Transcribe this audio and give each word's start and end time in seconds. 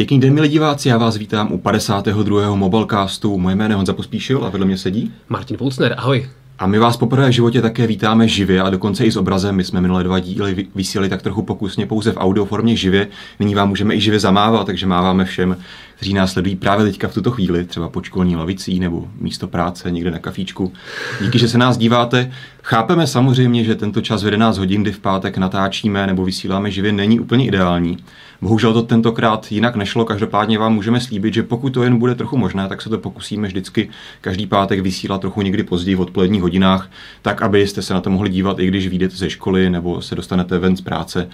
Pěkný 0.00 0.20
den, 0.20 0.34
milí 0.34 0.48
diváci, 0.48 0.88
já 0.88 0.98
vás 0.98 1.16
vítám 1.16 1.52
u 1.52 1.58
52. 1.58 2.54
Mobilecastu. 2.54 3.38
Moje 3.38 3.56
jméno 3.56 3.72
je 3.72 3.76
Honza 3.76 3.92
Pospíšil 3.92 4.44
a 4.44 4.48
vedle 4.48 4.66
mě 4.66 4.78
sedí 4.78 5.12
Martin 5.28 5.56
Pulsner, 5.56 5.94
ahoj. 5.98 6.28
A 6.58 6.66
my 6.66 6.78
vás 6.78 6.96
poprvé 6.96 7.28
v 7.28 7.32
životě 7.32 7.62
také 7.62 7.86
vítáme 7.86 8.28
živě 8.28 8.62
a 8.62 8.70
dokonce 8.70 9.04
i 9.04 9.12
s 9.12 9.16
obrazem. 9.16 9.56
My 9.56 9.64
jsme 9.64 9.80
minulé 9.80 10.04
dva 10.04 10.18
díly 10.18 10.66
vysílali 10.74 11.08
tak 11.08 11.22
trochu 11.22 11.42
pokusně 11.42 11.86
pouze 11.86 12.12
v 12.12 12.16
audio 12.16 12.44
formě 12.44 12.76
živě. 12.76 13.08
Nyní 13.40 13.54
vám 13.54 13.68
můžeme 13.68 13.94
i 13.94 14.00
živě 14.00 14.20
zamávat, 14.20 14.66
takže 14.66 14.86
máváme 14.86 15.24
všem, 15.24 15.56
kteří 16.00 16.14
nás 16.14 16.32
sledují 16.32 16.56
právě 16.56 16.86
teďka 16.86 17.08
v 17.08 17.14
tuto 17.14 17.30
chvíli, 17.30 17.64
třeba 17.64 17.88
pod 17.88 18.04
školní 18.04 18.36
lavicí 18.36 18.80
nebo 18.80 19.08
místo 19.18 19.48
práce 19.48 19.90
někde 19.90 20.10
na 20.10 20.18
kafíčku. 20.18 20.72
Díky, 21.20 21.38
že 21.38 21.48
se 21.48 21.58
nás 21.58 21.76
díváte. 21.76 22.32
Chápeme 22.62 23.06
samozřejmě, 23.06 23.64
že 23.64 23.74
tento 23.74 24.00
čas 24.00 24.22
v 24.22 24.26
11 24.26 24.58
hodin, 24.58 24.82
kdy 24.82 24.92
v 24.92 24.98
pátek 24.98 25.38
natáčíme 25.38 26.06
nebo 26.06 26.24
vysíláme 26.24 26.70
živě, 26.70 26.92
není 26.92 27.20
úplně 27.20 27.46
ideální. 27.46 27.98
Bohužel 28.42 28.72
to 28.72 28.82
tentokrát 28.82 29.52
jinak 29.52 29.76
nešlo, 29.76 30.04
každopádně 30.04 30.58
vám 30.58 30.74
můžeme 30.74 31.00
slíbit, 31.00 31.34
že 31.34 31.42
pokud 31.42 31.70
to 31.70 31.82
jen 31.82 31.98
bude 31.98 32.14
trochu 32.14 32.36
možné, 32.36 32.68
tak 32.68 32.82
se 32.82 32.88
to 32.88 32.98
pokusíme 32.98 33.48
vždycky 33.48 33.88
každý 34.20 34.46
pátek 34.46 34.80
vysílat 34.80 35.20
trochu 35.20 35.42
někdy 35.42 35.62
později 35.62 35.94
v 35.94 36.00
odpoledních 36.00 36.42
hodinách, 36.42 36.90
tak 37.22 37.42
abyste 37.42 37.82
se 37.82 37.94
na 37.94 38.00
to 38.00 38.10
mohli 38.10 38.30
dívat, 38.30 38.58
i 38.58 38.66
když 38.66 38.88
vyjdete 38.88 39.16
ze 39.16 39.30
školy 39.30 39.70
nebo 39.70 40.02
se 40.02 40.14
dostanete 40.14 40.58
ven 40.58 40.76
z 40.76 40.80
práce. 40.80 41.28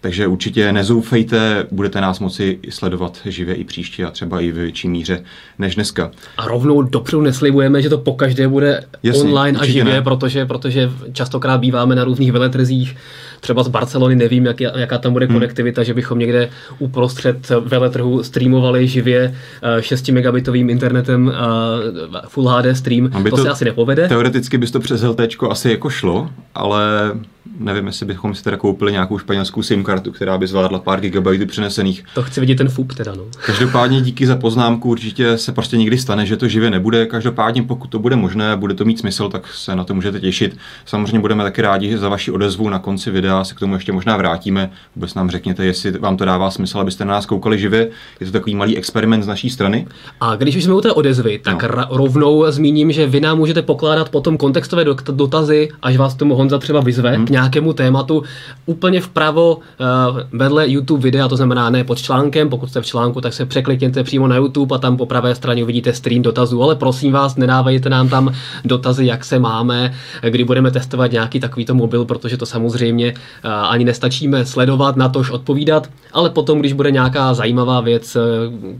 Takže 0.00 0.26
určitě 0.26 0.72
nezoufejte, 0.72 1.66
budete 1.70 2.00
nás 2.00 2.20
moci 2.20 2.58
sledovat 2.70 3.18
živě 3.24 3.54
i 3.54 3.64
příště 3.64 4.04
a 4.04 4.10
třeba 4.10 4.40
i 4.40 4.50
v 4.50 4.54
větší 4.54 4.88
míře 4.88 5.22
než 5.58 5.74
dneska. 5.74 6.10
A 6.38 6.46
rovnou 6.46 6.82
dopředu 6.82 7.22
neslibujeme, 7.22 7.82
že 7.82 7.88
to 7.88 7.98
pokaždé 7.98 8.48
bude 8.48 8.84
Jasně, 9.02 9.22
online 9.22 9.58
a 9.58 9.66
živě, 9.66 9.84
ne. 9.84 10.02
protože, 10.02 10.46
protože 10.46 10.90
častokrát 11.12 11.60
býváme 11.60 11.94
na 11.94 12.04
různých 12.04 12.32
veletrzích, 12.32 12.96
třeba 13.40 13.62
z 13.62 13.68
Barcelony, 13.68 14.16
nevím, 14.16 14.46
jak, 14.46 14.60
jaká 14.60 14.98
tam 14.98 15.12
bude 15.12 15.26
hmm. 15.26 15.34
konektivita, 15.34 15.82
že 15.82 15.94
bychom 15.94 16.18
někde 16.18 16.48
uprostřed 16.78 17.52
veletrhu 17.64 18.22
streamovali 18.22 18.88
živě 18.88 19.34
6 19.80 20.08
eh, 20.08 20.12
megabitovým 20.12 20.70
internetem 20.70 21.26
uh, 21.26 22.20
Full 22.28 22.48
HD 22.48 22.76
stream. 22.76 23.10
To, 23.10 23.30
to 23.30 23.36
se 23.36 23.48
asi 23.48 23.64
nepovede. 23.64 24.08
Teoreticky 24.08 24.58
bys 24.58 24.70
to 24.70 24.80
přes 24.80 25.02
LT 25.02 25.20
asi 25.50 25.70
jako 25.70 25.90
šlo, 25.90 26.30
ale 26.54 27.12
nevím, 27.60 27.86
jestli 27.86 28.06
bychom 28.06 28.34
si 28.34 28.44
teda 28.44 28.56
koupili 28.56 28.92
nějakou 28.92 29.18
španělskou 29.18 29.62
SIM 29.62 29.84
kartu, 29.84 30.12
která 30.12 30.38
by 30.38 30.46
zvládla 30.46 30.78
pár 30.78 31.00
gigabajtů 31.00 31.46
přenesených. 31.46 32.04
To 32.14 32.22
chci 32.22 32.40
vidět 32.40 32.54
ten 32.54 32.68
FUP 32.68 32.94
teda, 32.94 33.14
no. 33.14 33.24
Každopádně 33.46 34.00
díky 34.00 34.26
za 34.26 34.36
poznámku, 34.36 34.88
určitě 34.88 35.38
se 35.38 35.52
prostě 35.52 35.76
nikdy 35.76 35.98
stane, 35.98 36.26
že 36.26 36.36
to 36.36 36.48
živě 36.48 36.70
nebude. 36.70 37.06
Každopádně 37.06 37.62
pokud 37.62 37.90
to 37.90 37.98
bude 37.98 38.16
možné, 38.16 38.56
bude 38.56 38.74
to 38.74 38.84
mít 38.84 38.98
smysl, 38.98 39.28
tak 39.28 39.46
se 39.54 39.76
na 39.76 39.84
to 39.84 39.94
můžete 39.94 40.20
těšit. 40.20 40.56
Samozřejmě 40.84 41.20
budeme 41.20 41.44
taky 41.44 41.62
rádi 41.62 41.98
za 41.98 42.08
vaši 42.08 42.30
odezvu 42.30 42.68
na 42.68 42.78
konci 42.78 43.10
videa, 43.10 43.44
se 43.44 43.54
k 43.54 43.58
tomu 43.58 43.74
ještě 43.74 43.92
možná 43.92 44.16
vrátíme. 44.16 44.70
Vůbec 44.96 45.14
nám 45.14 45.30
řekněte, 45.30 45.64
jestli 45.64 45.90
vám 45.90 46.16
to 46.16 46.24
dává 46.24 46.50
smysl, 46.50 46.80
abyste 46.80 47.04
na 47.04 47.14
nás 47.14 47.26
koukali 47.26 47.58
živě. 47.58 47.90
Je 48.20 48.26
to 48.26 48.32
takový 48.32 48.54
malý 48.54 48.76
experiment 48.76 49.24
z 49.24 49.26
naší 49.26 49.50
strany. 49.50 49.86
A 50.20 50.36
když 50.36 50.56
už 50.56 50.64
jsme 50.64 50.74
u 50.74 50.80
té 50.80 50.92
odezvy, 50.92 51.40
tak 51.44 51.62
no. 51.62 51.86
rovnou 51.90 52.44
zmíním, 52.48 52.92
že 52.92 53.06
vy 53.06 53.20
nám 53.20 53.38
můžete 53.38 53.62
pokládat 53.62 54.08
potom 54.08 54.36
kontextové 54.36 54.84
dotazy, 55.10 55.68
až 55.82 55.96
vás 55.96 56.14
tomu 56.14 56.34
Honza 56.34 56.58
třeba 56.58 56.80
vyzve 56.80 57.16
hmm. 57.16 57.26
k 57.26 57.30
nějakému 57.46 57.72
tématu 57.72 58.22
úplně 58.66 59.00
vpravo 59.00 59.56
uh, 59.56 60.20
vedle 60.32 60.68
YouTube 60.68 61.02
videa, 61.02 61.28
to 61.28 61.36
znamená 61.36 61.70
ne 61.70 61.84
pod 61.84 61.98
článkem, 61.98 62.48
pokud 62.48 62.70
jste 62.70 62.80
v 62.80 62.86
článku, 62.86 63.20
tak 63.20 63.32
se 63.32 63.46
překlikněte 63.46 64.04
přímo 64.04 64.28
na 64.28 64.36
YouTube 64.36 64.74
a 64.74 64.78
tam 64.78 64.96
po 64.96 65.06
pravé 65.06 65.34
straně 65.34 65.62
uvidíte 65.62 65.92
stream 65.92 66.22
dotazů, 66.22 66.62
ale 66.62 66.74
prosím 66.74 67.12
vás, 67.12 67.36
nedávejte 67.36 67.90
nám 67.90 68.08
tam 68.08 68.32
dotazy, 68.64 69.06
jak 69.06 69.24
se 69.24 69.38
máme, 69.38 69.94
kdy 70.30 70.44
budeme 70.44 70.70
testovat 70.70 71.12
nějaký 71.12 71.40
takovýto 71.40 71.74
mobil, 71.74 72.04
protože 72.04 72.36
to 72.36 72.46
samozřejmě 72.46 73.14
uh, 73.14 73.50
ani 73.50 73.84
nestačíme 73.84 74.46
sledovat, 74.46 74.96
na 74.96 75.08
tož 75.08 75.30
odpovídat, 75.30 75.90
ale 76.12 76.30
potom, 76.30 76.58
když 76.60 76.72
bude 76.72 76.90
nějaká 76.90 77.34
zajímavá 77.34 77.80
věc, 77.80 78.16
uh, 78.16 78.22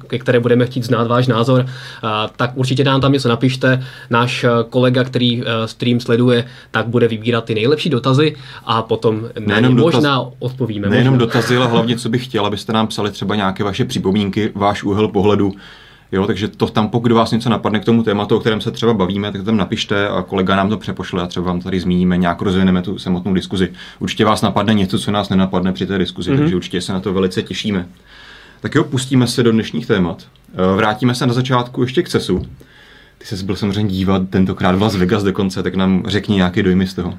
ke 0.06 0.18
které 0.18 0.40
budeme 0.40 0.66
chtít 0.66 0.84
znát 0.84 1.06
váš 1.06 1.26
názor, 1.26 1.66
tak 2.36 2.50
určitě 2.54 2.84
nám 2.84 3.00
tam 3.00 3.12
něco 3.12 3.28
napište. 3.28 3.82
Náš 4.10 4.44
kolega, 4.70 5.04
který 5.04 5.42
stream 5.66 6.00
sleduje, 6.00 6.44
tak 6.70 6.86
bude 6.86 7.08
vybírat 7.08 7.44
ty 7.44 7.54
nejlepší 7.54 7.90
dotazy 7.90 8.36
a 8.64 8.82
potom 8.82 9.28
nejenom 9.38 9.76
možná 9.76 10.18
dotaz, 10.18 10.34
odpovíme. 10.38 10.88
Nejenom 10.88 11.14
možná. 11.14 11.26
dotazy, 11.26 11.56
ale 11.56 11.66
hlavně, 11.66 11.96
co 11.96 12.08
bych 12.08 12.24
chtěl, 12.24 12.46
abyste 12.46 12.72
nám 12.72 12.86
psali 12.86 13.10
třeba 13.10 13.34
nějaké 13.34 13.64
vaše 13.64 13.84
připomínky, 13.84 14.52
váš 14.54 14.82
úhel 14.82 15.08
pohledu. 15.08 15.52
Jo, 16.12 16.26
takže 16.26 16.48
to 16.48 16.66
tam, 16.66 16.88
pokud 16.88 17.12
vás 17.12 17.30
něco 17.30 17.48
napadne 17.48 17.80
k 17.80 17.84
tomu 17.84 18.02
tématu, 18.02 18.36
o 18.36 18.40
kterém 18.40 18.60
se 18.60 18.70
třeba 18.70 18.94
bavíme, 18.94 19.32
tak 19.32 19.40
to 19.40 19.44
tam 19.44 19.56
napište 19.56 20.08
a 20.08 20.22
kolega 20.22 20.56
nám 20.56 20.68
to 20.68 20.78
přepošle 20.78 21.22
a 21.22 21.26
třeba 21.26 21.46
vám 21.46 21.60
tady 21.60 21.80
zmíníme, 21.80 22.16
nějak 22.16 22.42
rozvineme 22.42 22.82
tu 22.82 22.98
samotnou 22.98 23.34
diskuzi. 23.34 23.68
Určitě 23.98 24.24
vás 24.24 24.42
napadne 24.42 24.74
něco, 24.74 24.98
co 24.98 25.10
nás 25.10 25.28
nenapadne 25.28 25.72
při 25.72 25.86
té 25.86 25.98
diskuzi, 25.98 26.30
mm-hmm. 26.30 26.38
takže 26.38 26.56
určitě 26.56 26.80
se 26.80 26.92
na 26.92 27.00
to 27.00 27.12
velice 27.12 27.42
těšíme. 27.42 27.86
Tak 28.60 28.74
jo, 28.74 28.84
pustíme 28.84 29.26
se 29.26 29.42
do 29.42 29.52
dnešních 29.52 29.86
témat. 29.86 30.22
Eh, 30.54 30.76
vrátíme 30.76 31.14
se 31.14 31.26
na 31.26 31.32
začátku 31.32 31.82
ještě 31.82 32.02
k 32.02 32.08
CESu. 32.08 32.46
Ty 33.18 33.26
se 33.26 33.44
byl 33.44 33.56
samozřejmě 33.56 33.92
dívat 33.92 34.22
tentokrát 34.30 34.76
v 34.76 34.82
Las 34.82 34.96
Vegas 34.96 35.22
dokonce, 35.22 35.62
tak 35.62 35.74
nám 35.74 36.02
řekni 36.06 36.36
nějaké 36.36 36.62
dojmy 36.62 36.86
z 36.86 36.94
toho. 36.94 37.14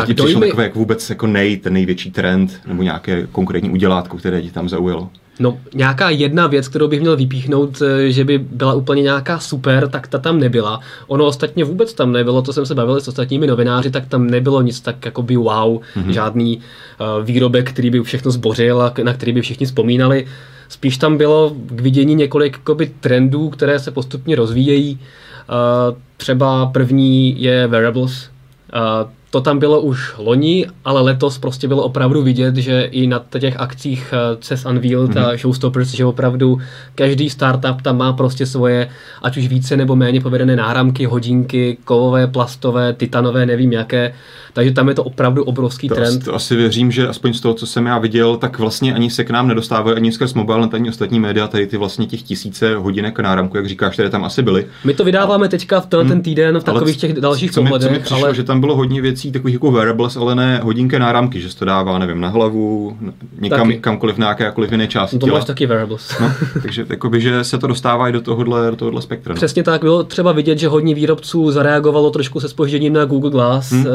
Tak 0.00 0.06
ti 0.06 0.14
přišlo 0.14 0.40
takové 0.40 0.62
jak 0.62 0.74
vůbec 0.74 1.10
jako 1.10 1.26
nej, 1.26 1.56
ten 1.56 1.72
největší 1.72 2.10
trend, 2.10 2.60
nebo 2.66 2.82
nějaké 2.82 3.26
konkrétní 3.32 3.70
udělátko, 3.70 4.16
které 4.16 4.42
ti 4.42 4.50
tam 4.50 4.68
zaujalo? 4.68 5.10
No, 5.40 5.58
nějaká 5.74 6.10
jedna 6.10 6.46
věc, 6.46 6.68
kterou 6.68 6.88
bych 6.88 7.00
měl 7.00 7.16
vypíchnout, 7.16 7.82
eh, 7.82 8.10
že 8.10 8.24
by 8.24 8.38
byla 8.38 8.74
úplně 8.74 9.02
nějaká 9.02 9.38
super, 9.38 9.88
tak 9.88 10.08
ta 10.08 10.18
tam 10.18 10.40
nebyla. 10.40 10.80
Ono 11.06 11.26
ostatně 11.26 11.64
vůbec 11.64 11.94
tam 11.94 12.12
nebylo, 12.12 12.42
to 12.42 12.52
jsem 12.52 12.66
se 12.66 12.74
bavil 12.74 13.00
s 13.00 13.08
ostatními 13.08 13.46
novináři, 13.46 13.90
tak 13.90 14.06
tam 14.06 14.26
nebylo 14.26 14.62
nic 14.62 14.80
tak 14.80 15.04
jako 15.04 15.22
by 15.22 15.36
wow, 15.36 15.80
mm-hmm. 15.96 16.08
žádný 16.08 16.56
uh, 16.58 17.24
výrobek, 17.24 17.70
který 17.70 17.90
by 17.90 18.02
všechno 18.02 18.30
zbořil 18.30 18.82
a 18.82 18.94
na 19.02 19.12
který 19.12 19.32
by 19.32 19.40
všichni 19.40 19.66
vzpomínali. 19.66 20.26
Spíš 20.68 20.98
tam 20.98 21.16
bylo 21.16 21.56
k 21.66 21.80
vidění 21.80 22.14
několik 22.14 22.52
jakoby, 22.52 22.92
trendů, 23.00 23.50
které 23.50 23.78
se 23.78 23.90
postupně 23.90 24.36
rozvíjejí. 24.36 24.92
Uh, 24.92 25.96
třeba 26.16 26.66
první 26.66 27.42
je 27.42 27.66
wearables. 27.66 28.30
Uh, 28.74 29.10
to 29.30 29.40
tam 29.40 29.58
bylo 29.58 29.80
už 29.80 30.14
loni, 30.18 30.66
ale 30.84 31.00
letos 31.00 31.38
prostě 31.38 31.68
bylo 31.68 31.82
opravdu 31.82 32.22
vidět, 32.22 32.56
že 32.56 32.82
i 32.82 33.06
na 33.06 33.24
těch 33.38 33.60
akcích 33.60 34.14
eh, 34.14 34.36
CES 34.40 34.64
Unveiled 34.64 35.10
mm-hmm. 35.10 35.28
a 35.28 35.36
Showstoppers, 35.36 35.88
že 35.90 36.04
opravdu 36.04 36.58
každý 36.94 37.30
startup 37.30 37.82
tam 37.82 37.98
má 37.98 38.12
prostě 38.12 38.46
svoje, 38.46 38.88
ať 39.22 39.36
už 39.36 39.48
více 39.48 39.76
nebo 39.76 39.96
méně 39.96 40.20
povedené 40.20 40.56
náramky, 40.56 41.04
hodinky, 41.04 41.78
kovové, 41.84 42.26
plastové, 42.26 42.92
titanové, 42.92 43.46
nevím 43.46 43.72
jaké. 43.72 44.14
Takže 44.56 44.72
tam 44.72 44.88
je 44.88 44.94
to 44.94 45.04
opravdu 45.04 45.44
obrovský 45.44 45.88
to 45.88 45.94
trend. 45.94 46.08
Asi, 46.08 46.24
to 46.24 46.34
asi 46.34 46.56
věřím, 46.56 46.90
že 46.90 47.08
aspoň 47.08 47.34
z 47.34 47.40
toho, 47.40 47.54
co 47.54 47.66
jsem 47.66 47.86
já 47.86 47.98
viděl, 47.98 48.36
tak 48.36 48.58
vlastně 48.58 48.94
ani 48.94 49.10
se 49.10 49.24
k 49.24 49.30
nám 49.30 49.48
nedostávají 49.48 49.96
ani 49.96 50.12
skrz 50.12 50.34
mobile, 50.34 50.68
ani 50.72 50.88
ostatní 50.88 51.20
média, 51.20 51.48
tady 51.48 51.66
ty 51.66 51.76
vlastně 51.76 52.06
těch 52.06 52.22
tisíce 52.22 52.76
hodinek 52.76 53.18
náramku, 53.18 53.56
jak 53.56 53.66
říkáš, 53.66 53.92
které 53.92 54.10
tam 54.10 54.24
asi 54.24 54.42
byly. 54.42 54.66
My 54.84 54.94
to 54.94 55.04
vydáváme 55.04 55.46
a... 55.46 55.48
teďka 55.48 55.80
v 55.80 55.86
ten, 55.86 56.08
ten 56.08 56.22
týden 56.22 56.60
v 56.60 56.64
takových 56.64 56.96
těch 56.96 57.12
dalších 57.12 57.50
co 57.50 57.62
pohledech. 57.62 57.90
Mi, 57.90 57.96
co 57.96 58.00
mi 58.00 58.04
přišlo, 58.04 58.26
ale... 58.26 58.34
že 58.34 58.42
tam 58.42 58.60
bylo 58.60 58.76
hodně 58.76 59.00
věcí 59.00 59.32
takových 59.32 59.54
jako 59.54 59.70
wearables, 59.70 60.16
ale 60.16 60.34
ne 60.34 60.60
hodinky 60.62 60.98
náramky, 60.98 61.40
že 61.40 61.50
se 61.50 61.58
to 61.58 61.64
dává, 61.64 61.98
nevím, 61.98 62.20
na 62.20 62.28
hlavu, 62.28 62.96
někam, 63.40 63.68
taky. 63.68 63.80
kamkoliv 63.80 64.18
na 64.18 64.28
jakékoliv 64.28 64.72
jiné 64.72 64.88
části. 64.88 65.16
No 65.16 65.20
to 65.20 65.26
máš 65.26 65.44
taky 65.44 65.66
wearables. 65.66 66.18
No, 66.20 66.32
takže 66.62 66.86
jakoby, 66.88 67.20
že 67.20 67.44
se 67.44 67.58
to 67.58 67.66
dostává 67.66 68.08
i 68.08 68.12
do 68.12 68.20
tohohle, 68.20 68.70
do 68.70 68.76
tohohle 68.76 69.02
spektra. 69.02 69.34
No. 69.34 69.36
Přesně 69.36 69.62
tak, 69.62 69.80
bylo 69.80 70.04
třeba 70.04 70.32
vidět, 70.32 70.58
že 70.58 70.68
hodně 70.68 70.94
výrobců 70.94 71.50
zareagovalo 71.50 72.10
trošku 72.10 72.40
se 72.40 72.48
spožděním 72.48 72.92
na 72.92 73.04
Google 73.04 73.30
Glass, 73.30 73.70
hmm. 73.70 73.86
uh, 73.86 73.92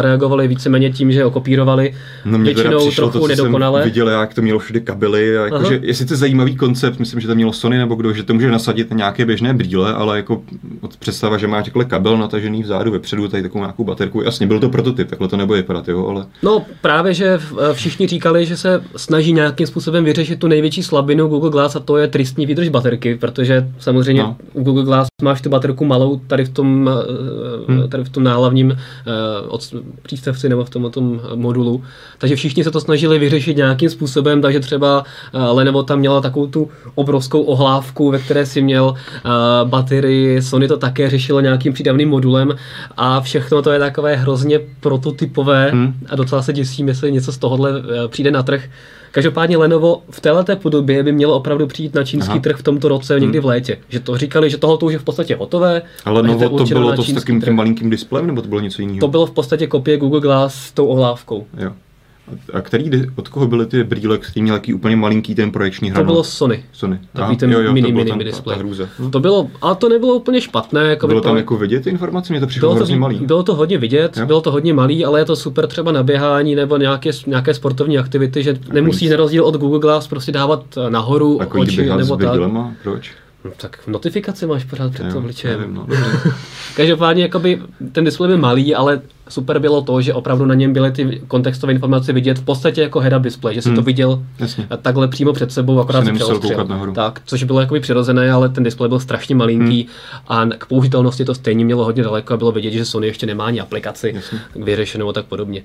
zareagovali 0.00 0.48
víceméně 0.48 0.90
tím, 0.90 1.12
že 1.12 1.24
okopírovali 1.24 1.94
no, 2.24 2.38
většinou 2.38 2.90
trochu 2.90 3.18
to, 3.18 3.26
nedokonale. 3.26 3.84
viděl, 3.84 4.08
jak 4.08 4.34
to 4.34 4.42
mělo 4.42 4.58
všude 4.58 4.80
kabely, 4.80 5.38
a 5.38 5.44
jako, 5.44 5.64
že 5.64 5.80
je 5.82 5.94
sice 5.94 6.16
zajímavý 6.16 6.56
koncept, 6.56 6.98
myslím, 6.98 7.20
že 7.20 7.28
to 7.28 7.34
mělo 7.34 7.52
Sony 7.52 7.78
nebo 7.78 7.94
kdo, 7.94 8.12
že 8.12 8.22
to 8.22 8.34
může 8.34 8.50
nasadit 8.50 8.90
na 8.90 8.96
nějaké 8.96 9.24
běžné 9.24 9.54
brýle, 9.54 9.94
ale 9.94 10.16
jako 10.16 10.42
představa, 10.98 11.38
že 11.38 11.46
má 11.46 11.62
takhle 11.62 11.84
kabel 11.84 12.18
natažený 12.18 12.62
vzadu, 12.62 12.90
vepředu, 12.90 13.28
tady 13.28 13.42
takovou 13.42 13.64
nějakou 13.64 13.84
baterku, 13.84 14.22
jasně, 14.22 14.46
byl 14.46 14.60
to 14.60 14.68
prototyp, 14.68 15.08
takhle 15.08 15.28
to 15.28 15.36
nebude 15.36 15.60
vypadat, 15.60 15.88
jo, 15.88 16.06
ale... 16.06 16.26
No 16.42 16.64
právě, 16.80 17.14
že 17.14 17.38
všichni 17.72 18.06
říkali, 18.06 18.46
že 18.46 18.56
se 18.56 18.82
snaží 18.96 19.32
nějakým 19.32 19.66
způsobem 19.66 20.04
vyřešit 20.04 20.38
tu 20.38 20.48
největší 20.48 20.82
slabinu 20.82 21.28
Google 21.28 21.50
Glass 21.50 21.76
a 21.76 21.80
to 21.80 21.96
je 21.96 22.08
tristní 22.08 22.46
výdrž 22.46 22.68
baterky, 22.68 23.14
protože 23.14 23.68
samozřejmě 23.78 24.22
no. 24.22 24.36
u 24.52 24.62
Google 24.62 24.84
Glass 24.84 25.08
máš 25.22 25.40
tu 25.40 25.50
baterku 25.50 25.84
malou 25.84 26.20
tady 26.26 26.44
v 26.44 26.48
tom, 26.48 26.90
eh, 26.92 27.72
hmm. 27.72 27.88
tady 27.88 28.04
v 28.04 28.08
tom 28.08 28.24
náhlavním 28.24 28.72
eh, 28.72 29.46
od 29.48 29.74
přístavci 30.02 30.48
nebo 30.48 30.64
v 30.64 30.70
tom, 30.70 30.90
tom 30.90 31.20
modulu. 31.34 31.82
Takže 32.18 32.36
všichni 32.36 32.64
se 32.64 32.70
to 32.70 32.80
snažili 32.80 33.18
vyřešit 33.18 33.56
nějakým 33.56 33.90
způsobem, 33.90 34.42
takže 34.42 34.60
třeba 34.60 35.04
eh, 35.34 35.38
Lenovo 35.38 35.82
tam 35.82 35.98
měla 35.98 36.20
takovou 36.20 36.46
tu 36.46 36.70
obrovskou 36.94 37.42
ohlávku, 37.42 38.10
ve 38.10 38.18
které 38.18 38.46
si 38.46 38.62
měl 38.62 38.94
baterii, 39.64 40.42
Sony 40.42 40.68
to 40.68 40.76
také 40.76 41.10
řešilo 41.10 41.40
nějakým 41.40 41.72
přídavným 41.72 42.08
modulem 42.08 42.56
a 42.96 43.20
všechno 43.20 43.62
to 43.62 43.70
je 43.70 43.78
takové 43.78 44.16
hrozně 44.16 44.60
prototypové 44.80 45.70
hmm. 45.70 45.94
a 46.08 46.16
docela 46.16 46.42
se 46.42 46.52
děsím, 46.52 46.88
jestli 46.88 47.12
něco 47.12 47.32
z 47.32 47.38
tohohle 47.38 47.72
přijde 48.08 48.30
na 48.30 48.42
trh. 48.42 48.62
Každopádně 49.10 49.56
Lenovo 49.56 50.02
v 50.10 50.20
této 50.20 50.56
podobě 50.56 51.02
by 51.02 51.12
mělo 51.12 51.36
opravdu 51.36 51.66
přijít 51.66 51.94
na 51.94 52.04
čínský 52.04 52.30
Aha. 52.30 52.40
trh 52.40 52.56
v 52.56 52.62
tomto 52.62 52.88
roce 52.88 53.14
hmm. 53.14 53.22
někdy 53.22 53.40
v 53.40 53.44
létě. 53.44 53.78
Že 53.88 54.00
to 54.00 54.16
říkali, 54.16 54.50
že 54.50 54.58
tohle 54.58 54.78
už 54.78 54.92
je 54.92 54.98
v 54.98 55.04
podstatě 55.04 55.36
hotové. 55.36 55.82
Ale 56.04 56.20
Lenovo 56.20 56.58
to 56.58 56.64
bylo 56.64 56.96
to 56.96 57.02
s 57.02 57.12
takým 57.12 57.42
tím 57.42 57.54
malinkým 57.54 57.90
displejem 57.90 58.26
nebo 58.26 58.42
to 58.42 58.48
bylo 58.48 58.60
něco 58.60 58.82
jiného? 58.82 59.00
To 59.00 59.08
bylo 59.08 59.26
v 59.26 59.30
podstatě 59.30 59.66
kopie 59.66 59.96
Google 59.96 60.20
Glass 60.20 60.54
s 60.54 60.72
tou 60.72 60.86
ohlávkou. 60.86 61.46
Jo. 61.56 61.72
A 62.52 62.60
který, 62.60 62.90
od 63.16 63.28
koho 63.28 63.46
byly 63.46 63.66
ty 63.66 63.84
brýle, 63.84 64.18
který 64.18 64.42
měl 64.42 64.54
jaký 64.54 64.74
úplně 64.74 64.96
malinký 64.96 65.34
ten 65.34 65.50
projekční 65.50 65.90
hranol? 65.90 66.06
To 66.06 66.12
bylo 66.12 66.24
Sony. 66.24 66.64
Sony. 66.72 66.98
Takový 67.12 67.36
ten 67.36 67.52
jo, 67.52 67.60
jo, 67.60 67.72
mini, 67.72 67.92
mini, 67.92 68.12
mini 68.12 68.24
display. 68.24 68.58
Ta, 68.58 68.62
ta 68.62 68.88
no. 68.98 69.10
To 69.10 69.20
bylo, 69.20 69.50
ale 69.62 69.76
to 69.76 69.88
nebylo 69.88 70.14
úplně 70.14 70.40
špatné. 70.40 70.84
Jako 70.86 71.06
bylo 71.06 71.20
tam 71.20 71.36
jako 71.36 71.56
vidět 71.56 71.86
informace? 71.86 72.32
Mě 72.32 72.40
to 72.40 72.46
přišlo 72.46 72.68
bylo 72.68 72.74
hrozně 72.74 72.96
malý. 72.96 73.18
Bylo 73.18 73.42
to 73.42 73.54
hodně 73.54 73.78
vidět, 73.78 74.16
jo? 74.16 74.26
bylo 74.26 74.40
to 74.40 74.50
hodně 74.50 74.74
malý, 74.74 75.04
ale 75.04 75.20
je 75.20 75.24
to 75.24 75.36
super 75.36 75.66
třeba 75.66 75.92
na 75.92 76.02
běhání 76.02 76.54
nebo 76.54 76.76
nějaké, 76.76 77.10
nějaké 77.26 77.54
sportovní 77.54 77.98
aktivity, 77.98 78.42
že 78.42 78.58
nemusíš 78.72 79.10
na 79.10 79.16
rozdíl 79.16 79.44
od 79.44 79.56
Google 79.56 79.78
Glass 79.78 80.08
prostě 80.08 80.32
dávat 80.32 80.64
nahoru 80.88 81.38
Takový 81.38 81.62
oči 81.62 81.86
nebo 81.96 82.16
tak. 82.16 82.40
Proč? 82.82 83.10
No, 83.44 83.50
tak 83.56 83.78
notifikace 83.86 84.46
máš 84.46 84.64
pořád 84.64 84.92
před 84.92 85.14
obličejem. 85.14 85.74
No, 85.74 85.86
Každopádně 86.76 87.22
jakoby, 87.22 87.62
ten 87.92 88.04
displej 88.04 88.28
byl 88.28 88.38
malý, 88.38 88.74
ale 88.74 89.00
super 89.30 89.58
bylo 89.58 89.82
to, 89.82 90.00
že 90.00 90.14
opravdu 90.14 90.46
na 90.46 90.54
něm 90.54 90.72
byly 90.72 90.92
ty 90.92 91.22
kontextové 91.28 91.72
informace 91.72 92.12
vidět 92.12 92.38
v 92.38 92.44
podstatě 92.44 92.82
jako 92.82 93.00
head-up 93.00 93.20
display, 93.20 93.54
že 93.54 93.62
si 93.62 93.68
hmm. 93.68 93.76
to 93.76 93.82
viděl 93.82 94.22
Jasně. 94.38 94.66
takhle 94.82 95.08
přímo 95.08 95.32
před 95.32 95.52
sebou, 95.52 95.80
akorát 95.80 96.04
si 96.04 96.12
přeostřel. 96.12 96.66
Tak, 96.94 97.22
což 97.24 97.44
bylo 97.44 97.60
jakoby 97.60 97.80
přirozené, 97.80 98.32
ale 98.32 98.48
ten 98.48 98.64
displej 98.64 98.88
byl 98.88 99.00
strašně 99.00 99.34
malinký 99.34 99.88
hmm. 100.28 100.52
a 100.52 100.56
k 100.58 100.66
použitelnosti 100.66 101.24
to 101.24 101.34
stejně 101.34 101.64
mělo 101.64 101.84
hodně 101.84 102.02
daleko 102.02 102.34
a 102.34 102.36
bylo 102.36 102.52
vidět, 102.52 102.70
že 102.70 102.84
Sony 102.84 103.06
ještě 103.06 103.26
nemá 103.26 103.44
ani 103.44 103.60
aplikaci 103.60 104.12
Jasně. 104.14 104.38
vyřešenou 104.56 105.08
a 105.08 105.12
tak 105.12 105.26
podobně. 105.26 105.62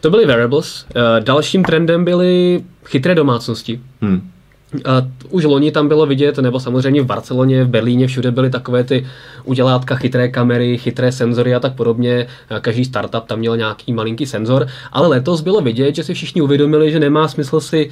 To 0.00 0.10
byly 0.10 0.26
wearables. 0.26 0.86
Eh, 0.90 1.20
dalším 1.20 1.64
trendem 1.64 2.04
byly 2.04 2.64
chytré 2.84 3.14
domácnosti. 3.14 3.80
Hmm. 4.00 4.30
A 4.84 5.06
už 5.30 5.44
loni 5.44 5.70
tam 5.70 5.88
bylo 5.88 6.06
vidět, 6.06 6.38
nebo 6.38 6.60
samozřejmě 6.60 7.02
v 7.02 7.06
Barceloně, 7.06 7.64
v 7.64 7.68
Berlíně, 7.68 8.06
všude 8.06 8.30
byly 8.30 8.50
takové 8.50 8.84
ty 8.84 9.06
udělátka, 9.44 9.96
chytré 9.96 10.28
kamery, 10.28 10.78
chytré 10.78 11.12
senzory 11.12 11.54
a 11.54 11.60
tak 11.60 11.74
podobně. 11.74 12.26
Každý 12.60 12.84
startup 12.84 13.24
tam 13.26 13.38
měl 13.38 13.56
nějaký 13.56 13.92
malinký 13.92 14.26
senzor, 14.26 14.66
ale 14.92 15.08
letos 15.08 15.40
bylo 15.40 15.60
vidět, 15.60 15.94
že 15.94 16.04
si 16.04 16.14
všichni 16.14 16.42
uvědomili, 16.42 16.92
že 16.92 17.00
nemá 17.00 17.28
smysl 17.28 17.60
si 17.60 17.90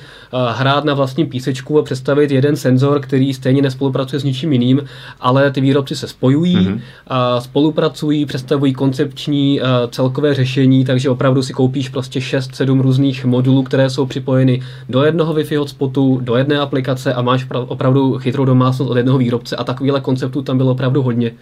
hrát 0.52 0.84
na 0.84 0.94
vlastním 0.94 1.26
písečku 1.26 1.78
a 1.78 1.82
představit 1.82 2.30
jeden 2.30 2.56
senzor, 2.56 3.00
který 3.00 3.34
stejně 3.34 3.62
nespolupracuje 3.62 4.20
s 4.20 4.24
ničím 4.24 4.52
jiným, 4.52 4.82
ale 5.20 5.50
ty 5.50 5.60
výrobci 5.60 5.96
se 5.96 6.08
spojují, 6.08 6.56
mm-hmm. 6.56 6.80
a 7.08 7.40
spolupracují, 7.40 8.26
představují 8.26 8.72
koncepční 8.72 9.60
celkové 9.90 10.34
řešení, 10.34 10.84
takže 10.84 11.10
opravdu 11.10 11.42
si 11.42 11.52
koupíš 11.52 11.88
prostě 11.88 12.18
6-7 12.20 12.80
různých 12.80 13.24
modulů, 13.24 13.62
které 13.62 13.90
jsou 13.90 14.06
připojeny 14.06 14.62
do 14.88 15.02
jednoho 15.02 15.34
Wi-Fi 15.34 15.58
hotspotu, 15.58 16.20
do 16.22 16.36
jedné 16.36 16.60
aplikace 16.72 17.14
a 17.14 17.22
máš 17.22 17.46
opravdu 17.66 18.18
chytrou 18.18 18.44
domácnost 18.44 18.90
od 18.90 18.96
jednoho 18.96 19.18
výrobce 19.18 19.56
a 19.56 19.64
takovýhle 19.64 20.00
konceptů 20.00 20.42
tam 20.42 20.56
bylo 20.56 20.72
opravdu 20.72 21.02
hodně. 21.02 21.32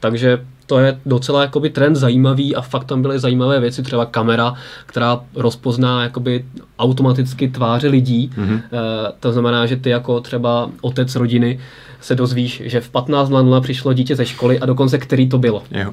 Takže 0.00 0.38
to 0.66 0.78
je 0.78 1.00
docela 1.06 1.42
jakoby 1.42 1.70
trend 1.70 1.96
zajímavý 1.96 2.56
a 2.56 2.60
fakt 2.60 2.84
tam 2.84 3.02
byly 3.02 3.18
zajímavé 3.18 3.60
věci, 3.60 3.82
třeba 3.82 4.06
kamera, 4.06 4.54
která 4.86 5.20
rozpozná 5.34 6.02
jakoby 6.02 6.44
automaticky 6.78 7.48
tváře 7.48 7.88
lidí. 7.88 8.30
Mm-hmm. 8.36 8.58
E, 8.58 9.12
to 9.20 9.32
znamená, 9.32 9.66
že 9.66 9.76
ty 9.76 9.90
jako 9.90 10.20
třeba 10.20 10.70
otec 10.80 11.16
rodiny 11.16 11.60
se 12.00 12.14
dozvíš, 12.14 12.62
že 12.64 12.80
v 12.80 12.92
15.00 12.92 13.60
přišlo 13.60 13.92
dítě 13.92 14.16
ze 14.16 14.26
školy 14.26 14.58
a 14.58 14.66
dokonce 14.66 14.98
který 14.98 15.28
to 15.28 15.38
bylo. 15.38 15.62
Jo. 15.70 15.92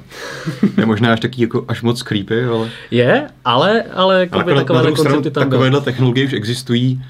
Je 0.78 0.86
možná 0.86 1.12
až 1.12 1.20
taky 1.20 1.42
jako 1.42 1.64
až 1.68 1.82
moc 1.82 2.02
creepy, 2.02 2.44
ale... 2.44 2.68
Je, 2.90 3.28
ale, 3.44 3.82
ale, 3.82 4.28
ale 4.32 4.54
takové 4.54 4.92
koncepty 4.92 5.30
tam 5.30 5.50
Takovéhle 5.50 5.80
technologie 5.80 6.26
už 6.26 6.32
existují 6.32 7.02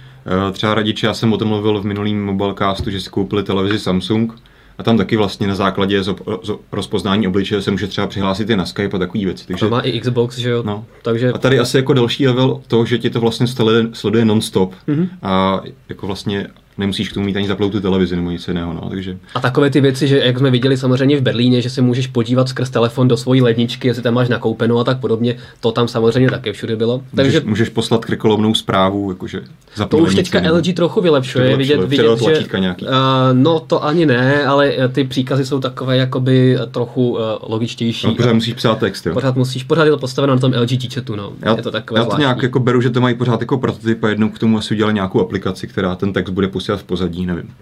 třeba 0.53 0.75
radiče, 0.75 1.06
já 1.06 1.15
jsem 1.15 1.32
o 1.32 1.37
tom 1.37 1.49
mluvil 1.49 1.81
v 1.81 1.85
minulým 1.85 2.25
mobilecastu, 2.25 2.91
že 2.91 3.00
si 3.00 3.11
koupili 3.11 3.43
televizi 3.43 3.79
Samsung 3.79 4.32
a 4.79 4.82
tam 4.82 4.97
taky 4.97 5.17
vlastně 5.17 5.47
na 5.47 5.55
základě 5.55 6.03
z, 6.03 6.15
z 6.43 6.50
rozpoznání 6.73 7.29
obličeje 7.29 7.62
se 7.62 7.70
může 7.70 7.87
třeba 7.87 8.06
přihlásit 8.06 8.50
i 8.50 8.56
na 8.56 8.67
Skype 8.67 8.97
a 8.97 8.99
takové 8.99 9.25
věci. 9.25 9.47
Takže, 9.47 9.65
to 9.65 9.70
má 9.70 9.81
i 9.81 10.00
Xbox, 10.00 10.38
že 10.38 10.50
jo? 10.50 10.62
No. 10.67 10.85
Takže... 11.03 11.32
A 11.32 11.38
tady 11.38 11.59
asi 11.59 11.76
jako 11.76 11.93
další 11.93 12.26
level 12.29 12.61
toho, 12.67 12.87
že 12.87 12.99
ti 12.99 13.11
to 13.11 13.20
vlastně 13.20 13.47
sleduje, 13.47 13.87
sleduje 13.93 14.25
non-stop 14.25 14.75
mm-hmm. 14.88 15.09
a 15.23 15.61
jako 15.88 16.06
vlastně 16.06 16.47
nemusíš 16.78 17.08
k 17.08 17.14
tomu 17.14 17.26
mít 17.26 17.36
ani 17.36 17.48
zapnout 17.48 17.72
tu 17.72 17.80
televizi 17.80 18.16
nebo 18.16 18.30
nic 18.30 18.48
jiného. 18.48 18.72
No, 18.72 18.88
takže... 18.90 19.19
A 19.34 19.40
takové 19.40 19.70
ty 19.70 19.80
věci, 19.80 20.08
že 20.08 20.19
jak 20.19 20.38
jsme 20.38 20.50
viděli 20.50 20.76
samozřejmě 20.76 21.16
v 21.16 21.22
Berlíně, 21.22 21.62
že 21.62 21.70
si 21.70 21.82
můžeš 21.82 22.06
podívat 22.06 22.48
skrz 22.48 22.70
telefon 22.70 23.08
do 23.08 23.16
svojí 23.16 23.42
ledničky, 23.42 23.88
jestli 23.88 24.02
tam 24.02 24.14
máš 24.14 24.28
nakoupenou 24.28 24.78
a 24.78 24.84
tak 24.84 25.00
podobně, 25.00 25.36
to 25.60 25.72
tam 25.72 25.88
samozřejmě 25.88 26.30
také 26.30 26.52
všude 26.52 26.76
bylo. 26.76 27.02
Takže 27.16 27.40
můžeš, 27.40 27.44
můžeš 27.44 27.69
poslat 27.69 28.04
krkolomnou 28.04 28.54
zprávu, 28.54 29.10
jakože 29.10 29.40
To 29.88 29.98
už 29.98 30.14
teďka 30.14 30.40
nebo... 30.40 30.56
LG 30.56 30.75
trochu 30.75 31.00
vylepšuje, 31.00 31.56
vidět, 31.56 31.84
vidět 31.84 32.19
že, 32.19 32.58
nějaký. 32.58 32.86
Uh, 32.86 32.92
no 33.32 33.60
to 33.60 33.84
ani 33.84 34.06
ne, 34.06 34.44
ale 34.44 34.72
eh, 34.78 34.88
ty 34.88 35.04
příkazy 35.04 35.46
jsou 35.46 35.60
takové 35.60 35.96
jakoby 35.96 36.56
eh, 36.56 36.66
trochu 36.66 37.10
uh, 37.10 37.19
logičtější. 37.42 38.06
No, 38.06 38.14
pořád 38.14 38.32
musíš 38.32 38.54
psát 38.54 38.78
text, 38.78 39.06
jo. 39.06 39.14
Pořád 39.14 39.36
musíš, 39.36 39.64
pořád 39.64 39.84
je 39.84 39.90
to 39.90 39.98
postaveno 39.98 40.34
na 40.34 40.40
tom 40.40 40.52
LG 40.60 40.94
chatu, 40.94 41.16
no. 41.16 41.32
Já, 41.42 41.56
je 41.56 41.62
to 41.62 41.70
takové 41.70 42.00
já 42.00 42.06
to 42.06 42.19
nějak 42.19 42.42
jako 42.42 42.60
beru, 42.60 42.81
že 42.81 42.90
to 42.90 43.00
mají 43.00 43.14
pořád 43.14 43.40
jako 43.40 43.58
prototyp 43.58 44.04
a 44.04 44.08
jednou 44.08 44.28
k 44.28 44.38
tomu 44.38 44.58
asi 44.58 44.74
udělali 44.74 44.94
nějakou 44.94 45.20
aplikaci, 45.20 45.66
která 45.66 45.94
ten 45.94 46.12
text 46.12 46.31
bude 46.31 46.48
posílat 46.48 46.68
v 46.76 46.85
pozadí, 46.85 47.26
nevím. 47.26 47.55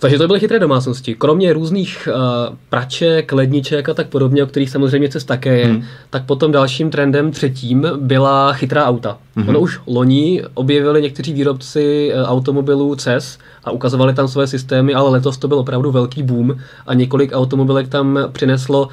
Takže 0.00 0.18
to 0.18 0.26
byly 0.26 0.40
chytré 0.40 0.58
domácnosti. 0.58 1.14
Kromě 1.14 1.52
různých 1.52 2.08
uh, 2.12 2.56
praček, 2.68 3.32
ledniček 3.32 3.88
a 3.88 3.94
tak 3.94 4.08
podobně, 4.08 4.44
o 4.44 4.46
kterých 4.46 4.70
samozřejmě 4.70 5.08
cest 5.08 5.24
také 5.24 5.58
je, 5.58 5.66
hmm. 5.66 5.84
tak 6.10 6.24
potom 6.24 6.52
dalším 6.52 6.90
trendem 6.90 7.30
třetím 7.30 7.86
byla 7.96 8.52
chytrá 8.52 8.84
auta. 8.86 9.18
Hmm. 9.36 9.48
Ono 9.48 9.60
už 9.60 9.80
loni 9.86 10.42
objevili 10.54 11.02
někteří 11.02 11.32
výrobci 11.32 12.12
uh, 12.14 12.22
automobilů 12.22 12.94
CES 12.94 13.38
a 13.64 13.70
ukazovali 13.70 14.14
tam 14.14 14.28
své 14.28 14.46
systémy, 14.46 14.94
ale 14.94 15.10
letos 15.10 15.38
to 15.38 15.48
byl 15.48 15.58
opravdu 15.58 15.90
velký 15.90 16.22
boom 16.22 16.56
a 16.86 16.94
několik 16.94 17.32
automobilek 17.32 17.88
tam 17.88 18.18
přineslo 18.32 18.82
uh, 18.82 18.92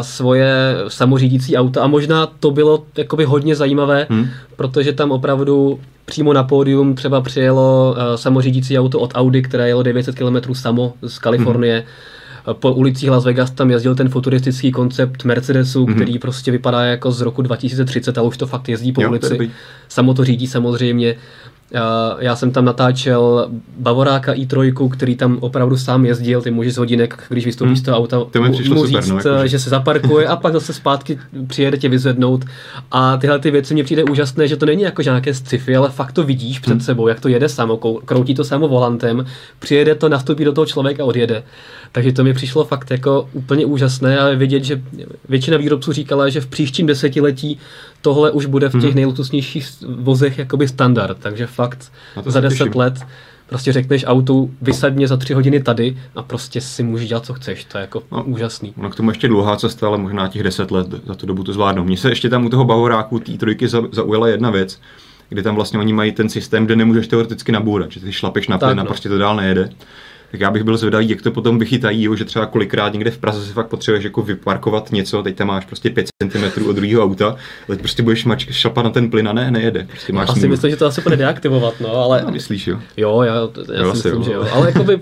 svoje 0.00 0.76
samořídící 0.88 1.56
auta 1.56 1.82
a 1.82 1.86
možná 1.86 2.26
to 2.26 2.50
bylo 2.50 2.84
jakoby 2.96 3.24
hodně 3.24 3.56
zajímavé, 3.56 4.06
hmm. 4.10 4.26
protože 4.56 4.92
tam 4.92 5.10
opravdu 5.10 5.80
přímo 6.04 6.32
na 6.32 6.44
pódium 6.44 6.94
třeba 6.94 7.20
přijelo 7.20 7.96
samořídící 8.16 8.78
auto 8.78 9.00
od 9.00 9.12
Audi, 9.14 9.42
které 9.42 9.68
jelo 9.68 9.82
900 9.82 10.14
km 10.14 10.54
samo 10.54 10.94
z 11.02 11.18
Kalifornie. 11.18 11.80
Mm-hmm. 11.80 12.54
Po 12.54 12.72
ulicích 12.72 13.10
Las 13.10 13.24
Vegas 13.24 13.50
tam 13.50 13.70
jezdil 13.70 13.94
ten 13.94 14.08
futuristický 14.08 14.72
koncept 14.72 15.24
Mercedesu, 15.24 15.86
mm-hmm. 15.86 15.94
který 15.94 16.18
prostě 16.18 16.50
vypadá 16.50 16.84
jako 16.84 17.10
z 17.10 17.20
roku 17.20 17.42
2030, 17.42 18.18
ale 18.18 18.28
už 18.28 18.36
to 18.36 18.46
fakt 18.46 18.68
jezdí 18.68 18.92
po 18.92 19.02
jo, 19.02 19.08
ulici. 19.08 19.50
Samo 19.88 20.14
to 20.14 20.24
řídí 20.24 20.46
samozřejmě. 20.46 21.14
Já 22.18 22.36
jsem 22.36 22.50
tam 22.50 22.64
natáčel 22.64 23.50
Bavoráka 23.78 24.34
i3, 24.34 24.88
který 24.88 25.16
tam 25.16 25.38
opravdu 25.40 25.76
sám 25.76 26.04
jezdil, 26.06 26.42
ty 26.42 26.50
můžeš 26.50 26.74
z 26.74 26.76
hodinek, 26.76 27.24
když 27.28 27.46
vystoupíš 27.46 27.70
hmm. 27.70 27.76
z 27.76 27.82
toho 27.82 27.98
auta, 27.98 28.24
to 28.30 28.42
mu, 28.42 28.48
mu 28.48 28.86
říct, 28.86 29.06
super, 29.06 29.32
no, 29.32 29.46
že 29.46 29.58
se 29.58 29.70
zaparkuje 29.70 30.26
a 30.26 30.36
pak 30.36 30.52
zase 30.52 30.72
zpátky 30.72 31.18
přijede 31.46 31.76
tě 31.76 31.88
vyzvednout. 31.88 32.44
A 32.90 33.16
tyhle 33.16 33.38
ty 33.38 33.50
věci 33.50 33.74
mě 33.74 33.84
přijde 33.84 34.04
úžasné, 34.04 34.48
že 34.48 34.56
to 34.56 34.66
není 34.66 34.82
jako 34.82 35.02
nějaké 35.02 35.34
sci-fi, 35.34 35.76
ale 35.76 35.90
fakt 35.90 36.12
to 36.12 36.22
vidíš 36.22 36.58
před 36.58 36.72
hmm. 36.72 36.80
sebou, 36.80 37.08
jak 37.08 37.20
to 37.20 37.28
jede 37.28 37.48
samo, 37.48 37.76
kroutí 38.04 38.34
to 38.34 38.44
samo 38.44 38.68
volantem, 38.68 39.26
přijede 39.58 39.94
to, 39.94 40.08
nastoupí 40.08 40.44
do 40.44 40.52
toho 40.52 40.66
člověka 40.66 41.02
a 41.02 41.06
odjede. 41.06 41.42
Takže 41.92 42.12
to 42.12 42.24
mi 42.24 42.34
přišlo 42.34 42.64
fakt 42.64 42.90
jako 42.90 43.28
úplně 43.32 43.66
úžasné 43.66 44.18
a 44.18 44.34
vidět, 44.34 44.64
že 44.64 44.82
většina 45.28 45.56
výrobců 45.56 45.92
říkala, 45.92 46.28
že 46.28 46.40
v 46.40 46.46
příštím 46.46 46.86
desetiletí 46.86 47.58
tohle 48.02 48.30
už 48.30 48.46
bude 48.46 48.68
v 48.68 48.72
těch 48.72 48.82
hmm. 48.82 48.94
nejlutusnějších 48.94 49.68
vozech 49.96 50.38
jakoby 50.38 50.68
standard, 50.68 51.18
takže 51.20 51.46
fakt 51.46 51.92
za 52.26 52.40
deset 52.40 52.58
těším. 52.58 52.72
let 52.74 52.94
prostě 53.52 53.72
řekneš 53.72 54.04
autu, 54.06 54.50
vysaď 54.62 54.94
mě 54.94 55.08
za 55.08 55.16
tři 55.16 55.34
hodiny 55.34 55.62
tady 55.62 55.96
a 56.14 56.22
prostě 56.22 56.60
si 56.60 56.82
můžeš 56.82 57.08
dělat, 57.08 57.26
co 57.26 57.34
chceš. 57.34 57.64
To 57.64 57.78
je 57.78 57.82
jako 57.82 58.02
no, 58.12 58.24
úžasný. 58.24 58.74
Ono 58.78 58.90
k 58.90 58.94
tomu 58.94 59.10
ještě 59.10 59.28
dlouhá 59.28 59.56
cesta, 59.56 59.86
ale 59.86 59.98
možná 59.98 60.28
těch 60.28 60.42
deset 60.42 60.70
let 60.70 60.86
za 61.06 61.14
tu 61.14 61.26
dobu 61.26 61.44
to 61.44 61.52
zvládnou. 61.52 61.84
Mně 61.84 61.96
se 61.96 62.08
ještě 62.08 62.28
tam 62.28 62.46
u 62.46 62.48
toho 62.48 62.64
Bavoráku 62.64 63.18
té 63.18 63.32
trojky 63.32 63.68
zaujala 63.68 64.28
jedna 64.28 64.50
věc, 64.50 64.80
kdy 65.28 65.42
tam 65.42 65.54
vlastně 65.54 65.78
oni 65.78 65.92
mají 65.92 66.12
ten 66.12 66.28
systém, 66.28 66.66
kde 66.66 66.76
nemůžeš 66.76 67.08
teoreticky 67.08 67.52
nabourat, 67.52 67.92
že 67.92 68.00
ty 68.00 68.12
šlapeš 68.12 68.48
na 68.48 68.58
plyn 68.58 68.80
a 68.80 68.82
no. 68.82 68.84
prostě 68.84 69.08
to 69.08 69.18
dál 69.18 69.36
nejede 69.36 69.70
tak 70.32 70.40
já 70.40 70.50
bych 70.50 70.64
byl 70.64 70.76
zvědavý, 70.76 71.08
jak 71.08 71.22
to 71.22 71.30
potom 71.30 71.58
vychytají, 71.58 72.08
že 72.14 72.24
třeba 72.24 72.46
kolikrát 72.46 72.92
někde 72.92 73.10
v 73.10 73.18
Praze 73.18 73.44
si 73.44 73.52
fakt 73.52 73.66
potřebuješ 73.66 74.04
jako 74.04 74.22
vyparkovat 74.22 74.92
něco, 74.92 75.22
teď 75.22 75.36
tam 75.36 75.48
máš 75.48 75.64
prostě 75.64 75.90
5 75.90 76.06
cm 76.22 76.68
od 76.68 76.76
druhého 76.76 77.02
auta, 77.02 77.36
teď 77.66 77.78
prostě 77.78 78.02
budeš 78.02 78.24
mač, 78.24 78.46
šlapat 78.50 78.84
na 78.84 78.90
ten 78.90 79.10
plyn 79.10 79.28
a 79.28 79.32
ne, 79.32 79.50
nejede. 79.50 79.86
Prostě 79.90 80.12
máš 80.12 80.28
asi 80.28 80.48
myslím, 80.48 80.70
že 80.70 80.76
to 80.76 80.86
asi 80.86 81.00
bude 81.00 81.16
deaktivovat, 81.16 81.74
no, 81.80 81.94
ale... 81.94 82.22
No, 82.24 82.30
myslíš, 82.30 82.66
jo? 82.66 82.78
Jo, 82.96 83.22
já, 83.22 83.34
já 83.74 83.82
jo, 83.82 83.90
si 83.90 83.96
myslím, 83.96 84.14
jo. 84.14 84.22
že 84.22 84.32
jo. 84.32 84.46
Ale 84.52 84.66
jako 84.66 84.84
by 84.84 85.00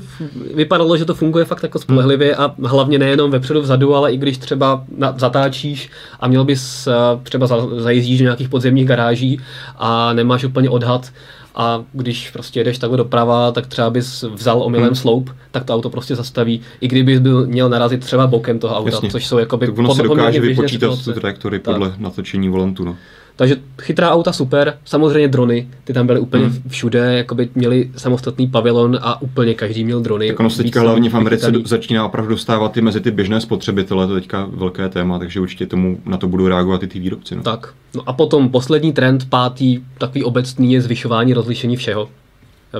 vypadalo, 0.54 0.96
že 0.96 1.04
to 1.04 1.14
funguje 1.14 1.44
fakt 1.44 1.62
jako 1.62 1.78
spolehlivě 1.78 2.36
a 2.36 2.54
hlavně 2.64 2.98
nejenom 2.98 3.30
vepředu, 3.30 3.60
vzadu, 3.60 3.94
ale 3.94 4.12
i 4.12 4.16
když 4.16 4.38
třeba 4.38 4.84
na, 4.96 5.14
zatáčíš 5.18 5.90
a 6.20 6.28
měl 6.28 6.44
bys 6.44 6.86
eh, 6.86 6.92
třeba 7.22 7.46
zajízdíš 7.78 8.18
do 8.18 8.24
nějakých 8.24 8.48
podzemních 8.48 8.86
garáží 8.86 9.40
a 9.76 10.12
nemáš 10.12 10.44
úplně 10.44 10.70
odhad, 10.70 11.12
a 11.54 11.84
když 11.92 12.30
prostě 12.30 12.60
jedeš 12.60 12.78
takhle 12.78 12.96
doprava, 12.96 13.52
tak 13.52 13.66
třeba 13.66 13.90
bys 13.90 14.22
vzal 14.22 14.62
omylem 14.62 14.86
hmm. 14.86 14.94
sloup, 14.94 15.30
tak 15.50 15.64
to 15.64 15.74
auto 15.74 15.90
prostě 15.90 16.16
zastaví, 16.16 16.60
i 16.80 16.88
kdybys 16.88 17.20
byl 17.20 17.46
měl 17.46 17.68
narazit 17.68 18.00
třeba 18.00 18.26
bokem 18.26 18.58
toho 18.58 18.76
auta, 18.76 18.90
Jasně. 18.90 19.10
což 19.10 19.26
jsou 19.26 19.38
jakoby... 19.38 19.66
Tak 19.66 19.78
ono 19.78 19.94
se 19.94 20.02
dokáže 20.02 20.40
vypočítat 20.40 21.04
tu 21.04 21.12
trajektorii 21.12 21.60
podle 21.60 21.94
natočení 21.98 22.48
volantu, 22.48 22.84
no. 22.84 22.96
Takže 23.40 23.56
chytrá 23.82 24.10
auta 24.10 24.32
super, 24.32 24.78
samozřejmě 24.84 25.28
drony, 25.28 25.68
ty 25.84 25.92
tam 25.92 26.06
byly 26.06 26.20
úplně 26.20 26.44
Hmm. 26.46 26.62
všude, 26.68 26.98
jakoby 27.16 27.48
měli 27.54 27.90
samostatný 27.96 28.46
pavilon 28.46 28.98
a 29.02 29.22
úplně 29.22 29.54
každý 29.54 29.84
měl 29.84 30.00
drony. 30.00 30.28
Tak 30.28 30.40
ono 30.40 30.50
se 30.50 30.62
teďka 30.62 30.80
hlavně 30.80 31.10
v 31.10 31.14
Americe 31.14 31.46
vychytaný. 31.46 31.62
do- 31.62 31.68
začíná 31.68 32.06
opravdu 32.06 32.30
dostávat 32.30 32.76
i 32.76 32.80
mezi 32.80 33.00
ty 33.00 33.10
běžné 33.10 33.40
spotřebitele, 33.40 34.06
to 34.06 34.14
je 34.14 34.20
teďka 34.20 34.48
velké 34.52 34.88
téma, 34.88 35.18
takže 35.18 35.40
určitě 35.40 35.66
tomu 35.66 36.00
na 36.04 36.16
to 36.16 36.28
budou 36.28 36.48
reagovat 36.48 36.82
i 36.82 36.86
ty 36.86 36.98
výrobci. 37.00 37.36
No. 37.36 37.42
Tak. 37.42 37.72
No 37.94 38.02
a 38.06 38.12
potom 38.12 38.48
poslední 38.48 38.92
trend, 38.92 39.28
pátý, 39.30 39.80
takový 39.98 40.24
obecný, 40.24 40.72
je 40.72 40.80
zvyšování 40.80 41.34
rozlišení 41.34 41.76
všeho. 41.76 42.08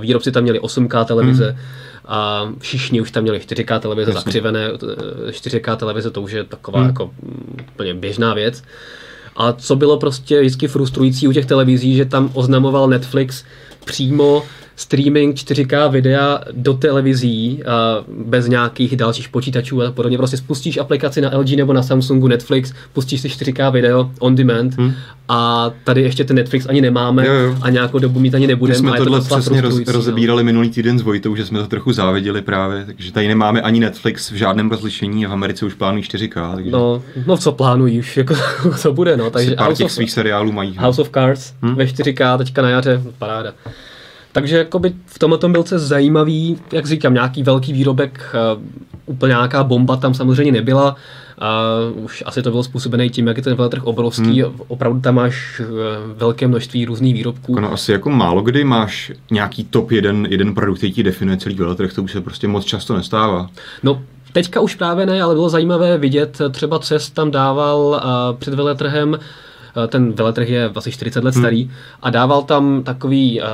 Výrobci 0.01 0.33
tam 0.33 0.43
měli 0.43 0.61
8K 0.61 1.05
televize 1.05 1.51
Hmm. 1.51 1.59
a 2.07 2.49
všichni 2.59 3.01
už 3.01 3.11
tam 3.11 3.23
měli 3.23 3.39
4K 3.41 3.79
televize, 3.81 4.11
Jasně. 4.11 4.21
zakřivené 4.25 4.69
eh, 5.29 5.33
4K 5.33 5.77
televize, 5.77 6.11
to 6.11 6.23
už 6.23 6.33
je 6.33 6.45
taková 6.45 6.79
Hmm. 6.79 6.89
jako 6.89 7.11
mm, 7.23 7.57
úplně 7.73 7.95
běžná 7.95 8.35
věc. 8.35 8.63
A 9.37 9.53
co 9.53 9.77
bylo 9.77 9.99
prostě 9.99 10.41
vždycky 10.41 10.69
frustrující 10.69 11.29
u 11.29 11.33
těch 11.33 11.47
televizí, 11.47 11.97
že 11.97 12.05
tam 12.05 12.31
oznamoval 12.35 12.89
Netflix 12.89 13.45
přímo 13.85 14.43
streaming 14.81 15.37
4K 15.37 15.91
videa 15.91 16.41
do 16.53 16.75
televizí 16.75 17.63
a 17.65 18.05
bez 18.25 18.47
nějakých 18.49 18.97
dalších 18.97 19.29
počítačů 19.29 19.83
a 19.83 19.91
podobně. 19.93 20.17
Prostě 20.19 20.37
spustíš 20.37 20.79
aplikaci 20.79 21.21
na 21.21 21.31
LG 21.39 21.51
nebo 21.57 21.73
na 21.73 21.83
Samsungu 21.83 22.29
Netflix, 22.29 22.73
pustíš 22.93 23.21
si 23.21 23.29
4K 23.29 23.73
video 23.73 24.11
on 24.21 24.35
demand 24.35 24.75
Hmm. 24.79 24.93
a 25.29 25.71
tady 25.85 26.03
ještě 26.03 26.25
ten 26.25 26.37
Netflix 26.37 26.67
ani 26.69 26.81
nemáme 26.81 27.27
Jo, 27.27 27.33
jo. 27.35 27.57
a 27.63 27.71
nějakou 27.71 27.99
dobu 27.99 28.21
mít 28.21 28.35
ani 28.35 28.47
My 28.47 28.53
nebudeme. 28.53 28.79
jsme 28.79 28.91
a 28.91 28.97
to 28.97 29.05
tohle 29.05 29.19
docela 29.19 29.41
přesně 29.41 29.61
roz, 29.61 29.79
no. 29.79 29.93
rozebírali 29.93 30.45
minulý 30.45 30.71
týden 30.71 30.99
s 30.99 31.03
Vojtou, 31.03 31.37
že 31.37 31.47
jsme 31.47 31.59
to 31.59 31.67
trochu 31.67 31.93
záviděli 31.93 32.43
právě, 32.43 32.85
takže 32.85 33.13
tady 33.13 33.29
nemáme 33.29 33.61
ani 33.63 33.81
Netflix 33.81 34.31
v 34.31 34.35
žádném 34.35 34.71
rozlišení 34.71 35.27
a 35.27 35.29
v 35.29 35.33
Americe 35.33 35.67
už 35.67 35.75
plánují 35.75 36.05
4K, 36.05 36.55
takže 36.55 36.71
No, 36.71 37.03
no 37.27 37.37
co 37.37 37.53
plánují 37.53 37.99
už, 37.99 38.17
jako 38.17 38.35
co 38.79 38.93
bude, 38.93 39.17
no. 39.17 39.31
Takže 39.31 39.57
House 39.59 39.77
těch 39.79 39.85
of, 39.85 39.93
svých 39.93 40.11
seriálů 40.11 40.53
mají. 40.53 40.75
no. 40.77 40.83
House 40.83 41.01
of 41.03 41.11
Cards 41.11 41.53
Hmm. 41.63 41.75
ve 41.75 41.85
4K 41.85 42.39
teďka 42.39 42.63
na 42.63 42.71
jaře, 42.71 43.03
paráda. 43.19 43.53
Takže 44.33 44.57
jakoby 44.57 44.93
v 45.07 45.19
tomhle 45.19 45.39
tom 45.39 45.53
byl 45.53 45.65
zajímavý, 45.67 46.59
jak 46.73 46.87
říkám, 46.87 47.15
nějaký 47.15 47.43
velký 47.43 47.73
výrobek, 47.73 48.35
uh, 48.57 48.63
úplně 49.07 49.31
nějaká 49.31 49.65
bomba 49.65 49.97
tam 49.97 50.15
samozřejmě 50.15 50.53
nebyla. 50.53 50.97
A 51.39 51.63
už 51.95 52.23
asi 52.27 52.43
to 52.43 52.51
bylo 52.51 52.63
způsobené 52.63 53.09
tím, 53.09 53.27
jak 53.27 53.37
je 53.37 53.43
ten 53.43 53.55
veletrh 53.55 53.85
obrovský. 53.85 54.43
Hmm. 54.43 54.53
Opravdu 54.69 55.01
tam 55.01 55.15
máš 55.15 55.61
uh, 55.61 55.67
velké 56.17 56.49
množství 56.49 56.85
různých 56.85 57.15
výrobků. 57.15 57.61
No 57.61 57.73
asi 57.73 57.93
jako 57.93 58.11
málo 58.11 58.43
kdy 58.43 58.65
máš 58.65 59.13
nějaký 59.31 59.65
top 59.65 59.91
jeden, 59.91 60.27
jeden 60.31 60.55
produkt, 60.55 60.77
který 60.79 60.93
ti 60.93 61.03
definuje 61.03 61.37
celý 61.37 61.55
veletrh, 61.55 61.93
to 61.93 62.03
už 62.03 62.13
se 62.13 62.21
prostě 62.21 62.49
moc 62.49 62.65
často 62.65 62.97
nestává. 62.97 63.51
No, 63.83 64.03
teďka 64.33 64.61
už 64.61 64.75
právě 64.75 65.07
ne, 65.07 65.23
ale 65.23 65.35
bylo 65.35 65.49
zajímavé 65.49 65.99
vidět, 65.99 66.39
třeba 66.51 66.79
CES 66.79 67.11
tam 67.11 67.31
dával 67.31 68.03
před 68.39 68.55
veletrhem, 68.55 69.13
uh, 69.13 69.19
ten 69.89 70.13
veletrh 70.13 70.49
je 70.49 70.71
asi 70.75 70.91
40 70.93 71.25
let 71.25 71.35
starý, 71.35 71.71
a 72.03 72.11
dával 72.11 72.43
tam 72.43 72.83
takový, 72.83 73.41
uh, 73.41 73.47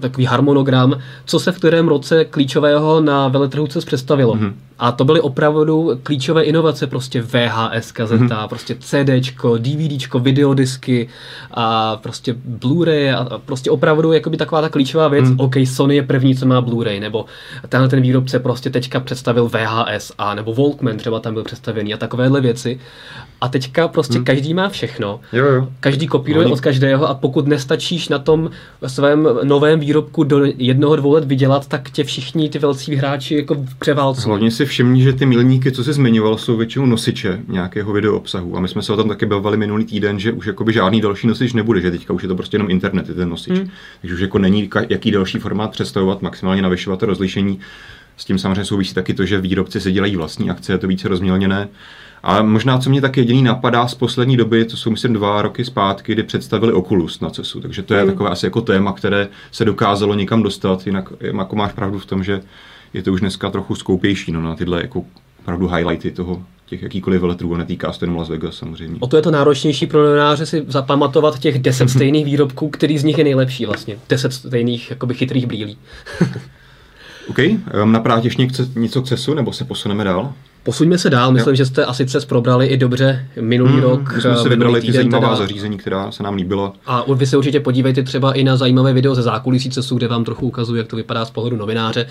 takový 0.00 0.24
harmonogram, 0.26 0.98
co 1.24 1.40
se 1.40 1.52
v 1.52 1.56
kterém 1.56 1.88
roce 1.88 2.24
klíčového 2.24 3.00
na 3.00 3.28
veletrhu 3.28 3.66
CES 3.66 3.84
představilo. 3.84 4.34
A 4.78 4.92
to 4.92 5.04
byly 5.04 5.20
opravdu 5.20 5.90
klíčové 6.02 6.42
inovace, 6.42 6.86
prostě 6.86 7.22
VHS 7.22 7.92
kazeta, 7.92 8.48
prostě 8.48 8.76
CDčko, 8.80 9.58
DVDčko, 9.58 10.18
videodisky 10.18 11.08
a 11.50 11.96
prostě 11.96 12.34
Blu-ray 12.58 13.18
a 13.18 13.38
prostě 13.38 13.70
opravdu 13.70 14.12
jakoby 14.12 14.36
taková 14.36 14.60
ta 14.60 14.68
klíčová 14.68 15.08
věc, 15.08 15.24
OK, 15.36 15.54
Sony 15.64 15.96
je 15.96 16.02
první, 16.02 16.36
co 16.36 16.46
má 16.46 16.62
Blu-ray, 16.62 17.00
nebo 17.00 17.24
tenhle 17.68 17.88
ten 17.88 18.00
výrobce 18.00 18.38
prostě 18.38 18.70
teďka 18.70 19.00
představil 19.00 19.48
VHS 19.48 20.12
a 20.18 20.34
nebo 20.34 20.54
Walkman 20.54 20.96
třeba 20.96 21.20
tam 21.20 21.34
byl 21.34 21.44
představený 21.44 21.94
a 21.94 21.96
takovéhle 21.96 22.40
věci. 22.40 22.80
A 23.44 23.48
teďka 23.48 23.88
prostě 23.88 24.18
každý 24.18 24.54
má 24.54 24.68
všechno. 24.68 25.20
Jo, 25.32 25.46
jo. 25.46 25.68
Každý 25.80 26.06
kopíruje 26.06 26.44
Oni- 26.44 26.52
od 26.52 26.60
každého 26.60 27.08
a 27.08 27.14
pokud 27.14 27.46
nestačíš 27.46 28.08
na 28.08 28.18
tom 28.18 28.50
svém 28.86 29.28
novém 29.42 29.80
výrobku 29.80 30.24
do 30.24 30.44
jednoho, 30.56 30.96
dvou 30.96 31.12
let 31.12 31.24
vydělat, 31.24 31.66
tak 31.68 31.90
tě 31.90 32.04
všichni 32.04 32.48
ty 32.48 32.58
velcí 32.58 32.94
hráči 32.96 33.34
jako 33.34 33.64
převálcují. 33.78 34.26
Hlavně 34.26 34.50
si 34.50 34.66
všimni, 34.66 35.02
že 35.02 35.12
ty 35.12 35.26
milníky, 35.26 35.72
co 35.72 35.84
jsi 35.84 35.92
zmiňoval, 35.92 36.38
jsou 36.38 36.56
většinou 36.56 36.86
nosiče 36.86 37.40
nějakého 37.48 37.92
video 37.92 38.16
obsahu. 38.16 38.56
A 38.56 38.60
my 38.60 38.68
jsme 38.68 38.82
se 38.82 38.92
o 38.92 38.96
tom 38.96 39.08
taky 39.08 39.26
bavili 39.26 39.56
minulý 39.56 39.84
týden, 39.84 40.18
že 40.18 40.32
už 40.32 40.46
jakoby 40.46 40.72
žádný 40.72 41.00
další 41.00 41.26
nosič 41.26 41.52
nebude, 41.52 41.80
že 41.80 41.90
teďka 41.90 42.12
už 42.12 42.22
je 42.22 42.28
to 42.28 42.36
prostě 42.36 42.54
jenom 42.54 42.70
internet, 42.70 43.08
je 43.08 43.14
ten 43.14 43.28
nosič. 43.28 43.58
Hmm. 43.58 43.70
Takže 44.00 44.14
už 44.14 44.20
jako 44.20 44.38
není 44.38 44.70
jaký 44.88 45.10
další 45.10 45.38
formát 45.38 45.70
představovat, 45.70 46.22
maximálně 46.22 46.62
navyšovat 46.62 47.00
to 47.00 47.06
rozlišení. 47.06 47.58
S 48.16 48.24
tím 48.24 48.38
samozřejmě 48.38 48.64
souvisí 48.64 48.94
taky 48.94 49.14
to, 49.14 49.26
že 49.26 49.40
výrobci 49.40 49.80
si 49.80 49.92
dělají 49.92 50.16
vlastní 50.16 50.50
akce, 50.50 50.72
je 50.72 50.78
to 50.78 50.86
více 50.86 51.08
rozmělněné. 51.08 51.68
A 52.26 52.42
možná, 52.42 52.78
co 52.78 52.90
mě 52.90 53.00
tak 53.00 53.16
jediný 53.16 53.42
napadá 53.42 53.86
z 53.88 53.94
poslední 53.94 54.36
doby, 54.36 54.64
to 54.64 54.76
jsou 54.76 54.90
myslím 54.90 55.12
dva 55.12 55.42
roky 55.42 55.64
zpátky, 55.64 56.12
kdy 56.12 56.22
představili 56.22 56.72
Oculus 56.72 57.20
na 57.20 57.30
CESu. 57.30 57.60
Takže 57.60 57.82
to 57.82 57.94
je 57.94 58.00
Hmm. 58.02 58.10
takové 58.10 58.30
asi 58.30 58.46
jako 58.46 58.60
téma, 58.60 58.92
které 58.92 59.28
se 59.52 59.64
dokázalo 59.64 60.14
někam 60.14 60.42
dostat. 60.42 60.86
Jinak 60.86 61.12
jako 61.20 61.56
máš 61.56 61.72
pravdu 61.72 61.98
v 61.98 62.06
tom, 62.06 62.24
že 62.24 62.40
je 62.94 63.02
to 63.02 63.12
už 63.12 63.20
dneska 63.20 63.50
trochu 63.50 63.74
skoupější 63.74 64.32
no, 64.32 64.42
na 64.42 64.54
tyhle 64.54 64.82
jako 64.82 65.04
opravdu 65.40 65.68
highlighty 65.68 66.10
toho, 66.10 66.42
těch 66.66 66.82
jakýkoliv 66.82 67.20
veletrů, 67.20 67.54
a 67.54 67.58
netýká 67.58 67.92
se 67.92 68.04
jenom 68.04 68.16
Las 68.16 68.28
Vegas 68.28 68.54
samozřejmě. 68.56 68.96
O 69.00 69.06
to 69.06 69.16
je 69.16 69.22
to 69.22 69.30
náročnější 69.30 69.86
pro 69.86 70.04
novináře 70.06 70.46
si 70.46 70.64
zapamatovat 70.68 71.38
těch 71.38 71.58
deset 71.58 71.88
stejných 71.90 72.24
výrobků, 72.24 72.68
který 72.70 72.98
z 72.98 73.04
nich 73.04 73.18
je 73.18 73.24
nejlepší 73.24 73.66
vlastně. 73.66 73.96
Deset 74.08 74.32
stejných 74.32 74.90
jakoby 74.90 75.14
chytrých 75.14 75.46
brýlí. 75.46 75.78
OK, 77.28 77.38
um, 77.82 77.92
napadá 77.92 78.20
tě 78.20 78.26
ještě 78.26 78.42
něco- 78.42 78.66
něco 78.76 79.02
k 79.02 79.06
CESu, 79.06 79.34
nebo 79.34 79.52
se 79.52 79.64
posuneme 79.64 80.04
dál? 80.04 80.32
Posuňme 80.64 80.98
se 80.98 81.10
dál, 81.10 81.32
myslím, 81.32 81.56
že 81.56 81.66
jste 81.66 81.84
asi 81.84 82.06
CES 82.06 82.24
probrali 82.24 82.66
i 82.66 82.76
dobře 82.76 83.28
minulý 83.40 83.80
rok. 83.80 84.00
Hmm, 84.08 84.14
My 84.16 84.20
jsme 84.20 84.30
eh, 84.32 84.36
si 84.36 84.48
vybrali 84.48 84.80
ty 84.80 84.92
zajímavá 84.92 85.26
teda. 85.28 85.36
zařízení, 85.36 85.78
která 85.78 86.10
se 86.10 86.22
nám 86.22 86.34
líbila. 86.34 86.72
A 86.86 87.04
vy 87.14 87.26
se 87.26 87.36
určitě 87.36 87.60
podívejte 87.60 88.02
třeba 88.02 88.32
i 88.32 88.44
na 88.44 88.56
zajímavé 88.56 88.92
video 88.92 89.14
ze 89.14 89.22
zákulisí 89.22 89.70
CESu, 89.70 89.96
kde 89.96 90.08
vám 90.08 90.24
trochu 90.24 90.46
ukazuju, 90.46 90.78
jak 90.78 90.86
to 90.86 90.96
vypadá 90.96 91.24
z 91.24 91.30
pohledu 91.30 91.56
novináře. 91.56 92.06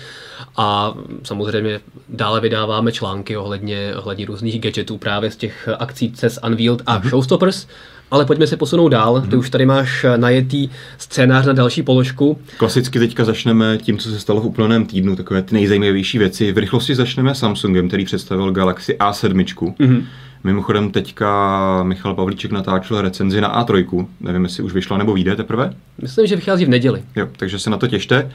A 0.56 0.94
samozřejmě 1.22 1.80
dále 2.08 2.40
vydáváme 2.40 2.92
články 2.92 3.36
ohledně, 3.36 3.92
ohledně 3.96 4.26
různých 4.26 4.60
gadgetů 4.60 4.98
právě 4.98 5.30
z 5.30 5.36
těch 5.36 5.68
akcí 5.78 6.12
CES 6.12 6.38
Unveiled 6.46 6.82
a 6.86 6.98
Mhm. 6.98 7.08
Showstoppers. 7.08 7.66
Ale 8.10 8.24
pojďme 8.24 8.46
se 8.46 8.56
posunout 8.56 8.88
dál. 8.88 9.20
Ty 9.30 9.36
už 9.36 9.50
tady 9.50 9.66
máš 9.66 10.06
najetý 10.16 10.68
scénář 10.98 11.46
na 11.46 11.52
další 11.52 11.82
položku. 11.82 12.38
Klasicky 12.56 12.98
teďka 12.98 13.24
začneme 13.24 13.78
tím, 13.78 13.98
co 13.98 14.10
se 14.10 14.20
stalo 14.20 14.40
v 14.40 14.46
uplynulém 14.46 14.86
týdnu, 14.86 15.16
takové 15.16 15.42
ty 15.42 15.54
nejzajímavější 15.54 16.18
věci. 16.18 16.52
V 16.52 16.58
rychlosti 16.58 16.94
začneme 16.94 17.34
Samsungem, 17.34 17.88
který 17.88 18.04
představil 18.04 18.52
Galaxy 18.52 18.96
A7. 18.98 19.44
Mm-hmm. 19.44 20.04
Mimochodem 20.44 20.90
teďka 20.90 21.82
Michal 21.82 22.14
Pavlíček 22.14 22.50
natáčel 22.50 23.00
recenzi 23.00 23.40
na 23.40 23.64
A3. 23.64 24.06
Nevím, 24.20 24.44
jestli 24.44 24.62
už 24.62 24.72
vyšla 24.72 24.98
nebo 24.98 25.14
vyjde 25.14 25.36
teprve. 25.36 25.74
Myslím, 26.02 26.26
že 26.26 26.36
vychází 26.36 26.64
v 26.64 26.68
neděli. 26.68 27.02
Jo, 27.16 27.28
takže 27.36 27.58
se 27.58 27.70
na 27.70 27.76
to 27.76 27.86
těšte. 27.86 28.30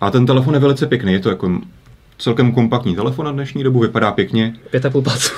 A 0.00 0.10
ten 0.10 0.26
telefon 0.26 0.54
je 0.54 0.60
velice 0.60 0.86
pěkný, 0.86 1.12
je 1.12 1.20
to 1.20 1.28
jako 1.28 1.60
celkem 2.22 2.52
kompaktní 2.52 2.94
telefon 2.96 3.24
na 3.26 3.32
dnešní 3.32 3.64
dobu, 3.64 3.78
vypadá 3.80 4.12
pěkně. 4.12 4.54
Pět 4.70 4.86
a 4.86 4.90
půl 4.90 5.02
palců. 5.02 5.32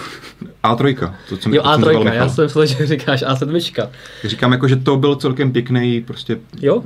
A3, 0.65 1.13
to, 1.29 1.37
co 1.37 1.49
mi 1.49 1.57
Jo, 1.57 1.63
to, 1.63 1.69
co 1.69 1.79
mi 1.79 1.85
říkal 1.85 2.03
A3, 2.03 2.05
Michal. 2.05 2.15
já 2.17 2.29
jsem 2.29 2.45
myslel, 2.45 2.67
že 2.67 2.87
říkáš 2.87 3.23
A7. 3.23 3.89
Říkám 4.25 4.53
jako, 4.53 4.69
že 4.69 4.77
to 4.77 4.97
byl 4.97 5.17
celkem 5.17 5.53
pěkný, 5.53 6.01
prostě 6.01 6.39
Jo? 6.63 6.83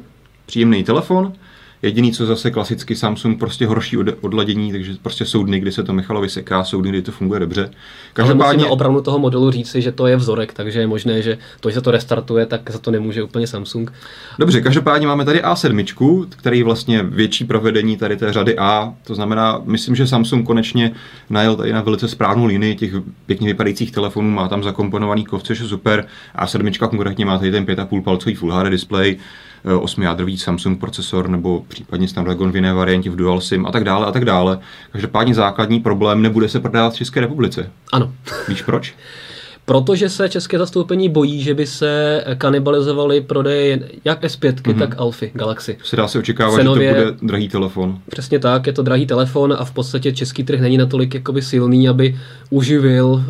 příjemný 0.47 0.85
telefon. 0.85 1.33
Jediný, 1.82 2.12
co 2.12 2.26
zase 2.26 2.50
klasicky 2.50 2.97
Samsung, 2.97 3.38
prostě 3.38 3.66
horší 3.66 3.97
od, 3.97 4.06
odladění, 4.20 4.73
takže 4.73 4.92
prostě 5.02 5.25
jsou 5.25 5.44
dny, 5.44 5.61
kdy 5.61 5.73
se 5.73 5.82
to 5.82 5.92
Michalovi 5.92 6.28
seká, 6.28 6.64
jsou 6.64 6.80
dny, 6.80 6.90
kdy 6.90 7.02
to 7.02 7.12
funguje 7.12 7.40
dobře. 7.40 7.62
Ale 7.62 7.70
Každopádně, 8.12 8.56
musíme 8.56 8.70
obranu 8.70 9.00
toho 9.00 9.18
modelu 9.18 9.50
říci, 9.50 9.82
že 9.82 9.92
to 9.92 10.06
je 10.06 10.16
vzorek, 10.16 10.52
takže 10.52 10.80
je 10.80 10.87
možné, 10.87 11.23
že 11.23 11.38
to, 11.61 11.70
že 11.70 11.75
se 11.75 11.80
to 11.80 11.90
restartuje, 11.90 12.47
tak 12.47 12.70
za 12.70 12.78
to 12.78 12.90
nemůže 12.90 13.23
úplně 13.23 13.47
Samsung. 13.47 13.92
dobře, 14.38 14.61
každopádně 14.61 15.06
máme 15.06 15.25
tady 15.25 15.42
A7, 15.42 16.26
který 16.28 16.62
vlastně 16.62 17.02
větší 17.02 17.44
provedení 17.44 17.97
tady 17.97 18.16
té 18.16 18.32
řady 18.32 18.58
A, 18.58 18.94
to 19.06 19.14
znamená, 19.14 19.61
myslím, 19.64 19.97
že 19.97 20.06
Samsung 20.06 20.47
konečně 20.47 20.92
najel 21.30 21.56
tady 21.56 21.73
na 21.73 21.82
velice 21.82 22.08
správnou 22.08 22.47
linii 22.47 22.75
těch 22.75 22.92
pěkně 23.26 23.47
vypadajících 23.47 23.92
telefonů, 23.92 24.30
má 24.30 24.49
tam 24.49 24.62
zakomponovaný 24.62 25.25
kov, 25.25 25.42
což 25.42 25.61
je 25.61 25.66
super. 25.66 26.06
A7 26.38 26.88
konkrétně 26.88 27.25
má 27.26 27.38
tady 27.38 27.50
ten 27.50 27.64
5,5 27.64 28.02
palcový 28.02 28.35
Full 28.35 28.52
HD 28.52 28.70
display, 28.70 29.16
8-jádrový 29.64 30.36
Samsung 30.36 30.80
procesor 30.80 31.28
nebo 31.28 31.64
případně 31.68 32.08
Snapdragon 32.08 32.52
v 32.52 32.56
jiné 32.56 32.72
variantě 32.72 33.10
v 33.10 33.16
Dual 33.16 33.40
SIM 33.40 33.66
a 33.66 33.72
tak 33.72 33.84
dále 33.84 34.06
a 34.06 34.12
tak 34.12 34.24
dále. 34.24 34.58
Každopádně 34.92 35.34
základní 35.34 35.80
problém 35.80 36.22
nebude 36.22 36.48
se 36.48 36.60
prodávat 36.60 36.92
v 36.92 36.96
České 36.96 37.20
republice. 37.20 37.70
Ano. 37.92 38.12
Víš 38.48 38.62
proč? 38.62 38.94
Protože 39.68 40.08
se 40.08 40.28
české 40.28 40.58
zastoupení 40.58 41.08
bojí, 41.08 41.42
že 41.42 41.54
by 41.54 41.66
se 41.66 42.25
kanibalizovaly 42.38 43.20
prodeje 43.20 43.80
jak 44.04 44.25
S5, 44.25 44.52
mm-hmm. 44.52 44.78
tak 44.78 44.94
Alfy 44.98 45.30
Galaxy. 45.34 45.78
Se 45.84 45.96
dá 45.96 46.08
se 46.08 46.18
očekávat, 46.18 46.56
Cenově- 46.56 46.88
že 46.88 46.94
to 46.94 47.04
bude 47.04 47.16
drahý 47.22 47.48
telefon. 47.48 47.98
Přesně 48.10 48.38
tak, 48.38 48.66
je 48.66 48.72
to 48.72 48.82
drahý 48.82 49.06
telefon 49.06 49.54
a 49.58 49.64
v 49.64 49.72
podstatě 49.72 50.12
český 50.12 50.44
trh 50.44 50.60
není 50.60 50.76
natolik 50.76 51.14
jakoby 51.14 51.42
silný, 51.42 51.88
aby 51.88 52.18
uživil 52.50 53.06
uh, 53.06 53.25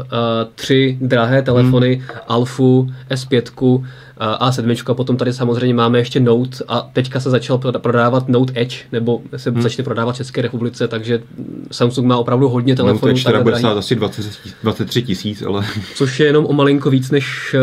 tři 0.55 0.99
drahé 1.01 1.43
telefony, 1.43 1.95
hmm. 1.95 2.19
Alfu, 2.29 2.91
S5 3.11 3.43
uh, 3.61 3.85
A7 4.21 4.91
a 4.91 4.95
potom 4.95 5.17
tady 5.17 5.33
samozřejmě 5.33 5.75
máme 5.75 5.99
ještě 5.99 6.21
Note 6.21 6.59
a 6.69 6.91
teďka 6.93 7.21
se 7.21 7.31
začal 7.31 7.59
prodávat 7.59 8.29
Note 8.29 8.53
Edge, 8.57 8.77
nebo 8.93 9.21
se 9.37 9.51
hmm. 9.51 9.63
začne 9.63 9.85
prodávat 9.85 10.13
v 10.13 10.17
České 10.17 10.43
republice, 10.43 10.89
takže 10.89 11.23
Samsung 11.71 12.07
má 12.07 12.17
opravdu 12.17 12.49
hodně 12.49 12.77
telefonů. 12.77 13.17
je 13.17 13.23
teda 13.25 13.25
takhle 13.25 13.45
bude 13.45 13.59
stát 13.59 13.77
asi 13.77 13.95
20, 13.95 14.27
23 14.63 15.03
tisíc, 15.03 15.43
ale 15.43 15.67
Což 15.95 16.21
je 16.21 16.28
jenom 16.29 16.47
o 16.47 16.53
malinko 16.53 16.91
víc, 16.91 17.11
než 17.11 17.55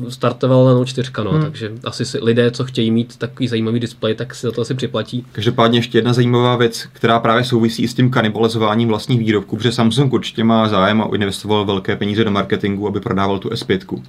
uh, 0.00 0.08
startoval 0.08 0.64
Note 0.64 0.90
4, 0.90 1.10
no, 1.24 1.30
hmm. 1.30 1.42
takže 1.42 1.72
asi 1.84 2.04
si 2.04 2.18
lidé, 2.18 2.50
co 2.50 2.64
chtějí 2.64 2.90
mít 2.90 3.16
takový 3.16 3.48
zajímavý 3.48 3.80
displej, 3.80 4.14
tak 4.14 4.34
si 4.34 4.46
za 4.46 4.52
to 4.52 4.60
asi 4.60 4.74
připlatí. 4.74 5.26
Každopádně 5.32 5.78
ještě 5.78 5.98
jedna 5.98 6.12
zajímavá 6.12 6.56
věc, 6.56 6.88
která 6.92 7.18
právě 7.18 7.44
souvisí 7.44 7.88
s 7.88 7.94
tím 7.94 8.10
kanibalizováním 8.10 8.88
vlastních 8.88 9.20
výrobků, 9.20 9.56
protože 9.56 9.72
Samsung 9.72 10.12
určitě 10.12 10.44
má 10.44 10.68
zájem 10.68 11.02
a 11.02 11.08
investoval 11.14 11.64
velké 11.64 11.96
peníze 11.96 12.24
do 12.24 12.30
marketingu, 12.30 12.88
aby 12.88 13.00
prodával 13.00 13.38
tu 13.38 13.48
S5. 13.48 14.02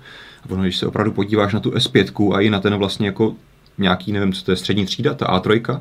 A 0.43 0.49
ono, 0.49 0.63
když 0.63 0.77
se 0.77 0.87
opravdu 0.87 1.11
podíváš 1.11 1.53
na 1.53 1.59
tu 1.59 1.71
S5 1.71 2.33
a 2.35 2.41
i 2.41 2.49
na 2.49 2.59
ten 2.59 2.75
vlastně 2.75 3.07
jako 3.07 3.35
nějaký, 3.77 4.11
nevím, 4.11 4.33
co 4.33 4.43
to 4.43 4.51
je, 4.51 4.55
střední 4.55 4.85
třída, 4.85 5.13
ta 5.13 5.25
A3, 5.25 5.79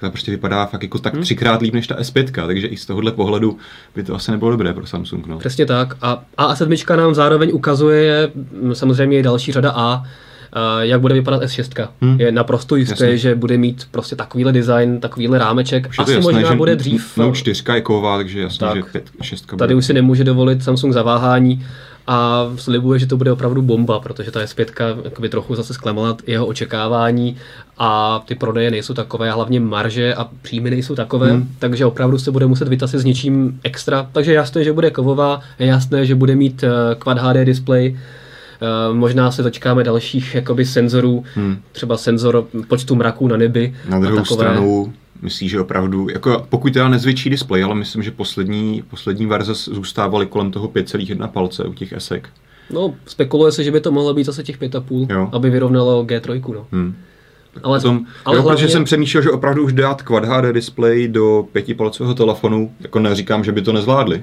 ta 0.00 0.10
prostě 0.10 0.30
vypadá 0.30 0.66
fakt 0.66 0.82
jako 0.82 0.98
tak 0.98 1.14
hmm. 1.14 1.22
třikrát 1.22 1.62
líp 1.62 1.74
než 1.74 1.86
ta 1.86 1.96
S5, 1.96 2.46
takže 2.46 2.66
i 2.66 2.76
z 2.76 2.86
tohohle 2.86 3.12
pohledu 3.12 3.58
by 3.94 4.02
to 4.02 4.14
asi 4.14 4.30
nebylo 4.30 4.50
dobré 4.50 4.72
pro 4.72 4.86
Samsung. 4.86 5.26
No. 5.26 5.38
Přesně 5.38 5.66
tak. 5.66 5.96
A 6.02 6.24
A7 6.38 6.96
nám 6.96 7.14
zároveň 7.14 7.50
ukazuje 7.52 8.30
samozřejmě 8.72 9.18
i 9.18 9.22
další 9.22 9.52
řada 9.52 9.72
A, 9.76 10.02
jak 10.80 11.00
bude 11.00 11.14
vypadat 11.14 11.42
S6. 11.42 11.88
Hmm. 12.00 12.20
Je 12.20 12.32
naprosto 12.32 12.76
jisté, 12.76 13.04
Jasně. 13.04 13.18
že 13.18 13.34
bude 13.34 13.58
mít 13.58 13.88
prostě 13.90 14.16
takovýhle 14.16 14.52
design, 14.52 15.00
takovýhle 15.00 15.38
rámeček. 15.38 15.86
Už 15.88 15.98
Asi 15.98 16.12
jasné, 16.12 16.32
možná 16.32 16.54
bude 16.54 16.76
dřív. 16.76 17.16
No 17.16 17.32
4 17.34 17.62
je 17.74 17.80
ková, 17.80 18.16
takže 18.16 18.40
jasně, 18.40 18.58
tak, 18.58 18.76
že 18.76 18.82
5, 18.92 19.10
6 19.22 19.46
Tady 19.58 19.74
už 19.74 19.86
si 19.86 19.92
nemůže 19.92 20.24
dovolit 20.24 20.64
Samsung 20.64 20.92
zaváhání 20.92 21.66
a 22.06 22.46
slibuje, 22.56 22.98
že 22.98 23.06
to 23.06 23.16
bude 23.16 23.32
opravdu 23.32 23.62
bomba, 23.62 24.00
protože 24.00 24.30
ta 24.30 24.40
S5 24.40 24.96
jakoby 25.04 25.28
trochu 25.28 25.54
zase 25.54 25.74
zklamala 25.74 26.16
jeho 26.26 26.46
očekávání 26.46 27.36
a 27.78 28.22
ty 28.26 28.34
prodeje 28.34 28.70
nejsou 28.70 28.94
takové, 28.94 29.30
a 29.30 29.34
hlavně 29.34 29.60
marže 29.60 30.14
a 30.14 30.28
příjmy 30.42 30.70
nejsou 30.70 30.94
takové, 30.94 31.30
hmm. 31.30 31.48
takže 31.58 31.86
opravdu 31.86 32.18
se 32.18 32.30
bude 32.30 32.46
muset 32.46 32.68
vytasit 32.68 33.00
s 33.00 33.04
něčím 33.04 33.60
extra. 33.64 34.08
Takže 34.12 34.32
jasné, 34.32 34.64
že 34.64 34.72
bude 34.72 34.90
kovová, 34.90 35.40
je 35.58 35.66
jasné, 35.66 36.06
že 36.06 36.14
bude 36.14 36.36
mít 36.36 36.64
eh, 36.64 36.94
Quad 36.94 37.18
HD 37.18 37.36
display, 37.36 37.98
možná 38.92 39.30
se 39.30 39.42
dočkáme 39.42 39.84
dalších 39.84 40.34
jakoby 40.34 40.64
senzorů, 40.64 41.24
hmm. 41.34 41.58
třeba 41.72 41.96
senzor 41.96 42.46
počtu 42.68 42.94
mraků 42.94 43.28
na 43.28 43.36
nebi. 43.36 43.74
Na 43.88 43.98
druhou 43.98 44.16
takové... 44.16 44.44
stranu 44.44 44.92
myslíš, 45.22 45.50
že 45.50 45.60
opravdu, 45.60 46.08
jako 46.08 46.46
pokud 46.48 46.72
teda 46.72 46.88
nezvětší 46.88 47.30
displej, 47.30 47.64
ale 47.64 47.74
myslím, 47.74 48.02
že 48.02 48.10
poslední, 48.10 48.82
poslední 48.90 49.26
verze 49.26 49.54
zůstávaly 49.54 50.26
kolem 50.26 50.50
toho 50.50 50.68
5,1 50.68 51.28
palce 51.28 51.64
u 51.64 51.72
těch 51.72 51.92
esek. 51.92 52.28
No, 52.70 52.94
spekuluje 53.06 53.52
se, 53.52 53.64
že 53.64 53.70
by 53.70 53.80
to 53.80 53.92
mohlo 53.92 54.14
být 54.14 54.24
zase 54.24 54.42
těch 54.42 54.60
5,5, 54.60 55.06
jo. 55.10 55.28
aby 55.32 55.50
vyrovnalo 55.50 56.04
G3. 56.04 56.54
No. 56.54 56.66
Hmm. 56.72 56.94
Ale, 57.62 57.78
Potom, 57.78 58.06
ale 58.24 58.36
jo, 58.36 58.42
hlavně... 58.42 58.56
protože 58.56 58.72
jsem 58.72 58.84
přemýšlel, 58.84 59.22
že 59.22 59.30
opravdu 59.30 59.64
už 59.64 59.72
dát 59.72 60.02
Quad 60.02 60.24
HD 60.24 60.52
display 60.52 61.08
do 61.08 61.48
pětipalcového 61.52 62.14
telefonu, 62.14 62.72
jako 62.80 62.98
neříkám, 62.98 63.44
že 63.44 63.52
by 63.52 63.62
to 63.62 63.72
nezvládli, 63.72 64.22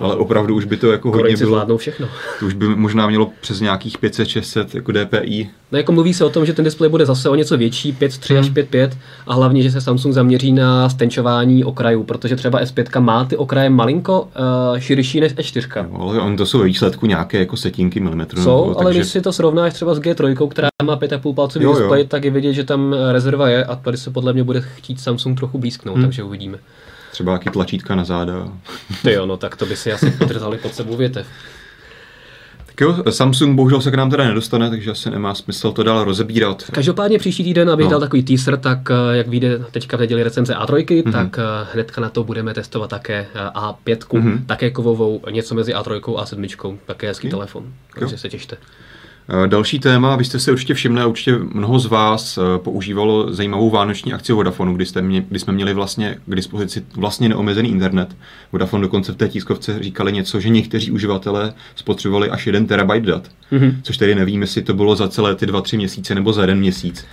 ale 0.00 0.16
opravdu 0.16 0.54
už 0.54 0.64
by 0.64 0.76
to 0.76 0.92
jako 0.92 1.10
hodně 1.10 1.36
bylo. 1.36 1.50
zvládnou 1.50 1.76
všechno. 1.76 2.08
To 2.40 2.46
už 2.46 2.54
by 2.54 2.68
možná 2.68 3.06
mělo 3.06 3.30
přes 3.40 3.60
nějakých 3.60 3.98
500-600 3.98 4.66
jako 4.74 4.92
DPI. 4.92 5.50
No 5.72 5.78
jako 5.78 5.92
mluví 5.92 6.14
se 6.14 6.24
o 6.24 6.30
tom, 6.30 6.46
že 6.46 6.52
ten 6.52 6.64
displej 6.64 6.90
bude 6.90 7.06
zase 7.06 7.28
o 7.28 7.34
něco 7.34 7.56
větší, 7.56 7.92
5.3 7.92 8.34
hmm. 8.34 8.40
až 8.40 8.50
5.5 8.50 8.90
a 9.26 9.34
hlavně, 9.34 9.62
že 9.62 9.70
se 9.70 9.80
Samsung 9.80 10.14
zaměří 10.14 10.52
na 10.52 10.88
stenčování 10.88 11.64
okrajů, 11.64 12.02
protože 12.02 12.36
třeba 12.36 12.60
S5 12.60 13.00
má 13.00 13.24
ty 13.24 13.36
okraje 13.36 13.70
malinko 13.70 14.20
uh, 14.22 14.78
širší 14.78 15.20
než 15.20 15.34
S4. 15.34 15.88
No, 15.92 16.00
ale 16.00 16.20
on 16.20 16.36
to 16.36 16.46
jsou 16.46 16.58
ve 16.58 16.64
výsledku 16.64 17.06
nějaké 17.06 17.38
jako 17.38 17.56
setinky 17.56 18.00
milimetrů. 18.00 18.42
Jsou, 18.42 18.68
nebo, 18.68 18.76
ale 18.78 18.84
takže... 18.84 19.00
když 19.00 19.10
si 19.10 19.20
to 19.20 19.32
srovnáš 19.32 19.72
třeba 19.72 19.94
s 19.94 20.00
G3, 20.00 20.48
která 20.48 20.68
má 20.84 20.96
5,5 20.96 21.34
palcový 21.34 21.66
displej, 21.66 22.06
tak 22.06 22.24
je 22.24 22.30
vidět, 22.30 22.52
že 22.52 22.64
tam 22.64 22.94
rezerva 23.12 23.48
je 23.48 23.64
a 23.64 23.76
tady 23.76 23.96
se 23.96 24.10
podle 24.10 24.32
mě 24.32 24.44
bude 24.44 24.60
chtít 24.60 25.00
Samsung 25.00 25.38
trochu 25.38 25.58
blízknout, 25.58 25.96
hmm. 25.96 26.04
takže 26.04 26.22
uvidíme. 26.22 26.58
Třeba 27.10 27.32
jaký 27.32 27.50
tlačítka 27.50 27.94
na 27.94 28.04
záda. 28.04 28.48
Ty 29.02 29.12
jo, 29.12 29.26
no 29.26 29.36
tak 29.36 29.56
to 29.56 29.66
by 29.66 29.76
si 29.76 29.92
asi 29.92 30.10
podrzali 30.10 30.58
pod 30.58 30.74
sebou 30.74 30.96
větev. 30.96 31.26
Tak 32.66 32.80
jo, 32.80 33.12
Samsung 33.12 33.56
bohužel 33.56 33.80
se 33.80 33.90
k 33.90 33.94
nám 33.94 34.10
teda 34.10 34.24
nedostane, 34.24 34.70
takže 34.70 34.90
asi 34.90 35.10
nemá 35.10 35.34
smysl 35.34 35.72
to 35.72 35.82
dál 35.82 36.04
rozebírat. 36.04 36.62
Každopádně 36.72 37.18
příští 37.18 37.44
týden, 37.44 37.70
abych 37.70 37.84
no. 37.84 37.90
dal 37.90 38.00
takový 38.00 38.22
teaser, 38.22 38.56
tak 38.56 38.78
eh, 38.90 39.16
jak 39.16 39.28
vyjde 39.28 39.58
teďka 39.70 39.96
v 39.96 40.00
neděli 40.00 40.22
recenze 40.22 40.54
A3, 40.54 40.84
mm-hmm. 40.84 41.12
tak 41.12 41.38
eh, 41.38 41.42
hnedka 41.72 42.00
na 42.00 42.08
to 42.08 42.24
budeme 42.24 42.54
testovat 42.54 42.90
také 42.90 43.26
eh, 43.34 43.50
A5, 43.54 43.96
mm-hmm. 43.96 44.46
také 44.46 44.70
kovovou, 44.70 45.20
něco 45.30 45.54
mezi 45.54 45.74
A3 45.74 46.16
a 46.16 46.24
A7, 46.24 46.78
také 46.86 47.08
hezký 47.08 47.28
okay. 47.28 47.38
telefon, 47.38 47.72
takže 47.98 48.18
se 48.18 48.28
těšte. 48.28 48.56
Eh, 49.28 49.48
další 49.48 49.78
téma, 49.78 50.16
vy 50.16 50.24
jste 50.24 50.38
se 50.38 50.52
určitě 50.52 50.74
všimli, 50.74 51.04
určitě 51.04 51.38
mnoho 51.38 51.78
z 51.78 51.86
vás 51.86 52.38
eh, 52.38 52.58
používalo 52.58 53.32
zajímavou 53.34 53.70
vánoční 53.70 54.12
akci 54.12 54.32
Vodafonu, 54.32 54.74
kdy, 54.74 54.86
jste 54.86 55.02
mě, 55.02 55.24
kdy 55.28 55.38
jsme 55.38 55.52
měli 55.52 55.74
vlastně 55.74 56.16
k 56.26 56.34
dispozici 56.34 56.82
vlastně 56.96 57.28
neomezený 57.28 57.70
internet. 57.70 58.16
Vodafone 58.52 58.82
dokonce 58.82 59.12
v 59.12 59.16
té 59.16 59.28
tiskovce 59.28 59.82
říkali 59.82 60.12
něco, 60.12 60.40
že 60.40 60.48
někteří 60.48 60.90
uživatelé 60.90 61.52
spotřebovali 61.74 62.30
až 62.30 62.46
1 62.46 62.66
terabyte 62.66 63.06
dat, 63.06 63.28
mm-hmm. 63.52 63.74
což 63.82 63.96
tedy 63.96 64.14
nevím, 64.14 64.40
jestli 64.40 64.62
to 64.62 64.74
bylo 64.74 64.96
za 64.96 65.08
celé 65.08 65.34
ty 65.34 65.46
2-3 65.46 65.76
měsíce 65.76 66.14
nebo 66.14 66.32
za 66.32 66.40
jeden 66.40 66.58
měsíc. 66.58 67.06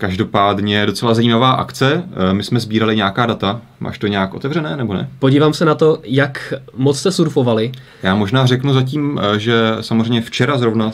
Každopádně 0.00 0.86
docela 0.86 1.14
zajímavá 1.14 1.50
akce. 1.50 2.04
Eh, 2.30 2.34
my 2.34 2.42
jsme 2.42 2.60
sbírali 2.60 2.96
nějaká 2.96 3.26
data. 3.26 3.60
Máš 3.80 3.98
to 3.98 4.06
nějak 4.06 4.34
otevřené 4.34 4.76
nebo 4.76 4.94
ne? 4.94 5.08
Podívám 5.18 5.52
se 5.52 5.64
na 5.64 5.74
to, 5.74 5.98
jak 6.04 6.54
moc 6.76 6.98
jste 6.98 7.12
surfovali. 7.12 7.72
Já 8.02 8.14
možná 8.14 8.46
řeknu 8.46 8.72
zatím, 8.72 9.20
eh, 9.22 9.38
že 9.38 9.54
samozřejmě 9.80 10.20
včera 10.20 10.58
zrovna 10.58 10.92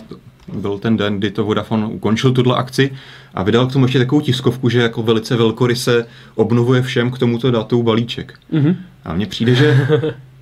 byl 0.53 0.79
ten 0.79 0.97
den, 0.97 1.19
kdy 1.19 1.31
to 1.31 1.45
Vodafone 1.45 1.87
ukončil 1.87 2.33
tuhle 2.33 2.57
akci 2.57 2.92
a 3.35 3.42
vydal 3.42 3.66
k 3.66 3.73
tomu 3.73 3.85
ještě 3.85 3.99
takovou 3.99 4.21
tiskovku, 4.21 4.69
že 4.69 4.83
jako 4.83 5.03
velice 5.03 5.37
velkoryse 5.37 6.07
obnovuje 6.35 6.83
všem 6.83 7.11
k 7.11 7.19
tomuto 7.19 7.51
datu 7.51 7.83
balíček. 7.83 8.38
Mm-hmm. 8.53 8.77
A 9.05 9.14
mně 9.14 9.27
přijde, 9.27 9.55
že 9.55 9.88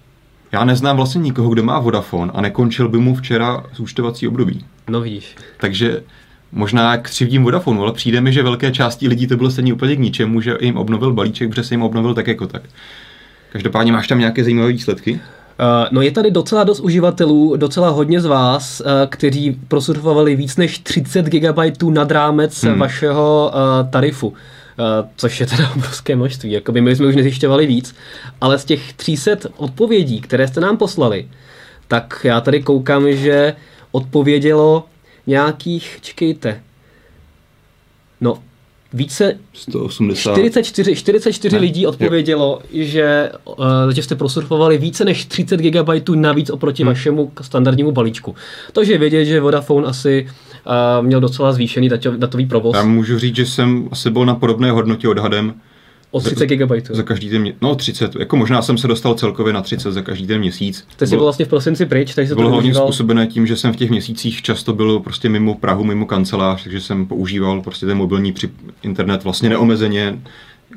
já 0.53 0.65
neznám 0.65 0.97
vlastně 0.97 1.21
nikoho, 1.21 1.51
kdo 1.51 1.63
má 1.63 1.79
Vodafone 1.79 2.33
a 2.35 2.41
nekončil 2.41 2.89
by 2.89 2.99
mu 2.99 3.15
včera 3.15 3.65
zúčtovací 3.75 4.29
období. 4.29 4.65
No 4.89 5.01
víš. 5.01 5.37
Takže 5.57 6.01
možná 6.55 6.97
křivdím 6.97 7.45
Vodafonu, 7.45 7.83
ale 7.83 7.93
přijde 7.93 8.21
mi, 8.21 8.33
že 8.33 8.43
velké 8.43 8.73
části 8.73 9.09
lidí 9.09 9.27
to 9.27 9.37
bylo 9.37 9.51
stejně 9.51 9.73
úplně 9.73 9.97
k 9.97 9.99
ničemu, 9.99 10.41
že 10.41 10.57
jim 10.61 10.77
obnovil 10.77 11.13
balíček, 11.13 11.51
protože 11.51 11.65
se 11.65 11.75
jim 11.75 11.83
obnovil 11.83 12.15
tak 12.15 12.27
jako 12.27 12.47
tak. 12.47 12.63
Každopádně 13.53 13.93
máš 13.93 14.09
tam 14.09 14.19
nějaké 14.19 14.45
zajímavé 14.45 14.73
výsledky? 14.73 15.13
Uh, 15.13 15.19
no 15.91 16.03
je 16.03 16.11
tady 16.11 16.31
docela 16.31 16.65
dost 16.65 16.81
uživatelů, 16.81 17.57
docela 17.57 17.89
hodně 17.89 18.21
z 18.21 18.27
vás, 18.27 18.81
uh, 18.81 18.87
kteří 19.09 19.57
prosurfovali 19.69 20.37
víc 20.37 20.57
než 20.57 20.79
30 20.79 21.27
GB 21.27 21.83
nad 21.91 22.11
rámec 22.11 22.65
hmm. 22.65 22.79
vašeho 22.79 23.53
uh, 23.55 23.91
tarifu. 23.91 24.35
Což 25.17 25.41
je 25.41 25.47
teda 25.47 25.71
obrovské 25.77 26.17
množství. 26.17 26.51
Jakoby 26.53 26.81
my 26.81 26.97
jsme 26.97 27.07
už 27.07 27.17
nezjišťovali 27.17 27.67
víc, 27.67 27.95
ale 28.41 28.59
z 28.59 28.65
těch 28.65 28.93
300 28.93 29.31
odpovědí, 29.57 30.21
které 30.21 30.49
jste 30.49 30.61
nám 30.61 30.77
poslali, 30.77 31.29
tak 31.89 32.21
já 32.25 32.41
tady 32.41 32.63
koukám, 32.63 33.13
že 33.13 33.55
odpovědělo 33.93 34.85
nějakých, 35.27 35.99
čekejte, 36.01 36.63
no 38.21 38.39
více 38.95 39.39
180. 39.53 40.33
44, 40.33 40.97
44 40.97 41.57
ne, 41.57 41.61
lidí 41.61 41.87
odpovědělo, 41.87 42.61
že, 42.73 43.31
uh, 43.45 43.57
že 43.95 44.03
jste 44.03 44.15
prosurfovali 44.15 44.79
více 44.79 45.05
než 45.05 45.25
30 45.25 45.61
GB 45.61 46.09
navíc 46.15 46.51
oproti 46.51 46.83
hmm. 46.83 46.93
vašemu 46.93 47.33
standardnímu 47.41 47.93
balíčku. 47.93 48.35
Takže 48.73 48.93
je 48.93 48.99
vědět, 48.99 49.25
že 49.25 49.41
Vodafone 49.41 49.87
asi 49.87 50.27
uh, 50.27 51.07
měl 51.07 51.21
docela 51.21 51.53
zvýšený 51.53 51.89
datový 52.17 52.47
provoz. 52.47 52.77
Já 52.77 52.85
můžu 52.85 53.19
říct, 53.19 53.37
že 53.37 53.47
jsem 53.47 53.89
asi 53.93 54.11
byl 54.11 54.27
na 54.27 54.35
podobné 54.35 54.71
hodnotě 54.71 55.09
odhadem. 55.09 55.55
O 56.15 56.21
30 56.21 56.47
GB. 56.47 56.73
Za 56.91 57.03
každý 57.03 57.31
ten 57.31 57.41
měsíc. 57.41 57.59
No 57.63 57.75
30, 57.75 58.17
jako 58.17 58.37
možná 58.37 58.63
jsem 58.63 58.79
se 58.79 58.89
dostal 58.89 59.15
celkově 59.15 59.53
na 59.53 59.63
30 59.63 59.93
za 59.93 60.03
každý 60.03 60.27
ten 60.27 60.39
měsíc. 60.39 60.87
Ty 60.97 61.07
jsi 61.07 61.17
byl 61.17 61.25
vlastně 61.25 61.45
v 61.45 61.49
prosinci 61.49 61.87
pryč, 61.87 62.15
takže 62.15 62.29
se 62.29 62.35
bylo 62.35 62.49
to 62.49 62.53
hlavně 62.53 62.75
způsobené 62.75 63.27
tím, 63.27 63.47
že 63.47 63.57
jsem 63.57 63.73
v 63.73 63.77
těch 63.77 63.91
měsících 63.91 64.43
často 64.43 64.73
byl 64.73 65.01
prostě 65.01 65.29
mimo 65.29 65.55
Prahu, 65.55 65.85
mimo 65.85 66.07
kancelář, 66.07 66.63
takže 66.63 66.81
jsem 66.81 67.07
používal 67.07 67.61
prostě 67.63 67.87
ten 67.87 67.99
mobilní 67.99 68.33
při 68.33 68.51
internet 68.83 69.25
vlastně 69.25 69.49
neomezeně 69.49 70.19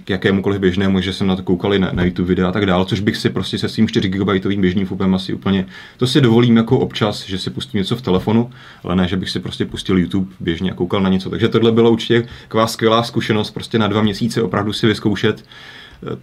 k 0.03 0.10
jakémukoliv 0.10 0.60
běžnému, 0.60 1.01
že 1.01 1.13
jsem 1.13 1.27
na 1.27 1.36
to 1.36 1.43
koukali 1.43 1.79
na, 1.79 1.91
na 1.93 2.03
YouTube 2.03 2.27
videa 2.27 2.49
a 2.49 2.51
tak 2.51 2.65
dále, 2.65 2.86
což 2.86 2.99
bych 2.99 3.17
si 3.17 3.29
prostě 3.29 3.57
se 3.57 3.69
svým 3.69 3.88
4 3.88 4.10
GB 4.10 4.45
běžným 4.45 4.86
FUPem 4.86 5.15
asi 5.15 5.33
úplně, 5.33 5.65
to 5.97 6.07
si 6.07 6.21
dovolím 6.21 6.57
jako 6.57 6.79
občas, 6.79 7.25
že 7.25 7.38
si 7.38 7.49
pustím 7.49 7.77
něco 7.77 7.95
v 7.95 8.01
telefonu, 8.01 8.49
ale 8.83 8.95
ne, 8.95 9.07
že 9.07 9.17
bych 9.17 9.29
si 9.29 9.39
prostě 9.39 9.65
pustil 9.65 9.97
YouTube 9.97 10.31
běžně 10.39 10.71
a 10.71 10.75
koukal 10.75 11.01
na 11.01 11.10
něco. 11.10 11.29
Takže 11.29 11.47
tohle 11.47 11.71
bylo 11.71 11.91
určitě 11.91 12.27
taková 12.43 12.67
skvělá 12.67 13.03
zkušenost, 13.03 13.51
prostě 13.51 13.79
na 13.79 13.88
dva 13.88 14.01
měsíce 14.01 14.41
opravdu 14.41 14.73
si 14.73 14.88
vyzkoušet 14.88 15.43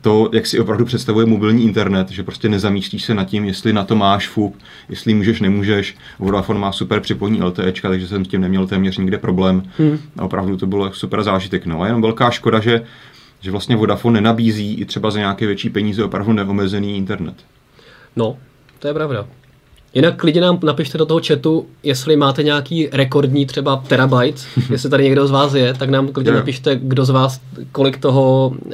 to, 0.00 0.30
jak 0.32 0.46
si 0.46 0.60
opravdu 0.60 0.84
představuje 0.84 1.26
mobilní 1.26 1.64
internet, 1.64 2.10
že 2.10 2.22
prostě 2.22 2.48
nezamístíš 2.48 3.04
se 3.04 3.14
nad 3.14 3.24
tím, 3.24 3.44
jestli 3.44 3.72
na 3.72 3.84
to 3.84 3.96
máš 3.96 4.28
FUP, 4.28 4.56
jestli 4.88 5.14
můžeš, 5.14 5.40
nemůžeš. 5.40 5.96
Vodafone 6.18 6.58
má 6.58 6.72
super 6.72 7.00
připojení 7.00 7.42
LTE, 7.42 7.72
takže 7.82 8.08
jsem 8.08 8.24
s 8.24 8.28
tím 8.28 8.40
neměl 8.40 8.66
téměř 8.66 8.98
nikde 8.98 9.18
problém. 9.18 9.62
Hmm. 9.78 9.98
A 10.18 10.24
opravdu 10.24 10.56
to 10.56 10.66
bylo 10.66 10.92
super 10.92 11.22
zážitek. 11.22 11.66
No 11.66 11.82
a 11.82 11.86
jenom 11.86 12.02
velká 12.02 12.30
škoda, 12.30 12.60
že 12.60 12.82
že 13.44 13.50
vlastně 13.50 13.76
Vodafone 13.76 14.20
nenabízí 14.20 14.74
i 14.74 14.84
třeba 14.84 15.10
za 15.10 15.18
nějaké 15.18 15.46
větší 15.46 15.70
peníze 15.70 16.04
opravdu 16.04 16.32
neomezený 16.32 16.96
internet. 16.96 17.34
No, 18.16 18.36
to 18.78 18.88
je 18.88 18.94
pravda. 18.94 19.26
Jinak 19.94 20.16
klidně 20.16 20.40
nám 20.40 20.58
napište 20.62 20.98
do 20.98 21.06
toho 21.06 21.20
chatu, 21.26 21.66
jestli 21.82 22.16
máte 22.16 22.42
nějaký 22.42 22.88
rekordní 22.92 23.46
třeba 23.46 23.76
terabyte, 23.76 24.42
jestli 24.70 24.90
tady 24.90 25.04
někdo 25.04 25.26
z 25.26 25.30
vás 25.30 25.54
je, 25.54 25.74
tak 25.74 25.90
nám 25.90 26.08
klidně 26.08 26.32
Jo. 26.32 26.36
napište, 26.36 26.78
kdo 26.82 27.04
z 27.04 27.10
vás 27.10 27.40
kolik 27.72 27.98
toho 27.98 28.48
uh, 28.64 28.72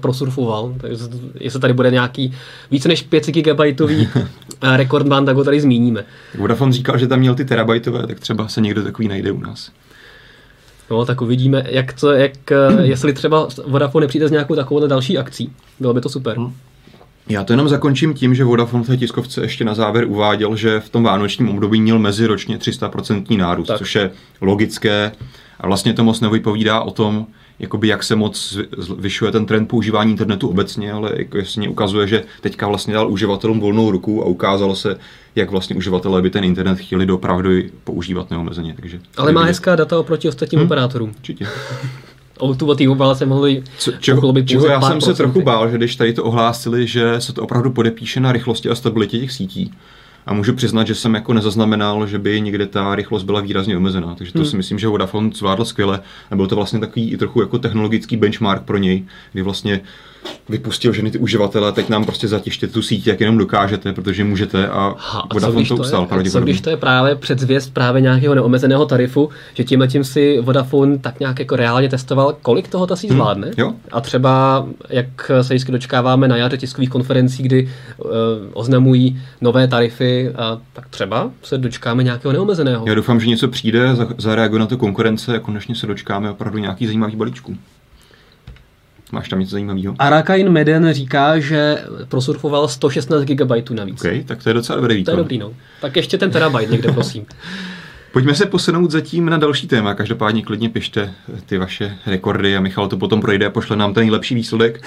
prosurfoval. 0.00 0.74
Takže 0.80 1.04
jestli 1.40 1.60
tady 1.60 1.72
bude 1.72 1.90
nějaký 1.90 2.34
více 2.70 2.88
než 2.88 3.02
5 3.02 3.26
gigabajtový 3.26 4.08
uh, 4.16 4.76
rekordman, 4.76 5.24
tak 5.26 5.36
ho 5.36 5.44
tady 5.44 5.60
zmíníme. 5.60 6.04
Vodafone 6.38 6.72
říkal, 6.72 6.98
že 6.98 7.06
tam 7.06 7.18
měl 7.18 7.34
ty 7.34 7.44
terabajtové, 7.44 8.06
tak 8.06 8.20
třeba 8.20 8.48
se 8.48 8.60
někdo 8.60 8.82
takový 8.82 9.08
najde 9.08 9.32
u 9.32 9.40
nás. 9.40 9.70
No, 10.90 11.04
tak 11.04 11.22
uvidíme, 11.22 11.64
jak 11.68 11.92
to, 12.00 12.12
jak, 12.12 12.32
uh, 12.72 12.80
jestli 12.80 13.12
třeba 13.12 13.48
Vodafone 13.66 14.04
nepřijde 14.04 14.28
s 14.28 14.30
nějakou 14.30 14.54
takovou 14.54 14.86
další 14.86 15.18
akcí. 15.18 15.52
Bylo 15.80 15.94
by 15.94 16.00
to 16.00 16.08
super. 16.08 16.36
Hmm. 16.36 16.52
Já 17.28 17.44
to 17.44 17.52
jenom 17.52 17.68
zakončím 17.68 18.14
tím, 18.14 18.34
že 18.34 18.44
Vodafone 18.44 18.84
v 18.84 18.86
té 18.86 18.96
tiskovce 18.96 19.40
ještě 19.40 19.64
na 19.64 19.74
závěr 19.74 20.04
uváděl, 20.08 20.56
že 20.56 20.80
v 20.80 20.88
tom 20.88 21.02
vánočním 21.02 21.48
období 21.48 21.80
měl 21.80 21.98
meziročně 21.98 22.58
300% 22.58 23.38
nárůst, 23.38 23.68
Tak. 23.68 23.78
což 23.78 23.94
je 23.94 24.10
logické 24.40 25.12
a 25.60 25.66
vlastně 25.66 25.92
to 25.94 26.04
moc 26.04 26.20
nevypovídá 26.20 26.80
o 26.80 26.90
tom, 26.90 27.26
jakoby 27.58 27.88
jak 27.88 28.02
se 28.02 28.16
moc 28.16 28.58
zvyšuje 28.78 29.32
ten 29.32 29.46
trend 29.46 29.66
používání 29.66 30.10
internetu 30.10 30.48
obecně, 30.48 30.92
ale 30.92 31.12
jako 31.16 31.38
jasně 31.38 31.68
ukazuje, 31.68 32.06
že 32.06 32.24
teďka 32.40 32.68
vlastně 32.68 32.94
dal 32.94 33.10
uživatelům 33.10 33.60
volnou 33.60 33.90
ruku 33.90 34.22
a 34.22 34.26
ukázalo 34.26 34.74
se, 34.74 34.98
jak 35.36 35.50
vlastně 35.50 35.76
uživatelé 35.76 36.22
by 36.22 36.30
ten 36.30 36.44
internet 36.44 36.78
chtěli 36.78 37.12
opravdu 37.12 37.50
používat 37.84 38.30
neomezeně. 38.30 38.74
Takže 38.76 39.00
Ale 39.16 39.32
má 39.32 39.44
hezká 39.44 39.76
data 39.76 39.98
oproti 39.98 40.28
ostatním 40.28 40.58
hmm. 40.58 40.66
operátorům. 40.66 41.12
Určitě. 41.16 41.46
O 42.38 42.54
tu 42.54 42.74
T-Mobile 42.74 43.16
se 43.16 43.26
mohli 43.26 43.62
Co, 43.78 43.92
čeho, 43.92 44.16
pochlubit 44.16 44.48
čeho 44.48 44.66
já 44.66 44.80
jsem 44.80 45.00
se 45.00 45.14
trochu 45.14 45.42
bál, 45.42 45.70
že 45.70 45.76
když 45.76 45.96
tady 45.96 46.12
to 46.12 46.24
ohlásili, 46.24 46.86
že 46.86 47.20
se 47.20 47.32
to 47.32 47.42
opravdu 47.42 47.70
podepíše 47.70 48.20
na 48.20 48.32
rychlosti 48.32 48.68
a 48.68 48.74
stabilitě 48.74 49.18
těch 49.18 49.32
sítí. 49.32 49.72
A 50.26 50.34
můžu 50.34 50.52
přiznat, 50.54 50.86
že 50.86 50.94
jsem 50.94 51.14
jako 51.14 51.32
nezaznamenal, 51.32 52.06
že 52.06 52.18
by 52.18 52.40
někde 52.40 52.66
ta 52.66 52.94
rychlost 52.94 53.22
byla 53.22 53.40
výrazně 53.40 53.76
omezená. 53.76 54.14
Takže 54.14 54.32
to 54.32 54.38
Hmm. 54.38 54.46
si 54.46 54.56
myslím, 54.56 54.78
že 54.78 54.88
Vodafone 54.88 55.30
zvládl 55.34 55.64
skvěle. 55.64 56.00
A 56.30 56.36
byl 56.36 56.46
to 56.46 56.56
vlastně 56.56 56.78
takový 56.78 57.12
i 57.12 57.16
trochu 57.16 57.40
jako 57.40 57.58
technologický 57.58 58.16
benchmark 58.16 58.62
pro 58.62 58.78
něj, 58.78 59.04
kdy 59.32 59.42
vlastně 59.42 59.80
vypustil 60.48 60.92
ženy 60.92 61.10
ty 61.10 61.18
uživatelé, 61.18 61.72
teď 61.72 61.88
nám 61.88 62.04
prostě 62.04 62.28
zatěžte 62.28 62.66
tu 62.66 62.82
síť, 62.82 63.06
jak 63.06 63.20
jenom 63.20 63.38
dokážete, 63.38 63.92
protože 63.92 64.24
můžete 64.24 64.68
a, 64.68 64.94
Aha, 64.98 65.26
a 65.30 65.34
Vodafone 65.34 65.66
to 65.66 65.76
ustál 65.76 66.08
je, 66.24 66.30
co 66.30 66.40
když 66.40 66.60
to 66.60 66.70
je 66.70 66.76
právě 66.76 67.14
předzvěst 67.14 67.74
právě 67.74 68.02
nějakého 68.02 68.34
neomezeného 68.34 68.86
tarifu, 68.86 69.28
že 69.54 69.64
tímhle 69.64 69.88
tím 69.88 70.04
si 70.04 70.40
Vodafone 70.40 70.98
tak 70.98 71.20
nějak 71.20 71.38
jako 71.38 71.56
reálně 71.56 71.88
testoval, 71.88 72.36
kolik 72.42 72.68
toho 72.68 72.86
ta 72.86 72.96
síť 72.96 73.10
zvládne? 73.10 73.50
jo. 73.56 73.72
A 73.92 74.00
třeba, 74.00 74.66
jak 74.88 75.30
se 75.42 75.54
vždycky 75.54 75.72
dočkáváme 75.72 76.28
na 76.28 76.36
jaře 76.36 76.56
tiskových 76.56 76.90
konferencí, 76.90 77.42
kdy 77.42 77.68
uh, 77.98 78.10
oznamují 78.52 79.22
nové 79.40 79.68
tarify, 79.68 80.28
a 80.36 80.60
tak 80.72 80.88
třeba 80.88 81.30
se 81.42 81.58
dočkáme 81.58 82.02
nějakého 82.02 82.32
neomezeného. 82.32 82.84
Já 82.88 82.94
doufám, 82.94 83.20
že 83.20 83.26
něco 83.26 83.48
přijde, 83.48 83.94
za- 83.94 84.08
zareaguje 84.18 84.60
na 84.60 84.66
to 84.66 84.76
konkurence 84.76 85.36
a 85.36 85.38
konečně 85.38 85.74
se 85.74 85.86
dočkáme 85.86 86.30
opravdu 86.30 86.58
nějaký 86.58 86.86
zajímavý 86.86 87.16
balíčků. 87.16 87.56
Máš 89.12 89.28
tam 89.28 89.40
něco 89.40 89.50
zajímavého? 89.50 89.94
Arakain 89.98 90.48
Meden 90.50 90.92
říká, 90.92 91.38
že 91.38 91.84
prosurfoval 92.08 92.68
116 92.68 93.22
GB 93.24 93.70
navíc. 93.70 94.04
OK, 94.04 94.10
tak 94.26 94.42
to 94.42 94.50
je 94.50 94.54
docela 94.54 94.76
dobrý 94.76 94.94
To 94.94 94.98
výkon. 94.98 95.12
je 95.14 95.16
dobrý, 95.16 95.38
no. 95.38 95.52
Tak 95.80 95.96
ještě 95.96 96.18
ten 96.18 96.30
terabyte 96.30 96.72
někde, 96.72 96.92
prosím. 96.92 97.26
Pojďme 98.12 98.34
se 98.34 98.46
posunout 98.46 98.90
zatím 98.90 99.26
na 99.26 99.36
další 99.36 99.66
téma. 99.66 99.94
Každopádně 99.94 100.42
klidně 100.42 100.68
pište 100.68 101.14
ty 101.46 101.58
vaše 101.58 101.96
rekordy 102.06 102.56
a 102.56 102.60
Michal 102.60 102.88
to 102.88 102.96
potom 102.96 103.20
projde 103.20 103.46
a 103.46 103.50
pošle 103.50 103.76
nám 103.76 103.94
ten 103.94 104.00
nejlepší 104.00 104.34
výsledek. 104.34 104.82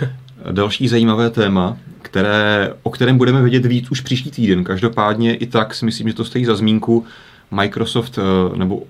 další 0.50 0.88
zajímavé 0.88 1.30
téma, 1.30 1.76
které, 2.02 2.72
o 2.82 2.90
kterém 2.90 3.18
budeme 3.18 3.42
vědět 3.42 3.66
víc 3.66 3.90
už 3.90 4.00
příští 4.00 4.30
týden. 4.30 4.64
Každopádně 4.64 5.34
i 5.34 5.46
tak 5.46 5.74
si 5.74 5.84
myslím, 5.84 6.08
že 6.08 6.14
to 6.14 6.24
stojí 6.24 6.44
za 6.44 6.54
zmínku. 6.56 7.04
Microsoft, 7.50 8.18
eh, 8.18 8.56
nebo 8.58 8.82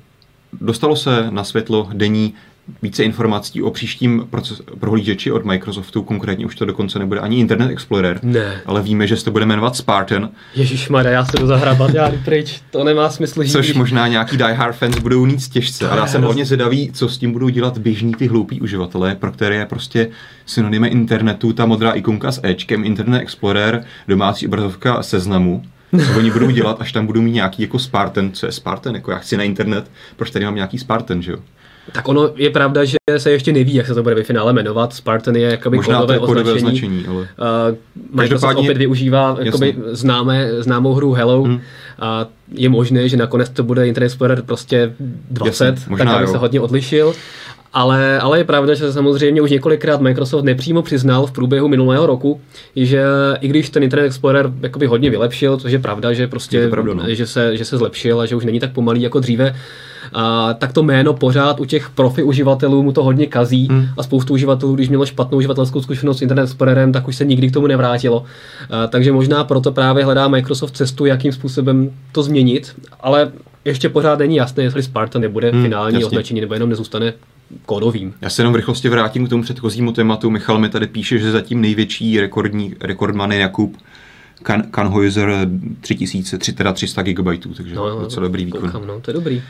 dostalo 0.61 0.97
se 0.97 1.27
na 1.31 1.45
světlo 1.45 1.88
denní 1.92 2.35
více 2.83 3.05
informací 3.05 3.62
o 3.62 3.70
příštím 3.70 4.27
proces, 4.31 4.62
prohlížeči 4.81 5.33
od 5.33 5.44
Microsoftu, 5.44 6.03
konkrétně 6.03 6.46
už 6.46 6.55
to 6.55 6.64
dokonce 6.64 6.98
nebude 6.98 7.20
ani 7.20 7.38
Internet 7.38 7.70
Explorer, 7.70 8.20
Ne. 8.22 8.61
ale 8.66 8.83
víme, 8.83 9.07
že 9.07 9.16
se 9.16 9.25
to 9.25 9.31
bude 9.31 9.46
jmenovat 9.46 9.77
Spartan, 9.77 10.29
Ježíš 10.55 10.88
já 11.03 11.25
se 11.25 11.38
jdu 11.38 11.46
zahrabat, 11.46 11.94
já 11.94 12.09
jdu 12.09 12.18
pryč. 12.25 12.61
To 12.70 12.85
nemá 12.85 13.11
smysl 13.11 13.42
žít. 13.42 13.53
Což 13.53 13.75
možná 13.75 14.09
nějaký 14.09 14.37
Die 14.37 14.53
Hard 14.53 14.77
fans 14.77 14.98
budou 14.98 15.27
mít 15.27 15.48
těžce. 15.48 15.85
To 15.85 15.92
Ale 15.92 16.01
já 16.01 16.07
jsem 16.07 16.22
hodně 16.22 16.44
zvědavý, 16.44 16.90
co 16.92 17.09
s 17.09 17.18
tím 17.18 17.33
budou 17.33 17.48
dělat 17.48 17.79
běžní 17.79 18.14
ty 18.14 18.27
hloupí 18.27 18.61
uživatelé, 18.61 19.14
pro 19.14 19.33
které 19.33 19.57
je 19.57 19.66
prostě 19.66 20.09
synonymem 20.46 20.92
internetu, 20.92 21.53
ta 21.53 21.66
modrá 21.66 21.92
ikonka 21.92 22.33
s 22.33 22.40
Ečkem, 22.44 22.85
Internet 22.85 23.22
Explorer, 23.22 23.85
domácí 24.09 24.46
obrazovka 24.46 25.03
seznamu. 25.03 25.62
Co 26.07 26.12
oni 26.18 26.31
budou 26.31 26.51
dělat, 26.51 26.77
až 26.81 26.92
tam 26.92 27.07
budou 27.07 27.20
mít 27.20 27.33
nějaký 27.33 27.62
jako 27.62 27.79
Spartan. 27.79 28.33
Co 28.33 28.46
je 28.46 28.53
Spartan? 28.53 28.94
Jako 28.94 29.11
já 29.11 29.18
chci 29.18 29.37
na 29.37 29.42
internet, 29.42 29.90
proč 30.16 30.31
tady 30.31 30.44
mám 30.44 30.55
nějaký 30.55 30.79
Spartan, 30.79 31.22
že 31.22 31.33
jo? 31.33 31.38
Tak 31.92 32.09
ono 32.09 32.31
je 32.37 32.51
pravda, 32.51 32.85
že 32.85 32.97
se 33.16 33.31
ještě 33.31 33.53
neví, 33.53 33.75
jak 33.75 33.87
se 33.87 33.95
to 33.95 34.03
bude 34.03 34.14
ve 34.14 34.23
finále 34.23 34.53
jmenovat. 34.53 34.92
Spartan 34.92 35.37
je 35.37 35.51
jakoby 35.51 35.77
Možná 35.77 35.95
to 35.95 36.01
kódové 36.07 36.14
je 36.14 36.18
kódové 36.21 36.53
označení. 36.53 36.99
označení, 36.99 37.07
ale... 37.07 37.16
Uh, 37.71 37.77
Microsoft 38.11 38.16
Každopádně- 38.18 38.61
opět 38.61 38.79
využívá 38.79 39.37
jakoby 39.42 39.77
známé, 39.90 40.49
známou 40.62 40.95
hru 40.95 41.12
Hello 41.12 41.42
Hmm. 41.42 41.61
a 41.99 42.27
je 42.53 42.68
možné, 42.68 43.09
že 43.09 43.16
nakonec 43.16 43.49
to 43.49 43.62
bude 43.62 43.88
Internet 43.88 44.07
Explorer 44.07 44.42
prostě 44.42 44.95
20, 45.31 45.64
Jasně, 45.66 45.85
možná 45.88 46.05
tak 46.05 46.14
aby 46.14 46.25
jo. 46.25 46.33
se 46.33 46.38
hodně 46.38 46.61
odlišil. 46.61 47.12
Ale, 47.74 48.18
ale 48.20 48.38
je 48.38 48.44
pravda, 48.44 48.74
že 48.74 48.92
samozřejmě 48.92 49.42
už 49.42 49.50
několikrát 49.50 50.00
Microsoft 50.00 50.44
nepřímo 50.44 50.82
přiznal 50.82 51.26
v 51.26 51.32
průběhu 51.32 51.68
minulého 51.68 52.06
roku, 52.06 52.40
že 52.76 53.04
i 53.40 53.48
když 53.48 53.70
ten 53.70 53.82
Internet 53.82 54.06
Explorer 54.06 54.50
jakoby 54.62 54.87
hodně 54.87 55.11
vylepšil, 55.11 55.56
což 55.56 55.72
je 55.72 55.78
pravda, 55.78 56.12
že 56.12 56.26
prostě 56.26 56.56
Je 56.56 56.70
pravda, 56.70 56.94
no. 56.94 57.02
že, 57.14 57.26
se, 57.26 57.56
že 57.56 57.64
se 57.64 57.76
zlepšil 57.78 58.20
a 58.20 58.26
že 58.26 58.37
už 58.37 58.44
není 58.44 58.61
tak 58.61 58.72
pomalý 58.72 59.02
jako 59.02 59.20
dříve, 59.20 59.54
a, 60.12 60.54
tak 60.54 60.72
to 60.72 60.82
jméno 60.82 61.12
pořád 61.14 61.61
u 61.61 61.64
těch 61.64 61.90
profi 61.90 62.22
uživatelů 62.22 62.82
mu 62.82 62.92
to 62.92 63.04
hodně 63.04 63.26
kazí 63.26 63.66
Hmm. 63.70 63.87
a 63.98 64.02
spoustu 64.02 64.32
uživatelů, 64.35 64.74
když 64.74 64.88
mělo 64.88 65.06
špatnou 65.06 65.38
uživatelskou 65.38 65.82
zkušenost 65.82 66.18
s 66.18 66.22
Internet 66.22 66.42
Explorerem, 66.42 66.92
tak 66.92 67.08
už 67.08 67.16
se 67.16 67.24
nikdy 67.24 67.48
k 67.50 67.52
tomu 67.52 67.66
nevrátilo. 67.66 68.24
A, 68.70 68.87
takže 68.87 69.12
možná 69.12 69.44
proto 69.44 69.72
právě 69.72 70.04
hledá 70.04 70.28
Microsoft 70.28 70.76
cestu, 70.76 71.06
jakým 71.06 71.32
způsobem 71.32 71.90
to 72.12 72.22
změnit, 72.22 72.74
ale 73.00 73.32
ještě 73.64 73.88
pořád 73.88 74.18
není 74.18 74.37
jasné, 74.37 74.62
jestli 74.62 74.82
Spartan 74.82 75.22
nebude 75.22 75.50
Hmm, 75.50 75.62
finální 75.62 75.94
jasně. 75.94 76.06
označení, 76.06 76.40
nebo 76.40 76.54
jenom 76.54 76.70
nezůstane 76.70 77.12
kódovým. 77.67 78.15
Já 78.21 78.31
se 78.31 78.43
jenom 78.43 78.53
v 78.53 78.57
rychlosti 78.57 78.88
vrátím 78.88 79.27
k 79.27 79.31
tomu 79.31 79.43
předchozímu 79.43 79.93
tématu. 79.93 80.31
Michal 80.31 80.59
mi 80.59 80.69
tady 80.69 80.87
píše, 80.87 81.19
že 81.19 81.31
zatím 81.31 81.61
největší 81.61 82.21
rekordní, 82.21 82.75
rekordman 82.81 83.33
je 83.33 83.38
Jakub 83.38 83.77
Kan, 84.43 84.62
Kanheuser 84.71 85.49
3000, 85.81 86.37
tři- 86.38 86.55
teda 86.55 86.73
300 86.73 87.03
GB, 87.03 87.27
takže 87.57 87.75
no, 87.75 88.01
docela 88.01 88.23
dobrý 88.27 88.45
výkon. 88.45 88.61
Koukám, 88.61 88.87
no, 88.87 89.01
to 89.01 89.11
je 89.11 89.15
dobrý. 89.15 89.43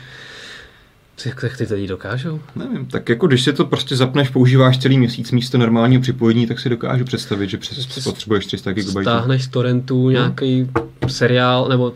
Co- 1.17 1.29
Jak, 1.29 1.43
jak 1.43 1.57
ty 1.57 1.67
tady 1.67 1.87
dokážou? 1.87 2.39
Nevím, 2.55 2.85
tak 2.85 3.09
jako 3.09 3.27
když 3.27 3.43
si 3.43 3.53
to 3.53 3.65
prostě 3.65 3.95
zapneš, 3.95 4.29
používáš 4.29 4.77
celý 4.77 4.97
měsíc 4.97 5.31
místo 5.31 5.57
normálního 5.57 6.01
připojení, 6.01 6.47
tak 6.47 6.59
si 6.59 6.69
dokážu 6.69 7.05
představit, 7.05 7.49
že 7.49 7.57
přes, 7.57 8.03
potřebuješ 8.03 8.45
300 8.45 8.71
GB. 8.73 9.01
Stáhneš 9.01 9.43
z 9.43 9.47
torrentu 9.47 10.09
nějaký 10.09 10.69
seriál 11.07 11.69
nebo 11.69 11.93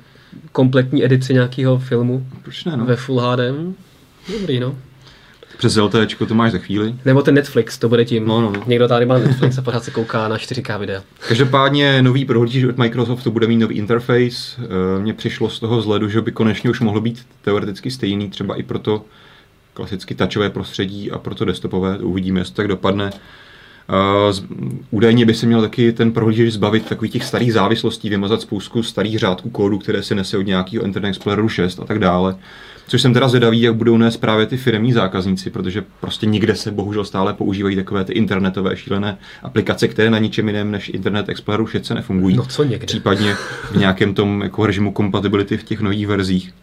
kompletní 0.51 1.05
edici 1.05 1.33
nějakého 1.33 1.77
filmu 1.79 2.27
Proč 2.43 2.65
ne, 2.65 2.77
no? 2.77 2.85
ve 2.85 2.95
Full 2.95 3.19
HD. 3.19 3.39
Dobrý, 4.39 4.59
no. 4.59 4.75
Přes 5.57 5.75
LTE 5.75 6.07
to 6.27 6.33
máš 6.35 6.51
za 6.51 6.57
chvíli. 6.57 6.95
Nebo 7.05 7.21
ten 7.21 7.35
Netflix, 7.35 7.77
to 7.77 7.89
bude 7.89 8.05
tím. 8.05 8.27
No, 8.27 8.41
no, 8.41 8.51
no. 8.51 8.63
Někdo 8.67 8.87
tady 8.87 9.05
má 9.05 9.17
Netflix 9.19 9.57
a 9.57 9.61
pořád 9.61 9.83
se 9.83 9.91
kouká 9.91 10.27
na 10.27 10.37
4K 10.37 10.79
videa. 10.79 11.03
Každopádně 11.27 12.01
nový 12.01 12.25
prohlížeč 12.25 12.63
od 12.65 12.77
Microsoftu 12.77 13.31
bude 13.31 13.47
mít 13.47 13.57
nový 13.57 13.75
interface. 13.75 14.57
Eh, 14.59 14.99
Mně 15.01 15.13
přišlo 15.13 15.49
z 15.49 15.59
toho 15.59 15.77
vzhledu, 15.77 16.09
že 16.09 16.21
by 16.21 16.31
konečně 16.31 16.69
už 16.69 16.79
mohlo 16.79 17.01
být 17.01 17.25
teoreticky 17.41 17.91
stejný, 17.91 18.29
třeba 18.29 18.55
i 18.55 18.63
pro 18.63 18.79
to 18.79 19.05
klasicky 19.73 20.15
touchové 20.15 20.49
prostředí 20.49 21.11
a 21.11 21.17
pro 21.17 21.35
to 21.35 21.45
desktopové. 21.45 21.97
Uvidíme, 21.97 22.39
jestli 22.39 22.53
to 22.53 22.57
tak 22.57 22.67
dopadne. 22.67 23.11
Z- 24.31 24.43
Údajně 24.91 25.25
by 25.25 25.33
se 25.33 25.45
měl 25.45 25.61
taky 25.61 25.91
ten 25.91 26.11
prohlížeč 26.11 26.53
zbavit 26.53 26.85
takových 26.89 27.11
těch 27.13 27.23
starých 27.25 27.53
závislostí, 27.53 28.09
vymazat 28.09 28.41
spoustu 28.41 28.83
starých 28.83 29.19
řádků 29.19 29.49
kódu, 29.49 29.77
které 29.79 30.03
se 30.03 30.15
nese 30.15 30.37
od 30.37 30.41
nějakého 30.41 30.83
Internet 30.85 31.09
Exploreru 31.09 31.49
6 31.49 31.79
a 31.79 31.85
tak 31.85 31.99
dále. 31.99 32.35
Což 32.87 33.01
jsem 33.01 33.13
teda 33.13 33.27
zvědavý, 33.27 33.61
jak 33.61 33.75
budou 33.75 33.97
nést 33.97 34.17
právě 34.17 34.45
ty 34.45 34.57
firmní 34.57 34.93
zákazníci, 34.93 35.49
protože 35.49 35.83
prostě 35.99 36.25
nikde 36.25 36.55
se 36.55 36.71
bohužel 36.71 37.05
stále 37.05 37.33
používají 37.33 37.75
takové 37.75 38.03
ty 38.03 38.13
internetové 38.13 38.77
šílené 38.77 39.17
aplikace, 39.43 39.87
které 39.87 40.09
na 40.09 40.19
ničem 40.19 40.47
jiném 40.47 40.71
než 40.71 40.89
Internet 40.89 41.29
Exploreru 41.29 41.67
6 41.67 41.89
nefungují. 41.89 42.35
No 42.35 42.45
co 42.45 42.63
někde? 42.63 42.85
Případně 42.85 43.33
v 43.71 43.75
nějakém 43.75 44.13
tom 44.13 44.41
jako 44.41 44.65
režimu 44.65 44.93
compatibility 44.97 45.57
v 45.57 45.63
těch 45.63 45.81
nových 45.81 46.07
verzích. 46.07 46.53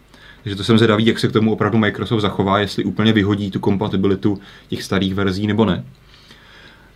Takže 0.43 0.55
to 0.55 0.63
jsem 0.63 0.77
zvědavý, 0.77 1.05
jak 1.05 1.19
se 1.19 1.27
k 1.27 1.31
tomu 1.31 1.53
opravdu 1.53 1.77
Microsoft 1.77 2.21
zachová, 2.21 2.59
jestli 2.59 2.83
úplně 2.83 3.13
vyhodí 3.13 3.51
tu 3.51 3.59
kompatibilitu 3.59 4.39
těch 4.67 4.83
starých 4.83 5.15
verzí 5.15 5.47
nebo 5.47 5.65
ne. 5.65 5.83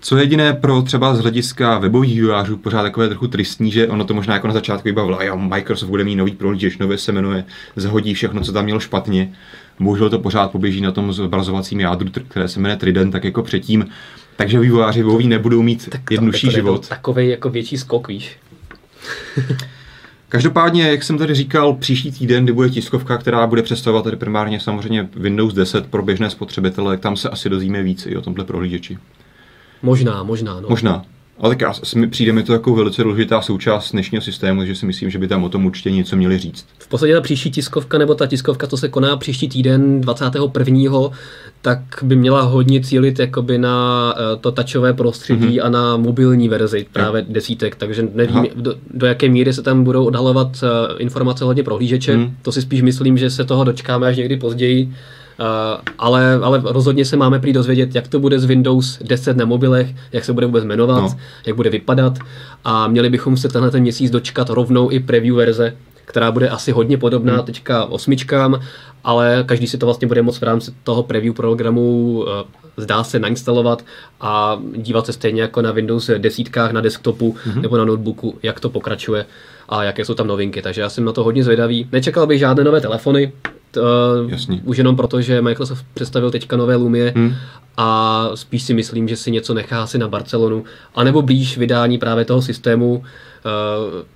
Co 0.02 0.18
je 0.18 0.24
jediné 0.24 0.54
pro 0.54 0.82
třeba 0.82 1.16
z 1.16 1.20
hlediska 1.20 1.78
webových 1.78 2.14
vývojářů 2.14 2.58
pořád 2.58 2.82
takové 2.84 3.08
trochu 3.10 3.28
tristní, 3.28 3.72
že 3.72 3.88
ono 3.88 4.06
to 4.06 4.14
možná 4.14 4.34
jako 4.34 4.48
na 4.48 4.54
začátku 4.54 4.88
vybavilo, 4.88 5.24
jo, 5.24 5.38
Microsoft 5.38 5.90
bude 5.90 6.04
mít 6.04 6.16
nový 6.16 6.32
prohlížeč, 6.32 6.78
nově 6.78 6.98
se 6.98 7.12
jmenuje, 7.12 7.44
zahodí 7.76 8.14
všechno, 8.14 8.42
co 8.42 8.52
tam 8.52 8.66
měl 8.66 8.80
špatně. 8.80 9.34
Bohužel 9.80 10.10
to 10.10 10.20
pořád 10.20 10.52
poběží 10.52 10.82
na 10.82 10.92
tom 10.92 11.14
zobrazovacím 11.14 11.80
jádru, 11.80 12.10
které 12.28 12.48
se 12.48 12.60
jmenuje 12.60 12.78
Trident, 12.78 13.12
tak 13.12 13.24
jako 13.24 13.44
předtím. 13.44 13.88
Takže 14.36 14.60
vývojáři 14.60 15.04
weboví 15.04 15.28
nebudou 15.28 15.62
mít 15.62 15.90
Tak 15.90 16.02
to- 16.08 16.14
jednodušší 16.14 16.48
to 16.48 16.52
život. 16.52 16.88
Takový 16.88 17.30
jako 17.30 17.50
větší 17.50 17.78
skok, 17.78 18.08
víš. 18.08 18.38
Každopádně, 20.30 20.84
jak 20.84 21.04
jsem 21.04 21.18
tady 21.18 21.36
říkal, 21.36 21.74
příští 21.74 22.12
týden, 22.12 22.44
kdy 22.44 22.54
bude 22.54 22.70
tiskovka, 22.70 23.18
která 23.18 23.48
bude 23.48 23.62
představovat 23.62 24.04
tady 24.04 24.18
primárně 24.18 24.60
samozřejmě 24.60 25.10
Windows 25.16 25.54
10 25.54 25.88
pro 25.88 26.04
běžné 26.04 26.30
spotřebitele, 26.30 26.98
tam 26.98 27.18
se 27.18 27.30
asi 27.30 27.50
dozvíme 27.50 27.84
víc 27.84 28.06
i 28.06 28.18
o 28.18 28.22
tomhle 28.22 28.46
prohlížeči. 28.46 28.98
Možná, 29.82 30.24
možná. 30.24 30.60
No. 30.62 30.70
Možná. 30.70 31.06
Ale 31.40 31.56
tak 31.56 31.72
přijde 32.10 32.34
mi 32.34 32.44
to 32.44 32.54
jako 32.54 32.76
velice 32.76 33.04
důležitá 33.04 33.42
součást 33.42 33.92
dnešního 33.92 34.22
systému, 34.22 34.66
že 34.66 34.76
si 34.76 34.86
myslím, 34.86 35.10
že 35.10 35.20
by 35.20 35.28
tam 35.28 35.44
o 35.44 35.50
tom 35.50 35.66
určitě 35.66 35.92
něco 35.92 36.16
měli 36.16 36.38
říct. 36.38 36.66
V 36.80 36.88
podstatě 36.88 37.14
ta 37.14 37.22
příští 37.22 37.52
tiskovka, 37.52 37.98
nebo 37.98 38.16
ta 38.16 38.28
tiskovka, 38.28 38.68
to 38.68 38.78
se 38.78 38.90
koná 38.90 39.18
příští 39.18 39.50
týden 39.50 40.02
21. 40.02 41.10
tak 41.62 41.80
by 42.02 42.16
měla 42.16 42.42
hodně 42.42 42.82
cílit 42.82 43.20
jakoby 43.20 43.58
na 43.58 44.14
eh, 44.18 44.38
to 44.38 44.52
tačové 44.52 44.94
prostředí 44.94 45.60
mm-hmm. 45.60 45.66
a 45.66 45.70
na 45.70 45.98
mobilní 45.98 46.50
verzi 46.50 46.86
právě 46.94 47.22
jo. 47.22 47.28
desítek, 47.30 47.76
takže 47.76 48.08
nevím, 48.14 48.48
do, 48.56 48.76
do, 48.94 49.06
jaké 49.06 49.30
míry 49.30 49.54
se 49.54 49.62
tam 49.62 49.84
budou 49.84 50.06
odhalovat 50.06 50.48
uh, 50.48 50.70
informace 50.98 51.44
hodně 51.44 51.64
prohlížeče. 51.64 52.18
Mm. 52.18 52.36
To 52.42 52.52
si 52.52 52.62
spíš 52.62 52.82
myslím, 52.82 53.18
že 53.18 53.30
se 53.30 53.46
toho 53.46 53.64
dočkáme 53.64 54.08
až 54.08 54.18
někdy 54.18 54.38
později. 54.38 54.94
Uh, 55.40 55.82
ale, 55.98 56.40
ale 56.44 56.62
rozhodně 56.66 57.06
se 57.06 57.18
máme 57.18 57.40
prý 57.40 57.54
dozvědět, 57.54 57.96
jak 57.96 58.08
to 58.08 58.20
bude 58.20 58.40
z 58.40 58.46
Windows 58.46 59.00
10 59.02 59.38
na 59.38 59.46
mobilech, 59.46 59.88
jak 60.12 60.26
se 60.26 60.34
bude 60.34 60.46
vůbec 60.46 60.64
jmenovat, 60.64 61.02
no. 61.02 61.18
jak 61.46 61.56
bude 61.56 61.70
vypadat 61.70 62.20
a 62.64 62.88
měli 62.88 63.10
bychom 63.10 63.38
se 63.38 63.50
tenhle 63.50 63.72
ten 63.72 63.82
měsíc 63.82 64.12
dočkat 64.12 64.50
rovnou 64.50 64.92
i 64.92 65.00
preview 65.00 65.36
verze, 65.36 65.76
která 66.06 66.32
bude 66.32 66.50
asi 66.50 66.72
hodně 66.72 66.98
podobná 66.98 67.34
hmm. 67.34 67.44
teďka 67.44 67.86
osmičkám, 67.86 68.60
ale 69.04 69.44
každý 69.46 69.68
si 69.68 69.78
to 69.78 69.86
vlastně 69.86 70.08
bude 70.08 70.22
moct 70.22 70.40
v 70.40 70.44
rámci 70.44 70.72
toho 70.84 71.04
preview 71.04 71.34
programu 71.34 72.20
uh, 72.20 72.28
zdá 72.78 73.04
se 73.04 73.20
nainstalovat 73.20 73.86
a 74.22 74.60
dívat 74.76 75.06
se 75.06 75.14
stejně 75.14 75.42
jako 75.42 75.62
na 75.62 75.72
Windows 75.72 76.10
desítkách 76.18 76.72
na 76.72 76.82
desktopu 76.82 77.36
hmm. 77.44 77.62
nebo 77.62 77.78
na 77.78 77.86
notebooku, 77.86 78.38
jak 78.44 78.60
to 78.60 78.70
pokračuje 78.70 79.26
a 79.70 79.84
jaké 79.84 80.06
jsou 80.06 80.14
tam 80.14 80.28
novinky. 80.28 80.62
Takže 80.62 80.82
já 80.82 80.90
jsem 80.90 81.06
na 81.06 81.12
to 81.12 81.24
hodně 81.24 81.44
zvědavý. 81.44 81.88
Nečekal 81.92 82.28
bych 82.28 82.40
žádné 82.40 82.64
nové 82.64 82.82
telefony, 82.82 83.32
Uh, 83.78 84.32
Jasně. 84.32 84.62
Už 84.64 84.78
jenom 84.78 84.96
proto, 84.96 85.22
že 85.22 85.42
Microsoft 85.42 85.86
představil 85.94 86.32
teďka 86.32 86.58
nové 86.58 86.76
Lumie 86.76 87.14
hmm. 87.16 87.34
a 87.78 88.30
spíš 88.36 88.64
si 88.64 88.74
myslím, 88.74 89.08
že 89.08 89.16
si 89.16 89.32
něco 89.32 89.54
nechá 89.54 89.84
asi 89.84 89.98
na 89.98 90.08
Barcelonu, 90.08 90.64
anebo 90.96 91.22
blíž 91.22 91.58
vydání 91.58 91.98
právě 91.98 92.26
toho 92.26 92.42
systému, 92.42 92.96
uh, 92.96 93.04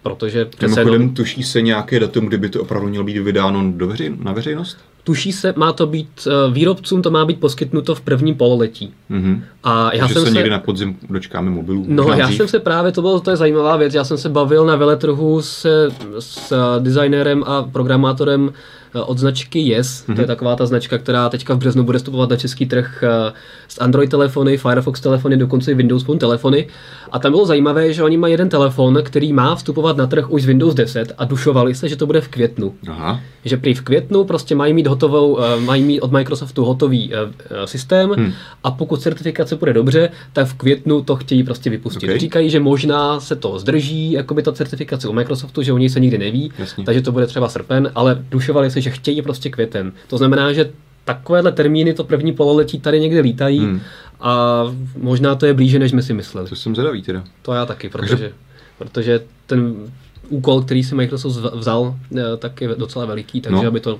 protože 0.04 0.46
přece 0.46 0.82
jenom... 0.82 1.14
tuší 1.14 1.44
se 1.44 1.62
nějaké 1.62 2.00
datum, 2.00 2.26
kdyby 2.26 2.50
to 2.50 2.62
opravdu 2.62 2.90
mělo 2.90 3.06
být 3.06 3.18
vydáno 3.18 3.72
do 3.72 3.88
veřej, 3.88 4.18
na 4.24 4.32
veřejnost? 4.32 4.78
Tuší 5.04 5.32
se, 5.32 5.54
má 5.58 5.74
to 5.74 5.88
být, 5.88 6.28
eh, 6.28 6.52
výrobcům 6.52 7.02
to 7.02 7.12
má 7.12 7.26
být 7.26 7.40
poskytnuto 7.40 7.96
v 7.96 8.02
prvním 8.02 8.36
pololetí. 8.36 8.94
Mm-hmm. 9.12 9.42
A 9.64 9.96
já 9.96 10.00
Takže 10.00 10.14
jsem 10.14 10.24
se, 10.24 10.30
se 10.30 10.36
někdy 10.36 10.50
na 10.50 10.60
podzim 10.60 10.98
dočkáme 11.10 11.52
mobilů. 11.52 11.86
No, 11.88 12.04
já 12.04 12.26
dřív. 12.26 12.38
jsem 12.38 12.48
se 12.48 12.60
právě, 12.60 12.92
to 12.92 13.02
bylo, 13.02 13.20
to 13.20 13.30
je 13.30 13.38
zajímavá 13.38 13.78
věc, 13.78 13.94
já 13.94 14.04
jsem 14.04 14.18
se 14.18 14.30
bavil 14.30 14.66
na 14.66 14.76
veletrhu 14.76 15.42
se, 15.42 15.90
s 16.20 16.54
designérem 16.80 17.44
a 17.48 17.64
programátorem 17.64 18.54
od 19.02 19.18
značky 19.18 19.60
Yes, 19.60 19.88
mm-hmm. 19.88 20.06
to 20.06 20.22
je 20.22 20.26
mhm. 20.26 20.28
taková 20.28 20.56
ta 20.56 20.66
značka, 20.66 20.98
která 20.98 21.30
teďka 21.30 21.54
v 21.54 21.58
březnu 21.58 21.84
bude 21.84 21.98
vstupovat 21.98 22.30
na 22.30 22.36
český 22.36 22.66
trh 22.66 23.04
eh, 23.04 23.34
s 23.68 23.82
Android 23.82 24.10
telefony, 24.10 24.58
Firefox 24.58 25.02
telefony, 25.02 25.38
dokonce 25.38 25.72
i 25.72 25.76
Windows 25.76 26.04
Phone 26.04 26.20
telefony. 26.20 26.68
A 27.12 27.20
tam 27.20 27.32
bylo 27.32 27.46
zajímavé, 27.46 27.94
že 27.94 28.04
oni 28.04 28.18
mají 28.18 28.32
jeden 28.32 28.50
telefon, 28.50 29.00
který 29.04 29.34
má 29.34 29.56
vstupovat 29.56 29.98
na 29.98 30.08
trh 30.08 30.32
už 30.32 30.44
z 30.44 30.46
Windows 30.46 30.74
10 30.74 31.14
a 31.18 31.26
dušovali 31.26 31.76
se, 31.76 31.90
že 31.90 31.96
to 31.96 32.06
bude 32.06 32.22
v 32.22 32.28
květnu. 32.28 32.74
Aha. 32.88 33.20
Že 33.46 33.58
prý 33.58 33.74
v 33.74 33.82
květnu 33.82 34.24
prostě 34.24 34.56
mají 34.56 34.74
mít 34.74 34.88
hotovou, 34.88 35.40
eh, 35.40 35.60
mají 35.60 35.84
mít 35.84 36.02
od 36.02 36.12
Microsoftu 36.12 36.66
hotový 36.66 37.14
systém 37.66 38.10
hmm. 38.10 38.34
a 38.64 38.72
pokud 38.72 39.02
certifikace 39.02 39.56
bude 39.56 39.74
dobře, 39.74 40.10
tak 40.34 40.48
v 40.48 40.54
květnu 40.54 41.04
to 41.04 41.16
chtějí 41.16 41.44
prostě 41.44 41.70
vypustit. 41.70 42.08
Okay. 42.08 42.20
Říkají, 42.20 42.50
že 42.50 42.60
možná 42.60 43.20
se 43.20 43.36
to 43.36 43.60
zdrží, 43.60 44.12
jako 44.12 44.34
by 44.34 44.44
ta 44.44 44.52
certifikace 44.52 45.08
u 45.08 45.14
Microsoftu, 45.14 45.62
že 45.62 45.74
u 45.74 45.78
něj 45.78 45.90
se 45.90 46.00
nikdy 46.00 46.18
neví, 46.18 46.52
Jasně. 46.60 46.84
takže 46.84 47.02
to 47.02 47.12
bude 47.12 47.28
třeba 47.28 47.50
srpen, 47.50 47.92
ale 47.96 48.24
dušovali 48.30 48.72
se, 48.72 48.82
že 48.84 48.90
chtějí 48.90 49.22
prostě 49.22 49.50
květen. 49.50 49.92
To 50.08 50.18
znamená, 50.18 50.54
že 50.54 50.72
takovéhle 51.06 51.52
termíny 51.52 51.94
to 51.94 52.04
první 52.04 52.34
pololetí 52.34 52.80
tady 52.80 53.00
někde 53.00 53.20
lítají 53.20 53.60
hmm. 53.60 53.82
a 54.20 54.64
možná 54.98 55.36
to 55.36 55.46
je 55.46 55.54
blíže, 55.54 55.80
než 55.80 55.92
jsme 55.92 56.02
si 56.02 56.14
mysleli. 56.14 56.50
To 56.50 56.56
jsem 56.56 56.76
zvědavý 56.76 57.02
teda. 57.02 57.24
To 57.42 57.54
já 57.54 57.66
taky, 57.66 57.90
protože, 57.90 58.10
Takže... 58.10 58.32
protože 58.78 59.22
ten 59.46 59.76
úkol, 60.30 60.62
který 60.62 60.84
si 60.84 60.96
Microsoft 60.96 61.36
vzal, 61.54 61.96
eh, 62.18 62.22
tak 62.38 62.62
je 62.62 62.76
docela 62.78 63.06
veliký, 63.06 63.42
takže 63.42 63.64
no. 63.64 63.68
aby 63.68 63.80
to 63.80 64.00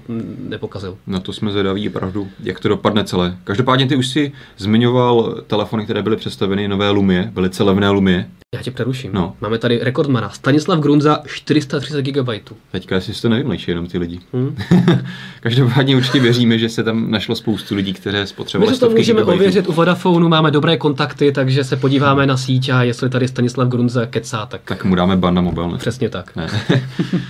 nepokazil. 0.50 0.98
Na 1.08 1.20
to 1.20 1.34
jsme 1.34 1.52
zvědaví 1.52 1.90
opravdu, 1.90 2.28
jak 2.44 2.60
to 2.60 2.68
dopadne 2.68 3.04
celé. 3.04 3.38
Každopádně 3.44 3.88
ty 3.88 3.96
už 3.96 4.08
si 4.08 4.32
zmiňoval 4.58 5.42
telefony, 5.48 5.84
které 5.84 6.02
byly 6.02 6.16
představeny, 6.16 6.68
nové 6.68 6.90
Lumie, 6.90 7.32
velice 7.34 7.64
levné 7.64 7.90
Lumie. 7.90 8.26
Já 8.54 8.62
tě 8.62 8.72
přeruším. 8.72 9.12
No. 9.14 9.36
Máme 9.42 9.58
tady 9.58 9.80
rekordmana. 9.84 10.30
Stanislav 10.30 10.80
Grunza 10.80 11.20
430 11.26 12.02
GB. 12.02 12.30
Teďka 12.72 13.02
si 13.02 13.22
to 13.22 13.30
nevymlejší 13.30 13.72
jenom 13.72 13.88
ty 13.88 13.98
lidi. 13.98 14.20
Hmm. 14.34 14.56
Každopádně 15.40 15.96
určitě 15.96 16.20
věříme, 16.20 16.58
že 16.58 16.70
se 16.70 16.84
tam 16.84 17.12
našlo 17.12 17.36
spoustu 17.36 17.76
lidí, 17.76 17.94
které 17.94 18.28
spotřebovali 18.28 18.72
My 18.72 18.80
to 18.80 18.90
můžeme 18.90 19.20
gigabajtů. 19.20 19.40
ověřit 19.40 19.70
u 19.70 19.74
Vodafonu, 19.74 20.30
máme 20.30 20.52
dobré 20.52 20.78
kontakty, 20.78 21.32
takže 21.32 21.64
se 21.64 21.76
podíváme 21.76 22.26
na 22.26 22.38
síť 22.38 22.70
a 22.70 22.84
jestli 22.84 23.10
tady 23.10 23.28
Stanislav 23.28 23.68
Grunza 23.68 24.06
kecá, 24.06 24.46
tak... 24.46 24.62
Tak 24.66 24.86
mu 24.86 24.96
dáme 24.96 25.18
ban 25.18 25.34
na 25.34 25.42
mobil. 25.42 25.78
Přesně 25.78 26.10
tak. 26.14 26.36
Ne. 26.36 26.48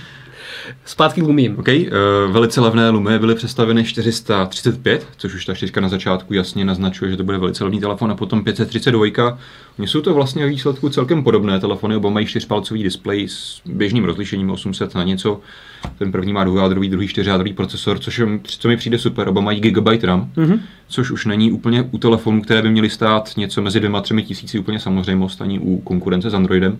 Zpátky 0.84 1.20
k 1.20 1.24
Lumím. 1.24 1.58
OK, 1.58 1.68
uh, 1.68 2.32
velice 2.32 2.60
levné 2.60 2.90
Lumie 2.90 3.18
byly 3.18 3.34
představeny 3.34 3.84
435, 3.84 5.06
což 5.16 5.34
už 5.34 5.44
ta 5.44 5.54
čtyřka 5.54 5.80
na 5.80 5.88
začátku 5.88 6.34
jasně 6.34 6.64
naznačuje, 6.64 7.10
že 7.10 7.16
to 7.16 7.24
bude 7.24 7.38
velice 7.38 7.64
levný 7.64 7.80
telefon, 7.80 8.10
a 8.10 8.14
potom 8.14 8.44
532. 8.44 9.38
Oni 9.78 9.88
jsou 9.88 10.00
to 10.00 10.14
vlastně 10.14 10.46
výsledku 10.46 10.88
celkem 10.88 11.24
podobné 11.24 11.60
telefony, 11.60 11.96
oba 11.96 12.10
mají 12.10 12.26
čtyřpalcový 12.26 12.82
displej 12.82 13.28
s 13.28 13.60
běžným 13.66 14.04
rozlišením 14.04 14.50
800 14.50 14.94
na 14.94 15.04
něco. 15.04 15.40
Ten 15.98 16.12
první 16.12 16.32
má 16.32 16.44
dvoujádrový, 16.44 16.88
druhý 16.88 17.08
čtyřjádrový 17.08 17.52
procesor, 17.52 17.98
což 17.98 18.18
je, 18.18 18.26
co 18.42 18.68
mi 18.68 18.76
přijde 18.76 18.98
super. 18.98 19.28
Oba 19.28 19.40
mají 19.40 19.60
gigabyte 19.60 20.06
RAM, 20.06 20.30
mm-hmm. 20.36 20.60
což 20.88 21.10
už 21.10 21.26
není 21.26 21.52
úplně 21.52 21.82
u 21.90 21.98
telefonů, 21.98 22.42
které 22.42 22.62
by 22.62 22.70
měly 22.70 22.90
stát 22.90 23.36
něco 23.36 23.62
mezi 23.62 23.80
dvěma 23.80 24.00
třemi 24.00 24.22
tisíci 24.22 24.58
úplně 24.58 24.80
samozřejmost, 24.80 25.42
ani 25.42 25.58
u 25.58 25.78
konkurence 25.78 26.30
s 26.30 26.34
Androidem. 26.34 26.78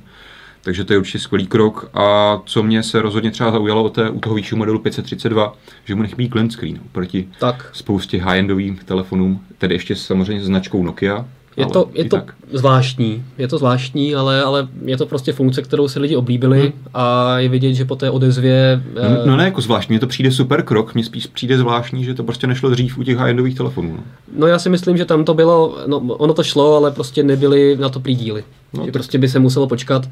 Takže 0.64 0.84
to 0.84 0.92
je 0.92 0.98
určitě 0.98 1.18
skvělý 1.18 1.46
krok. 1.46 1.90
A 1.94 2.38
co 2.46 2.62
mě 2.62 2.82
se 2.82 3.02
rozhodně 3.02 3.30
třeba 3.30 3.50
zaujalo 3.50 3.84
o 3.84 3.88
té, 3.88 4.10
u 4.10 4.20
toho 4.20 4.34
výššího 4.34 4.58
modelu 4.58 4.78
532, 4.78 5.56
že 5.84 5.94
mu 5.94 6.02
nechybí 6.02 6.28
glint 6.28 6.52
screen 6.52 6.78
proti 6.92 7.28
tak. 7.40 7.70
spoustě 7.72 8.18
high-endovým 8.18 8.76
telefonům, 8.84 9.40
tedy 9.58 9.74
ještě 9.74 9.96
samozřejmě 9.96 10.42
s 10.42 10.46
značkou 10.46 10.82
Nokia. 10.82 11.24
Je 11.56 11.66
to, 11.66 11.88
je 11.94 12.04
to 12.04 12.22
zvláštní, 12.52 13.24
je 13.38 13.48
to 13.48 13.58
zvláštní, 13.58 14.14
ale, 14.14 14.42
ale 14.42 14.68
je 14.84 14.96
to 14.96 15.06
prostě 15.06 15.32
funkce, 15.32 15.62
kterou 15.62 15.88
si 15.88 15.98
lidi 15.98 16.16
oblíbili 16.16 16.60
hmm. 16.60 16.72
a 16.94 17.38
je 17.38 17.48
vidět, 17.48 17.74
že 17.74 17.84
po 17.84 17.96
té 17.96 18.10
odezvě... 18.10 18.82
No, 18.94 19.26
no 19.26 19.36
ne, 19.36 19.44
jako 19.44 19.60
zvláštní, 19.60 19.92
mně 19.92 20.00
to 20.00 20.06
přijde 20.06 20.30
super 20.32 20.62
krok, 20.62 20.94
mně 20.94 21.04
spíš 21.04 21.26
přijde 21.26 21.58
zvláštní, 21.58 22.04
že 22.04 22.14
to 22.14 22.24
prostě 22.24 22.46
nešlo 22.46 22.70
dřív 22.70 22.98
u 22.98 23.02
těch 23.02 23.18
high-endových 23.18 23.56
telefonů. 23.56 23.92
No. 23.96 24.02
no 24.38 24.46
já 24.46 24.58
si 24.58 24.68
myslím, 24.68 24.96
že 24.96 25.04
tam 25.04 25.24
to 25.24 25.34
bylo, 25.34 25.78
no 25.86 25.98
ono 25.98 26.34
to 26.34 26.42
šlo, 26.42 26.76
ale 26.76 26.90
prostě 26.90 27.22
nebyly 27.22 27.76
na 27.76 27.88
to 27.88 28.00
prý 28.00 28.14
díly. 28.14 28.44
No, 28.72 28.86
prostě 28.92 29.18
by 29.18 29.28
se 29.28 29.38
muselo 29.38 29.66
počkat 29.66 30.08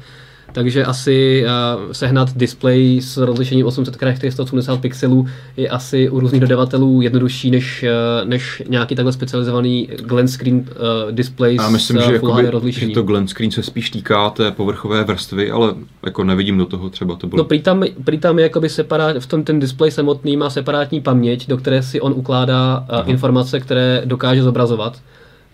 takže 0.53 0.85
asi 0.85 1.45
uh, 1.45 1.91
sehnat 1.91 2.37
display 2.37 3.01
s 3.01 3.17
rozlišením 3.17 3.65
800 3.65 3.97
x 4.01 4.19
480 4.19 4.81
pixelů 4.81 5.27
je 5.57 5.69
asi 5.69 6.09
u 6.09 6.19
různých 6.19 6.41
dodavatelů 6.41 7.01
jednodušší 7.01 7.51
než, 7.51 7.83
uh, 7.83 8.29
než 8.29 8.63
nějaký 8.69 8.95
takhle 8.95 9.13
specializovaný 9.13 9.89
glance 10.05 10.33
screen 10.33 10.55
uh, 10.55 11.11
display 11.11 11.55
Já 11.55 11.69
myslím, 11.69 12.01
s 12.01 12.05
že, 12.05 12.13
jakoby, 12.13 12.49
rozlišením. 12.49 12.89
že 12.89 12.93
to 12.93 13.03
glance 13.03 13.31
screen 13.31 13.51
se 13.51 13.63
spíš 13.63 13.89
týká 13.89 14.29
té 14.29 14.51
povrchové 14.51 15.03
vrstvy, 15.03 15.51
ale 15.51 15.73
jako 16.05 16.23
nevidím 16.23 16.57
do 16.57 16.65
toho 16.65 16.89
třeba 16.89 17.15
to 17.15 17.27
bylo. 17.27 17.37
No 17.37 17.43
prý 17.43 17.61
tam, 17.61 17.83
prý 18.03 18.17
tam 18.17 18.39
je 18.39 18.43
jakoby 18.43 18.69
separát, 18.69 19.17
v 19.17 19.27
tom 19.27 19.43
ten 19.43 19.59
display 19.59 19.91
samotný 19.91 20.37
má 20.37 20.49
separátní 20.49 21.01
paměť, 21.01 21.47
do 21.47 21.57
které 21.57 21.83
si 21.83 22.01
on 22.01 22.13
ukládá 22.15 22.79
uh, 23.03 23.09
informace, 23.09 23.59
které 23.59 24.01
dokáže 24.05 24.43
zobrazovat, 24.43 25.01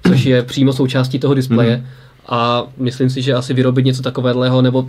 což 0.08 0.26
je 0.26 0.44
přímo 0.44 0.74
součástí 0.74 1.20
toho 1.20 1.34
displeje. 1.34 1.78
Mm-hmm 1.78 2.09
a 2.30 2.68
myslím 2.78 3.10
si, 3.10 3.22
že 3.22 3.34
asi 3.34 3.54
vyrobit 3.54 3.86
něco 3.86 4.02
takového, 4.02 4.62
nebo 4.62 4.88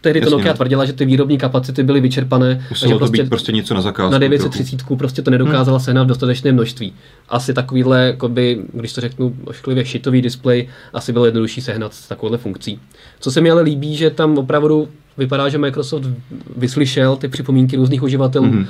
tehdy 0.00 0.20
to 0.20 0.30
Nokia 0.30 0.52
no. 0.52 0.56
tvrdila, 0.56 0.84
že 0.84 0.92
ty 0.92 1.04
výrobní 1.04 1.38
kapacity 1.38 1.82
byly 1.82 2.00
vyčerpané. 2.00 2.66
Muselo 2.70 2.92
to 2.92 2.98
prostě 2.98 3.22
být 3.22 3.28
prostě 3.28 3.52
něco 3.52 3.74
na 3.74 3.80
zakázku. 3.80 4.12
Na 4.12 4.18
930 4.18 4.80
prostě 4.98 5.22
to 5.22 5.30
nedokázala 5.30 5.78
hmm. 5.78 5.84
sehnat 5.84 6.04
v 6.04 6.08
dostatečné 6.08 6.52
množství. 6.52 6.92
Asi 7.28 7.54
takovýhle, 7.54 8.06
jakoby, 8.06 8.62
když 8.72 8.92
to 8.92 9.00
řeknu 9.00 9.36
ošklivě, 9.44 9.84
šitový 9.84 10.22
displej, 10.22 10.68
asi 10.92 11.12
bylo 11.12 11.24
jednodušší 11.24 11.60
sehnat 11.60 11.94
s 11.94 12.08
takovouhle 12.08 12.38
funkcí. 12.38 12.78
Co 13.20 13.30
se 13.30 13.40
mi 13.40 13.50
ale 13.50 13.62
líbí, 13.62 13.96
že 13.96 14.10
tam 14.10 14.38
opravdu 14.38 14.88
vypadá, 15.18 15.48
že 15.48 15.58
Microsoft 15.58 16.06
vyslyšel 16.56 17.16
ty 17.16 17.28
připomínky 17.28 17.76
různých 17.76 18.02
uživatelů 18.02 18.44
hmm 18.44 18.66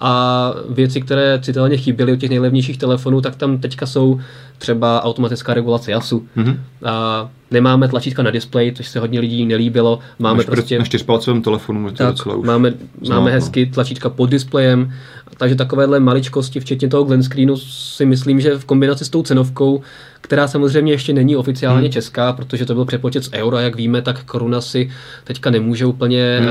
A 0.00 0.54
věci, 0.68 1.00
které 1.00 1.38
citelně 1.42 1.76
chyběly 1.76 2.12
u 2.12 2.16
těch 2.16 2.30
nejlevnějších 2.30 2.78
telefonů, 2.78 3.20
tak 3.20 3.36
tam 3.36 3.58
teďka 3.58 3.86
jsou 3.86 4.20
třeba 4.58 5.04
automatická 5.04 5.54
regulace 5.54 5.90
jasu. 5.90 6.26
Mm-hmm. 6.36 6.56
A 6.84 7.30
nemáme 7.50 7.88
tlačítka 7.88 8.22
na 8.22 8.30
displeji, 8.30 8.72
což 8.72 8.88
se 8.88 9.00
hodně 9.00 9.20
lidí 9.20 9.46
nelíbilo. 9.46 9.98
Máme 10.18 10.36
Máš 10.36 10.46
prostě... 10.46 10.78
Na 10.78 10.84
čtyřpalcovém 10.84 11.42
telefonu 11.42 11.86
je 11.86 11.92
to 11.92 11.98
Tak, 11.98 12.10
docela 12.10 12.34
už 12.34 12.46
máme, 12.46 12.74
znát, 13.02 13.16
máme 13.16 13.30
no. 13.30 13.34
hezky 13.34 13.66
tlačítka 13.66 14.08
pod 14.08 14.30
displejem, 14.30 14.92
takže 15.36 15.54
takovéhle 15.54 16.00
maličkosti, 16.00 16.60
včetně 16.60 16.88
toho 16.88 17.04
Glen 17.04 17.22
screenu, 17.22 17.56
si 17.56 18.06
myslím, 18.06 18.40
že 18.40 18.58
v 18.58 18.64
kombinaci 18.64 19.04
s 19.04 19.08
tou 19.08 19.22
cenovkou, 19.22 19.80
která 20.20 20.48
samozřejmě 20.48 20.92
ještě 20.92 21.12
není 21.12 21.36
oficiálně 21.36 21.82
hmm. 21.82 21.92
česká, 21.92 22.32
protože 22.32 22.66
to 22.66 22.74
byl 22.74 22.84
přepočet 22.84 23.24
z 23.24 23.30
eura, 23.32 23.60
jak 23.60 23.76
víme, 23.76 24.02
tak 24.02 24.24
koruna 24.24 24.60
si 24.60 24.90
teďka 25.24 25.50
nemůže 25.50 25.86
úplně 25.86 26.38
hmm. 26.40 26.48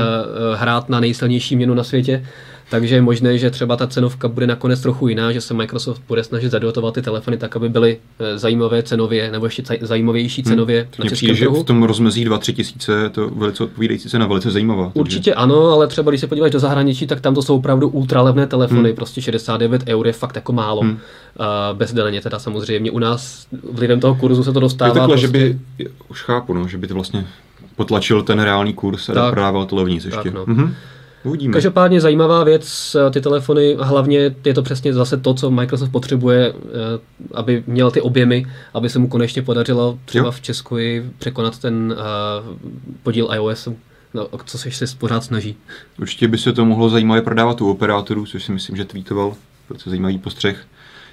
hrát 0.56 0.88
na 0.88 1.00
nejsilnější 1.00 1.56
měnu 1.56 1.74
na 1.74 1.84
světě. 1.84 2.24
Takže 2.70 2.94
je 2.94 3.02
možné, 3.02 3.38
že 3.38 3.50
třeba 3.50 3.76
ta 3.76 3.86
cenovka 3.86 4.28
bude 4.28 4.46
nakonec 4.46 4.80
trochu 4.80 5.08
jiná, 5.08 5.32
že 5.32 5.40
se 5.40 5.54
Microsoft 5.54 6.02
bude 6.08 6.24
snažit 6.24 6.50
zadotovat 6.50 6.94
ty 6.94 7.02
telefony 7.02 7.36
tak, 7.36 7.56
aby 7.56 7.68
byly 7.68 7.98
eh, 8.18 8.38
zajímavé 8.38 8.82
cenově, 8.82 9.30
nebo 9.30 9.46
ještě 9.46 9.62
zajímavější 9.80 10.42
cenově 10.42 10.80
hmm. 10.80 10.90
na 10.98 11.02
Mně 11.02 11.10
přijde, 11.10 11.34
že 11.34 11.44
trhu. 11.44 11.62
v 11.62 11.66
tom 11.66 11.82
rozmezí 11.82 12.26
2-3 12.28 12.54
tisíce 12.54 12.92
je 12.92 13.08
to 13.08 13.30
velice 13.30 13.64
odpovídající 13.64 14.08
cena, 14.08 14.26
velice 14.26 14.50
zajímavá. 14.50 14.84
takže- 14.84 15.00
Určitě 15.00 15.34
ano, 15.34 15.66
ale 15.66 15.86
třeba 15.86 16.10
když 16.10 16.20
se 16.20 16.26
podíváš 16.26 16.50
do 16.50 16.58
zahraničí, 16.58 17.06
tak 17.06 17.20
tam 17.20 17.34
to 17.34 17.42
jsou 17.42 17.56
opravdu 17.56 17.88
ultralevné 17.88 18.46
telefony, 18.46 18.88
hmm. 18.88 18.96
prostě 18.96 19.22
69 19.22 19.82
eur 19.86 20.06
je 20.06 20.12
fakt 20.12 20.36
jako 20.36 20.52
málo. 20.52 20.80
Hmm. 20.80 20.98
Uh, 21.80 22.20
teda 22.22 22.38
samozřejmě. 22.38 22.90
U 22.90 22.98
nás 22.98 23.46
vlivem 23.72 24.00
toho 24.00 24.14
kurzu 24.14 24.44
se 24.44 24.52
to 24.52 24.60
dostává. 24.60 24.88
Je 24.88 24.94
takhle, 24.94 25.08
prostě, 25.08 25.26
že 25.26 25.32
by, 25.32 25.58
už 26.08 26.22
chápu, 26.22 26.54
no, 26.54 26.68
že 26.68 26.78
by 26.78 26.86
to 26.86 26.94
vlastně 26.94 27.26
potlačil 27.76 28.22
ten 28.22 28.40
reálný 28.40 28.74
kurz 28.74 29.08
a 29.08 29.12
Tak. 29.14 29.66
to 29.68 29.76
levněji 29.76 29.96
ještě. 29.96 30.10
Tak, 30.10 30.34
no. 30.34 30.44
Mhm. 30.46 30.74
Uvidíme. 31.28 31.52
Každopádně 31.52 32.00
zajímavá 32.00 32.44
věc, 32.44 32.96
eh, 33.06 33.10
ty 33.10 33.20
telefony, 33.20 33.76
hlavně 33.80 34.34
je 34.44 34.54
to 34.54 34.62
přesně 34.62 34.94
zase 34.94 35.16
to, 35.16 35.34
co 35.34 35.50
Microsoft 35.50 35.92
potřebuje, 35.92 36.52
eh, 36.52 37.00
aby 37.34 37.64
měl 37.66 37.90
ty 37.90 38.00
objemy, 38.00 38.46
aby 38.74 38.88
se 38.88 38.98
mu 38.98 39.08
konečně 39.08 39.42
podařilo 39.42 39.98
třeba 40.04 40.24
Jo. 40.24 40.32
v 40.32 40.40
Česku 40.40 40.78
i 40.78 41.04
překonat 41.18 41.58
ten 41.58 41.94
uh, 41.98 42.56
podíl 43.02 43.28
iOS, 43.34 43.68
no, 44.14 44.26
o 44.26 44.38
co 44.44 44.58
se 44.58 44.70
se 44.70 44.84
pořád 44.98 45.24
snaží. 45.24 45.56
Určitě 45.98 46.28
by 46.28 46.38
se 46.38 46.52
to 46.52 46.64
mohlo 46.64 46.88
zajímavě 46.88 47.22
prodávat 47.22 47.60
u 47.60 47.70
operátorů, 47.70 48.26
což 48.26 48.44
si 48.44 48.52
myslím, 48.52 48.76
že 48.76 48.84
tweetoval. 48.84 49.34
Velice 49.70 49.90
zajímavý 49.90 50.18
postřeh. 50.18 50.66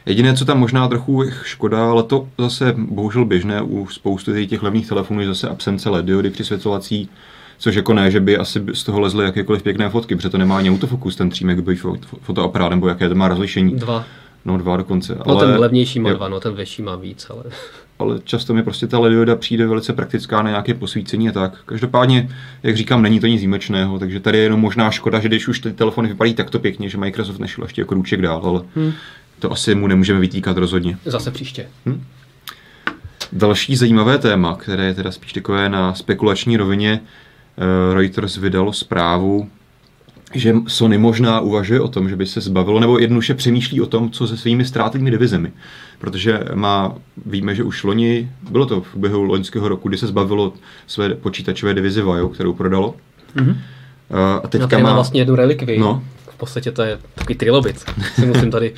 Jediné, 0.06 0.34
co 0.34 0.46
tam 0.46 0.60
možná 0.60 0.88
trochu 0.88 1.24
škoda, 1.44 1.90
ale 1.92 2.04
to 2.04 2.28
zase 2.38 2.76
bohužel 2.78 3.26
běžné 3.26 3.62
u 3.62 3.88
spousty 3.88 4.48
těch 4.48 4.64
levných 4.64 4.90
telefonů 4.90 5.22
je 5.22 5.28
zase 5.28 5.50
absence 5.50 5.90
LED 5.90 6.06
diody 6.06 6.30
přisvětlovací, 6.30 7.10
což 7.58 7.76
jako 7.76 7.94
ne, 7.94 8.12
že 8.12 8.20
by 8.20 8.38
asi 8.38 8.64
z 8.74 8.84
toho 8.84 9.00
lezly 9.00 9.26
jakékoliv 9.26 9.64
pěkné 9.64 9.90
fotky, 9.90 10.16
protože 10.16 10.30
to 10.30 10.38
nemá 10.38 10.58
ani 10.58 10.70
autofokus, 10.72 11.16
ten 11.16 11.30
3 11.30 11.46
megabit 11.46 11.84
fo- 11.84 12.00
fotoaparát, 12.22 12.70
nebo 12.70 12.88
jaké 12.88 13.10
to 13.10 13.16
má 13.16 13.28
rozlišení. 13.28 13.76
Dva. 13.76 14.06
No 14.46 14.58
dva 14.58 14.78
dokonce. 14.78 15.18
No 15.28 15.36
ten 15.36 15.50
levnější 15.60 16.00
má 16.00 16.14
dva, 16.14 16.28
no 16.30 16.40
ten 16.40 16.56
větší 16.56 16.82
má 16.82 16.96
víc, 16.96 17.28
ale... 17.30 17.44
ale 18.00 18.20
často 18.24 18.54
mi 18.54 18.64
prostě 18.64 18.88
ta 18.88 19.00
LED 19.00 19.12
dioda 19.12 19.36
přijde 19.36 19.68
velice 19.68 19.94
praktická 19.94 20.42
na 20.42 20.50
nějaké 20.50 20.74
posvícení 20.74 21.30
a 21.30 21.32
tak. 21.32 21.58
Každopádně, 21.66 22.30
jak 22.64 22.78
říkám, 22.78 23.02
není 23.02 23.20
to 23.20 23.28
nic 23.28 23.40
výjimečného, 23.40 24.00
takže 24.00 24.20
tady 24.20 24.38
je 24.38 24.44
jenom 24.44 24.60
možná 24.60 24.92
škoda, 24.92 25.20
že 25.20 25.28
když 25.28 25.48
už 25.48 25.60
ty 25.60 25.74
telefony 25.74 26.08
vypadají 26.08 26.34
takto 26.34 26.60
pěkně, 26.60 26.90
že 26.90 26.98
Microsoft 26.98 27.40
nešel 27.40 27.64
ještě 27.64 27.82
jako 27.82 27.90
krůček 27.90 28.22
dál, 28.22 28.42
ale 28.46 28.62
Hmm. 28.76 28.94
to 29.40 29.52
asi 29.52 29.76
mu 29.76 29.88
nemůžeme 29.88 30.20
vytýkat 30.20 30.58
rozhodně. 30.58 30.98
Zase 31.06 31.32
příště. 31.32 31.68
Další 33.32 33.76
zajímavé 33.76 34.18
téma, 34.18 34.56
které 34.56 34.86
je 34.86 34.94
teda 34.94 35.12
spíš 35.12 35.34
takové 35.34 35.70
na 35.70 35.94
spekulační 35.94 36.58
rovině, 36.58 37.00
Reuters 37.94 38.38
vydalo 38.38 38.74
zprávu, 38.74 39.50
že 40.34 40.56
Sony 40.68 40.98
možná 40.98 41.40
uvažuje 41.40 41.82
o 41.82 41.88
tom, 41.88 42.10
že 42.10 42.16
by 42.16 42.26
se 42.26 42.42
zbavilo, 42.42 42.80
nebo 42.80 43.00
jednoduše 43.00 43.34
přemýšlí 43.34 43.82
o 43.82 43.86
tom, 43.86 44.10
co 44.12 44.28
se 44.28 44.38
svými 44.38 44.66
ztrátovými 44.66 45.12
divizemi. 45.12 45.52
Protože 46.00 46.40
má, 46.54 46.96
víme, 47.26 47.56
že 47.56 47.64
už 47.64 47.84
loni, 47.84 48.32
bylo 48.52 48.66
to 48.66 48.82
v 48.82 48.92
průběhu 48.92 49.24
loňského 49.24 49.68
roku, 49.68 49.90
kdy 49.90 49.98
se 49.98 50.08
zbavilo 50.08 50.54
své 50.88 51.16
počítačové 51.16 51.74
divize 51.74 52.04
Vajo, 52.04 52.30
kterou 52.30 52.54
prodalo. 52.54 52.96
Mhm. 53.36 53.58
Eh, 54.12 54.16
A 54.16 54.42
No, 54.44 54.50
teďka 54.50 54.68
tady 54.68 54.84
má 54.84 54.90
má, 54.90 54.96
vlastně 54.96 55.22
jednu 55.22 55.36
relikvii. 55.36 55.80
No. 55.80 56.04
V 56.30 56.38
podstatě 56.38 56.72
to 56.72 56.82
je 56.82 57.00
takový 57.16 57.36
trilobit. 57.36 57.86
Si 58.16 58.26
musím 58.26 58.52
tady 58.52 58.74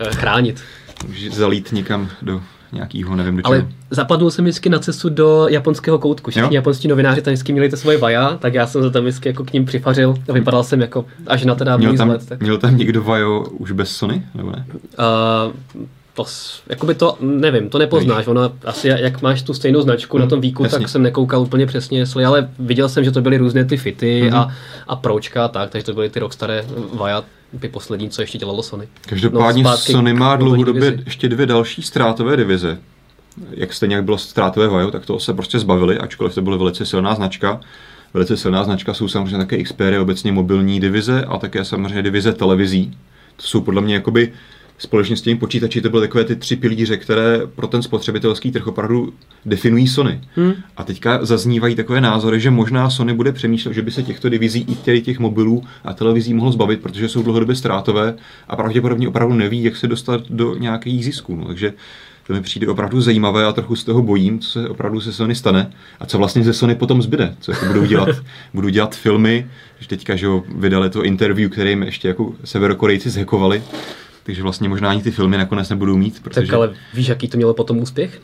eh, 0.00 0.10
chránit. 0.14 0.62
může 1.08 1.30
zalít 1.30 1.72
někam 1.72 2.08
do 2.22 2.42
nějakého, 2.74 3.16
nevím 3.16 3.36
do 3.36 3.42
čeho. 3.42 3.54
Ale 3.54 3.66
zapadnul 3.90 4.30
jsem 4.30 4.44
vždycky 4.44 4.68
na 4.68 4.78
cestu 4.78 5.08
do 5.08 5.46
japonského 5.48 5.98
koutku. 5.98 6.30
Všichni 6.30 6.56
japonští 6.56 6.88
novináři 6.88 7.22
tam 7.22 7.32
vždycky 7.34 7.52
měli 7.52 7.68
ty 7.68 7.76
svoje 7.76 7.98
vaja, 7.98 8.36
tak 8.40 8.54
já 8.54 8.66
jsem 8.66 8.82
se 8.82 8.90
tam 8.90 9.02
vždycky 9.02 9.28
jako 9.28 9.44
k 9.44 9.52
ním 9.52 9.64
přifařil 9.64 10.14
a 10.28 10.32
vypadal 10.32 10.64
jsem 10.64 10.80
jako 10.80 11.04
až 11.26 11.44
na 11.44 11.54
teda 11.54 11.76
Měl 11.76 11.96
tam, 11.96 12.08
vzhled. 12.08 12.28
Tak. 12.28 12.40
měl 12.40 12.58
tam 12.58 12.76
někdo 12.76 13.02
Vajo 13.02 13.40
už 13.40 13.72
bez 13.72 13.90
Sony, 13.90 14.22
nebo 14.34 14.50
ne? 14.50 14.66
Uh, 14.98 15.82
to, 16.14 16.24
jakoby 16.68 16.94
to, 16.94 17.16
nevím, 17.20 17.68
to 17.68 17.78
nepoznáš. 17.78 18.26
Ona 18.26 18.52
asi, 18.64 18.88
jak 18.88 19.22
máš 19.22 19.42
tu 19.42 19.54
stejnou 19.54 19.80
značku 19.80 20.18
na 20.18 20.26
tom 20.26 20.40
víku, 20.40 20.62
jasně. 20.62 20.78
tak 20.78 20.88
jsem 20.88 21.02
nekoukal 21.02 21.40
úplně 21.42 21.66
přesně, 21.66 21.98
jestli, 21.98 22.24
ale 22.24 22.48
viděl 22.58 22.88
jsem, 22.88 23.04
že 23.04 23.10
to 23.10 23.20
byly 23.20 23.36
různé 23.38 23.64
ty 23.64 23.76
fity 23.76 24.22
Mhm. 24.24 24.34
a, 24.36 24.48
a 24.88 24.96
pročka, 24.96 25.44
a 25.44 25.48
tak, 25.48 25.70
takže 25.70 25.84
to 25.86 25.94
byly 25.94 26.10
ty 26.10 26.20
rockstaré 26.20 26.64
vaja, 26.92 27.24
ty 27.60 27.68
poslední, 27.68 28.10
co 28.10 28.20
ještě 28.22 28.38
dělalo 28.38 28.62
Sony. 28.62 28.88
Každopádně 29.08 29.62
No, 29.62 29.76
Sony 29.76 30.14
má 30.14 30.36
dlouhodobě 30.36 30.90
divizi. 30.90 31.02
ještě 31.06 31.28
dvě 31.28 31.46
další 31.46 31.82
ztrátové 31.82 32.36
divize. 32.36 32.78
Jak 33.50 33.72
stejně 33.72 33.94
jak 33.96 34.04
bylo 34.04 34.18
ztrátové 34.18 34.68
Vajo, 34.68 34.90
tak 34.90 35.06
to 35.06 35.18
se 35.20 35.34
prostě 35.34 35.58
zbavili, 35.58 35.98
ačkoliv 35.98 36.34
to 36.34 36.42
byla 36.42 36.56
velice 36.56 36.86
silná 36.86 37.14
značka. 37.14 37.60
Velice 38.14 38.36
silná 38.36 38.64
značka 38.64 38.94
jsou 38.94 39.08
samozřejmě 39.08 39.38
také 39.38 39.62
Xperia, 39.62 40.02
obecně 40.02 40.32
mobilní 40.32 40.80
divize 40.80 41.24
a 41.24 41.38
také 41.38 41.64
samozřejmě 41.64 42.02
divize 42.02 42.32
televizí. 42.32 42.98
To 43.36 43.42
jsou 43.42 43.60
podle 43.60 43.82
mě 43.82 43.94
jakoby 43.94 44.32
společně 44.78 45.16
s 45.16 45.22
těmi 45.22 45.38
počítači, 45.40 45.80
to 45.80 45.90
byly 45.90 46.08
takové 46.08 46.24
ty 46.24 46.36
tři 46.36 46.56
pilíře, 46.56 46.96
které 46.96 47.40
pro 47.54 47.66
ten 47.66 47.82
spotřebitelský 47.82 48.52
trh 48.52 48.66
opravdu 48.66 49.12
definují 49.46 49.88
Sony. 49.88 50.20
Hmm. 50.36 50.52
A 50.76 50.84
teďka 50.84 51.24
zaznívají 51.24 51.74
takové 51.74 52.00
názory, 52.00 52.40
že 52.40 52.50
možná 52.50 52.90
Sony 52.90 53.14
bude 53.14 53.32
přemýšlet, 53.32 53.72
že 53.72 53.82
by 53.82 53.90
se 53.90 54.02
těchto 54.02 54.28
divizí 54.28 54.66
i 54.68 54.74
těch, 54.74 55.04
těch 55.04 55.18
mobilů 55.18 55.64
a 55.84 55.92
televizí 55.92 56.34
mohlo 56.34 56.52
zbavit, 56.52 56.80
protože 56.80 57.08
jsou 57.08 57.22
dlouhodobě 57.22 57.56
ztrátové 57.56 58.14
a 58.48 58.56
pravděpodobně 58.56 59.08
opravdu 59.08 59.34
neví, 59.34 59.64
jak 59.64 59.76
se 59.76 59.86
dostat 59.86 60.20
do 60.30 60.56
nějakých 60.56 61.04
zisků. 61.04 61.36
No. 61.36 61.44
Takže 61.44 61.72
to 62.26 62.32
mi 62.32 62.40
přijde 62.40 62.68
opravdu 62.68 63.00
zajímavé 63.00 63.44
a 63.44 63.52
trochu 63.52 63.76
z 63.76 63.84
toho 63.84 64.02
bojím, 64.02 64.38
co 64.38 64.50
se 64.50 64.68
opravdu 64.68 65.00
se 65.00 65.12
Sony 65.12 65.34
stane 65.34 65.70
a 66.00 66.06
co 66.06 66.18
vlastně 66.18 66.44
ze 66.44 66.52
Sony 66.52 66.74
potom 66.74 67.02
zbyde. 67.02 67.34
Co 67.40 67.52
jako 67.52 67.66
budou 67.66 67.84
dělat, 67.84 68.08
budou 68.54 68.68
dělat 68.68 68.96
filmy, 68.96 69.46
že 69.78 69.88
teďka 69.88 70.16
že 70.16 70.26
vydali 70.56 70.90
to 70.90 71.04
interview, 71.04 71.50
které 71.50 71.70
jim 71.70 71.82
ještě 71.82 72.08
jako 72.08 72.32
severokorejci 72.44 73.10
zhekovali, 73.10 73.62
takže 74.24 74.42
vlastně 74.42 74.68
možná 74.68 74.90
ani 74.90 75.02
ty 75.02 75.10
filmy 75.10 75.36
nakonec 75.38 75.68
nebudou 75.68 75.96
mít, 75.96 76.22
protože... 76.22 76.46
Tak 76.46 76.52
ale 76.54 76.72
víš, 76.94 77.08
jaký 77.08 77.28
to 77.28 77.36
mělo 77.36 77.54
potom 77.54 77.78
úspěch? 77.78 78.20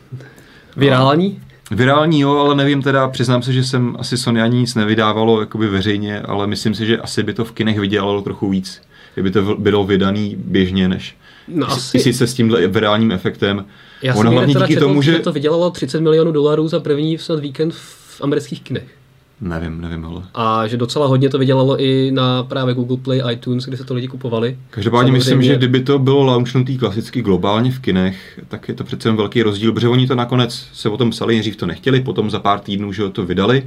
Virální? 0.77 1.41
Virální 1.71 2.19
jo, 2.19 2.37
ale 2.37 2.55
nevím 2.55 2.81
teda, 2.81 3.07
přiznám 3.07 3.41
se, 3.41 3.53
že 3.53 3.63
jsem 3.63 3.95
asi 3.99 4.17
Sony 4.17 4.41
ani 4.41 4.57
nic 4.59 4.75
nevydávalo 4.75 5.39
jakoby 5.39 5.67
veřejně, 5.67 6.21
ale 6.21 6.47
myslím 6.47 6.75
si, 6.75 6.85
že 6.85 6.97
asi 6.97 7.23
by 7.23 7.33
to 7.33 7.45
v 7.45 7.51
kinech 7.51 7.79
vydělalo 7.79 8.21
trochu 8.21 8.49
víc, 8.49 8.81
kdyby 9.13 9.31
to 9.31 9.55
bylo 9.55 9.83
vydaný 9.83 10.35
běžně, 10.39 10.87
než 10.87 11.15
No 11.47 11.67
i- 11.67 11.71
asi. 11.71 11.97
i 11.97 12.01
sice 12.01 12.27
s 12.27 12.33
tímhle 12.33 12.67
virálním 12.67 13.11
efektem. 13.11 13.65
Já 14.01 14.15
ono 14.15 14.31
hlavně 14.31 14.53
díky 14.53 14.73
četl, 14.73 14.79
tomu, 14.87 15.01
že 15.01 15.11
že... 15.11 15.19
to 15.19 15.31
vydělalo 15.31 15.69
30 15.69 16.01
milionů 16.01 16.31
dolarů 16.31 16.67
za 16.67 16.79
první 16.79 17.17
snad 17.17 17.39
víkend 17.39 17.73
v 17.73 18.21
amerických 18.21 18.61
kinech. 18.61 19.00
Nevím, 19.41 19.81
nevím, 19.81 20.05
ale... 20.05 20.23
A 20.33 20.67
že 20.67 20.77
docela 20.77 21.07
hodně 21.07 21.29
to 21.29 21.37
vydělalo 21.37 21.81
i 21.81 22.11
na 22.11 22.43
právě 22.43 22.73
Google 22.73 22.97
Play, 22.97 23.21
iTunes, 23.33 23.65
kde 23.65 23.77
se 23.77 23.83
to 23.83 23.93
lidi 23.93 24.07
kupovali. 24.07 24.57
Každopádně 24.69 25.11
myslím, 25.11 25.43
že 25.43 25.55
kdyby 25.55 25.79
to 25.79 25.99
bylo 25.99 26.23
launchnutý 26.23 26.77
klasicky 26.77 27.21
globálně 27.21 27.71
v 27.71 27.79
kinech, 27.79 28.39
tak 28.47 28.67
je 28.67 28.73
to 28.73 28.83
přece 28.83 29.09
jen 29.09 29.15
velký 29.15 29.43
rozdíl, 29.43 29.73
protože 29.73 29.87
oni 29.87 30.07
to 30.07 30.15
nakonec 30.15 30.67
se 30.73 30.89
o 30.89 30.97
tom 30.97 31.09
psali, 31.09 31.33
nejdřív 31.33 31.55
to 31.55 31.65
nechtěli, 31.65 32.01
potom 32.01 32.29
za 32.29 32.39
pár 32.39 32.59
týdnů, 32.59 32.93
že 32.93 33.09
to 33.09 33.25
vydali 33.25 33.63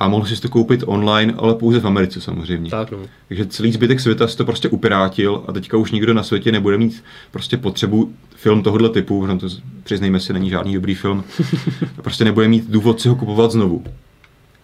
a 0.00 0.08
mohl 0.08 0.26
si 0.26 0.40
to 0.40 0.48
koupit 0.48 0.82
online, 0.86 1.34
ale 1.38 1.54
pouze 1.54 1.80
v 1.80 1.86
Americe 1.86 2.20
samozřejmě. 2.20 2.70
Tak 2.70 2.90
no. 2.90 2.98
Takže 3.28 3.46
celý 3.46 3.72
zbytek 3.72 4.00
světa 4.00 4.26
se 4.26 4.36
to 4.36 4.44
prostě 4.44 4.68
upirátil 4.68 5.42
a 5.48 5.52
teďka 5.52 5.76
už 5.76 5.92
nikdo 5.92 6.14
na 6.14 6.22
světě 6.22 6.52
nebude 6.52 6.78
mít 6.78 7.04
prostě 7.30 7.56
potřebu 7.56 8.12
film 8.36 8.62
tohohle 8.62 8.88
typu, 8.88 9.26
no 9.26 9.38
to 9.38 9.46
přiznejme 9.84 10.20
si, 10.20 10.32
není 10.32 10.50
žádný 10.50 10.74
dobrý 10.74 10.94
film, 10.94 11.24
prostě 12.02 12.24
nebude 12.24 12.48
mít 12.48 12.70
důvod 12.70 13.00
si 13.00 13.08
ho 13.08 13.16
kupovat 13.16 13.50
znovu. 13.50 13.84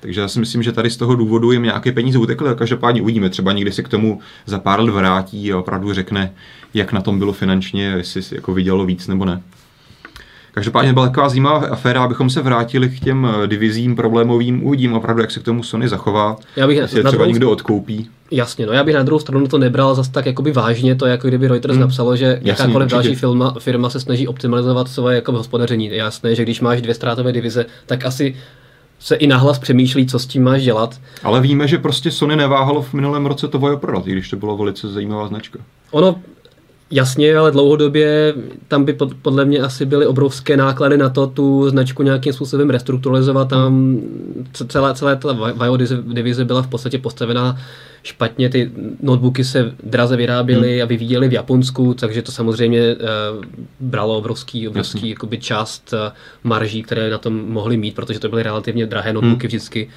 Takže 0.02 0.20
já 0.20 0.28
si 0.28 0.40
myslím, 0.40 0.62
že 0.62 0.72
tady 0.72 0.90
z 0.90 0.96
toho 0.96 1.14
důvodu 1.14 1.52
jim 1.52 1.62
nějaké 1.62 1.92
peníze 1.92 2.18
utekly 2.18 2.48
a 2.50 2.54
každopádně 2.54 3.02
uvidíme. 3.02 3.30
Třeba 3.30 3.52
někdy 3.52 3.72
se 3.72 3.82
k 3.82 3.88
tomu 3.88 4.20
za 4.46 4.58
pár 4.58 4.80
let 4.80 4.90
vrátí 4.90 5.52
a 5.52 5.58
opravdu 5.58 5.92
řekne, 5.92 6.32
jak 6.74 6.92
na 6.92 7.00
tom 7.00 7.18
bylo 7.18 7.32
finančně, 7.32 7.84
jestli 7.96 8.22
si 8.22 8.34
jako 8.34 8.54
vydělalo 8.54 8.84
víc 8.86 9.08
nebo 9.08 9.24
ne. 9.24 9.42
Každopádně 10.54 10.92
byla 10.92 11.06
taková 11.08 11.28
zajímavá 11.28 11.58
aféra, 11.66 12.02
abychom 12.04 12.30
se 12.30 12.42
vrátili 12.42 12.88
k 12.88 13.00
těm 13.00 13.28
eh, 13.44 13.46
divizím 13.48 13.96
problémovým. 13.96 14.64
Uvidím 14.66 14.92
opravdu, 14.94 15.22
jak 15.22 15.30
se 15.30 15.40
k 15.40 15.42
tomu 15.42 15.62
Sony 15.62 15.88
zachová. 15.88 16.36
Já 16.56 16.66
bych 16.66 16.76
jestli 16.76 17.00
třeba 17.00 17.10
druhou 17.10 17.26
někdo 17.26 17.50
odkoupí. 17.50 18.10
Jasně, 18.30 18.66
no 18.66 18.72
já 18.72 18.84
bych 18.84 18.94
na 18.94 19.02
druhou 19.02 19.18
stranu 19.20 19.46
to 19.48 19.58
nebral 19.58 19.94
zas 19.94 20.08
tak 20.08 20.26
jakoby 20.26 20.52
vážně, 20.52 20.94
to 20.94 21.06
je 21.06 21.10
jako 21.10 21.28
kdyby 21.28 21.48
Reuters 21.48 21.72
Hmm. 21.72 21.80
napsalo, 21.80 22.16
že 22.16 22.24
Jasně, 22.26 22.50
jakákoliv 22.50 22.76
určitě. 22.76 22.94
další 22.94 23.14
firma, 23.14 23.54
firma 23.58 23.90
se 23.90 24.00
snaží 24.00 24.28
optimalizovat 24.28 24.88
svoje 24.88 25.14
jako 25.14 25.32
hospodaření. 25.32 25.90
Jasné, 25.96 26.34
že 26.34 26.42
když 26.42 26.60
máš 26.60 26.82
dvě 26.82 26.94
ztrátové 26.94 27.32
divize, 27.32 27.66
tak 27.86 28.04
asi 28.04 28.34
se 29.02 29.14
i 29.14 29.26
nahlas 29.26 29.58
přemýšlí, 29.58 30.06
co 30.06 30.18
s 30.18 30.26
tím 30.26 30.44
máš 30.44 30.62
dělat. 30.62 31.00
Ale 31.22 31.40
víme, 31.40 31.68
že 31.68 31.78
prostě 31.78 32.10
Sony 32.10 32.36
neváhalo 32.36 32.82
v 32.82 32.92
minulém 32.92 33.26
roce 33.26 33.48
to 33.48 33.58
Vojo 33.58 33.76
prodat, 33.76 34.06
i 34.06 34.12
když 34.12 34.30
to 34.30 34.36
bylo 34.36 34.56
velice 34.56 34.88
zajímavá 34.88 35.28
značka. 35.28 35.58
Ono, 35.90 36.16
Jasně, 36.94 37.36
ale 37.36 37.50
dlouhodobě 37.50 38.34
tam 38.68 38.84
by 38.84 38.96
podle 39.22 39.44
mě 39.44 39.58
asi 39.58 39.86
byly 39.86 40.06
obrovské 40.06 40.56
náklady 40.56 40.96
na 40.96 41.08
to 41.08 41.26
tu 41.26 41.70
značku 41.70 42.02
nějakým 42.02 42.32
způsobem 42.32 42.70
restrukturalizovat. 42.70 43.48
Tam 43.48 44.00
celá, 44.68 44.94
celá 44.94 45.16
ta 45.16 45.32
Vajo 45.32 45.76
divize 46.02 46.44
byla 46.44 46.62
v 46.62 46.66
podstatě 46.66 46.98
postavená 46.98 47.56
špatně. 48.02 48.48
Ty 48.48 48.70
notebooky 49.00 49.44
se 49.44 49.74
draze 49.82 50.16
vyráběly 50.16 50.72
hmm. 50.72 50.82
a 50.82 50.86
vyvíjely 50.86 51.28
v 51.28 51.32
Japonsku, 51.32 51.94
takže 51.94 52.22
to 52.22 52.32
samozřejmě 52.32 52.94
uh, 52.94 53.44
bralo 53.80 54.18
obrovský, 54.18 54.68
obrovský 54.68 55.08
jakoby 55.08 55.38
část 55.38 55.92
uh, 55.92 55.98
marží, 56.44 56.82
které 56.82 57.10
na 57.10 57.18
tom 57.18 57.50
mohly 57.50 57.76
mít, 57.76 57.94
protože 57.94 58.18
to 58.18 58.28
byly 58.28 58.42
relativně 58.42 58.86
drahé 58.86 59.12
notebooky 59.12 59.46
hmm. 59.46 59.48
vždycky. 59.48 59.88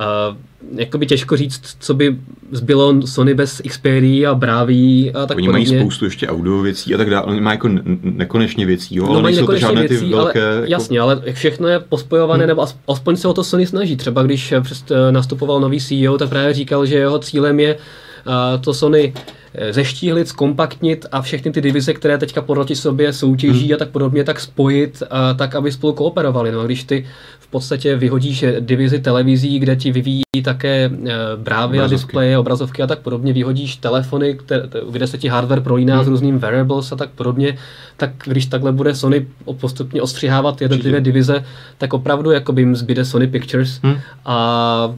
Uh, 0.00 0.36
jakoby 0.76 1.06
těžko 1.06 1.36
říct, 1.36 1.76
co 1.78 1.94
by 1.94 2.16
zbylo 2.52 3.06
Sony 3.06 3.34
bez 3.34 3.62
Xperia 3.68 4.30
a 4.30 4.34
Braví 4.34 5.12
a 5.14 5.26
tak 5.26 5.36
Oni 5.36 5.46
podobně. 5.46 5.70
mají 5.70 5.80
spoustu 5.80 6.04
ještě 6.04 6.28
audio 6.28 6.62
věcí 6.62 6.94
a 6.94 6.98
tak 6.98 7.10
dále, 7.10 7.26
oni 7.26 7.40
mají 7.40 7.56
jako 7.56 7.68
nekonečně 8.02 8.66
věcí, 8.66 8.96
jo, 8.96 9.06
no, 9.06 9.10
ale 9.10 9.22
nejsou 9.22 9.46
to 9.46 9.56
žádné 9.56 9.80
věcí, 9.80 10.04
ty 10.04 10.10
velké... 10.10 10.46
Ale, 10.46 10.54
jako... 10.54 10.70
Jasně, 10.70 11.00
ale 11.00 11.22
všechno 11.32 11.68
je 11.68 11.78
pospojované, 11.78 12.44
hmm. 12.44 12.48
nebo 12.48 12.66
aspoň 12.88 13.16
se 13.16 13.28
o 13.28 13.34
to 13.34 13.44
Sony 13.44 13.66
snaží. 13.66 13.96
Třeba 13.96 14.22
když 14.22 14.54
přest, 14.62 14.92
nastupoval 15.10 15.60
nový 15.60 15.80
CEO, 15.80 16.18
tak 16.18 16.28
právě 16.28 16.54
říkal, 16.54 16.86
že 16.86 16.96
jeho 16.96 17.18
cílem 17.18 17.60
je 17.60 17.74
uh, 17.74 18.60
to 18.60 18.74
Sony 18.74 19.12
Eh, 19.54 19.72
zeštíhlit, 19.72 20.28
zkompaktnit 20.28 21.06
a 21.12 21.22
všechny 21.22 21.52
ty 21.52 21.60
divize, 21.60 21.94
které 21.94 22.18
teďka 22.18 22.42
proti 22.42 22.76
sobě 22.76 23.12
soutěží 23.12 23.64
hmm. 23.64 23.74
a 23.74 23.76
tak 23.76 23.88
podobně, 23.88 24.24
tak 24.24 24.40
spojit 24.40 25.02
a 25.10 25.34
tak, 25.34 25.54
aby 25.54 25.72
spolu 25.72 25.92
kooperovali. 25.92 26.52
No 26.52 26.60
a 26.60 26.66
když 26.66 26.84
ty 26.84 27.06
v 27.48 27.50
podstatě 27.50 27.96
vyhodíš 27.96 28.44
divizi 28.60 28.98
televizí, 28.98 29.58
kde 29.58 29.76
ti 29.76 29.92
vyvíjí 29.92 30.22
také 30.44 30.90
eh, 30.90 31.12
brávy 31.36 31.80
a 31.80 31.86
displeje, 31.86 32.38
obrazovky 32.38 32.82
a 32.82 32.86
tak 32.86 32.98
podobně, 32.98 33.32
vyhodíš 33.32 33.76
telefony, 33.76 34.34
které, 34.34 34.62
kde 34.90 35.06
se 35.06 35.18
ti 35.18 35.28
hardware 35.28 35.60
prolíná 35.60 35.96
hmm. 35.96 36.04
s 36.04 36.08
různým 36.08 36.38
variables 36.38 36.92
a 36.92 36.96
tak 36.96 37.10
podobně, 37.10 37.58
tak 37.96 38.10
když 38.24 38.46
takhle 38.46 38.72
bude 38.72 38.94
Sony 38.94 39.26
postupně 39.60 40.02
ostřihávat 40.02 40.60
jednotlivé 40.60 41.00
divize, 41.00 41.44
tak 41.78 41.94
opravdu 41.94 42.30
jako 42.30 42.52
by 42.52 42.62
jim 42.62 42.76
zbyde 42.76 43.04
Sony 43.04 43.26
Pictures 43.26 43.80
hmm. 43.82 43.96
a 44.24 44.94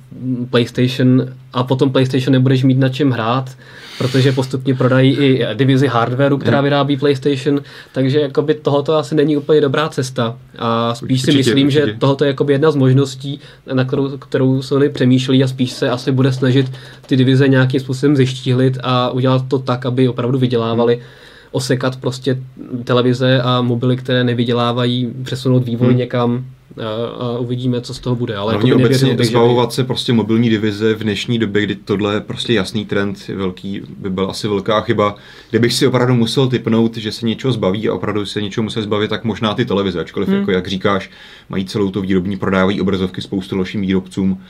PlayStation 0.51 1.26
a 1.53 1.64
potom 1.64 1.90
PlayStation 1.90 2.32
nebudeš 2.32 2.64
mít 2.64 2.78
na 2.78 2.88
čem 2.88 3.11
hrát, 3.11 3.57
protože 3.98 4.32
postupně 4.32 4.74
prodají 4.74 5.16
i 5.16 5.46
divizi 5.55 5.86
hardwareu, 5.86 6.38
která 6.38 6.61
vyrábí 6.61 6.96
PlayStation, 6.96 7.61
takže 7.92 8.20
jakoby 8.20 8.55
tohoto 8.55 8.94
asi 8.94 9.14
není 9.14 9.36
úplně 9.36 9.61
dobrá 9.61 9.88
cesta. 9.88 10.38
A 10.59 10.94
spíš 10.94 11.20
určitě, 11.22 11.32
si 11.32 11.38
myslím, 11.38 11.66
určitě. 11.66 11.86
že 11.86 11.94
tohoto 11.98 12.24
je 12.24 12.28
jakoby 12.28 12.53
jedna 12.53 12.70
z 12.70 12.76
možností, 12.76 13.40
na 13.72 13.84
kterou, 13.84 14.18
kterou 14.18 14.62
Sony 14.62 14.88
přemýšlí 14.88 15.44
a 15.44 15.48
spíš 15.48 15.72
se 15.72 15.90
asi 15.90 16.12
bude 16.12 16.32
snažit 16.32 16.72
ty 17.07 17.16
divize 17.16 17.48
nějakým 17.48 17.80
způsobem 17.80 18.16
zeštíhlit 18.16 18.78
a 18.82 19.11
udělat 19.11 19.44
to 19.48 19.59
tak, 19.59 19.86
aby 19.86 20.09
opravdu 20.09 20.38
vydělávali. 20.38 20.94
Hmm 20.94 21.05
osekat 21.51 21.96
prostě 21.96 22.38
televize 22.84 23.42
a 23.42 23.62
mobily, 23.62 23.96
které 23.96 24.24
nevydělávají, 24.24 25.12
přesunout 25.22 25.64
vývoj 25.64 25.88
hmm. 25.88 25.96
někam 25.96 26.44
a, 26.79 27.07
a 27.25 27.39
uvidíme, 27.39 27.81
co 27.81 27.95
z 27.95 28.01
toho 28.01 28.16
bude. 28.16 28.37
Ale 28.37 28.53
Hlavně 28.53 28.75
obecně 28.75 29.16
zbavovat 29.21 29.73
se 29.73 29.85
prostě 29.85 30.12
mobilní 30.12 30.51
divize 30.51 30.95
v 30.95 31.03
dnešní 31.03 31.39
době, 31.39 31.62
kdy 31.62 31.75
tohle 31.75 32.14
je 32.14 32.21
prostě 32.21 32.53
jasný 32.53 32.85
trend, 32.85 33.29
velký, 33.29 33.83
by 33.99 34.11
byl 34.11 34.31
asi 34.31 34.49
velká 34.49 34.81
chyba. 34.81 35.14
Kdybych 35.51 35.73
si 35.73 35.87
opravdu 35.87 36.14
musel 36.14 36.49
typnout, 36.49 36.97
že 36.97 37.12
se 37.12 37.27
něčeho 37.27 37.53
zbaví 37.53 37.89
a 37.89 37.95
opravdu 37.95 38.27
se 38.27 38.43
něčeho 38.43 38.64
musel 38.64 38.83
zbavit, 38.83 39.09
tak 39.09 39.25
možná 39.25 39.55
ty 39.55 39.64
televize, 39.64 40.01
ačkoliv, 40.01 40.29
hmm. 40.29 40.39
jako 40.39 40.51
jak 40.51 40.68
říkáš, 40.68 41.11
mají 41.49 41.64
celou 41.64 41.91
tu 41.91 42.01
výrobní, 42.01 42.37
prodávají 42.37 42.81
obrazovky 42.81 43.23
spoustu 43.23 43.57
dalším 43.57 43.81
výrobcům 43.81 44.41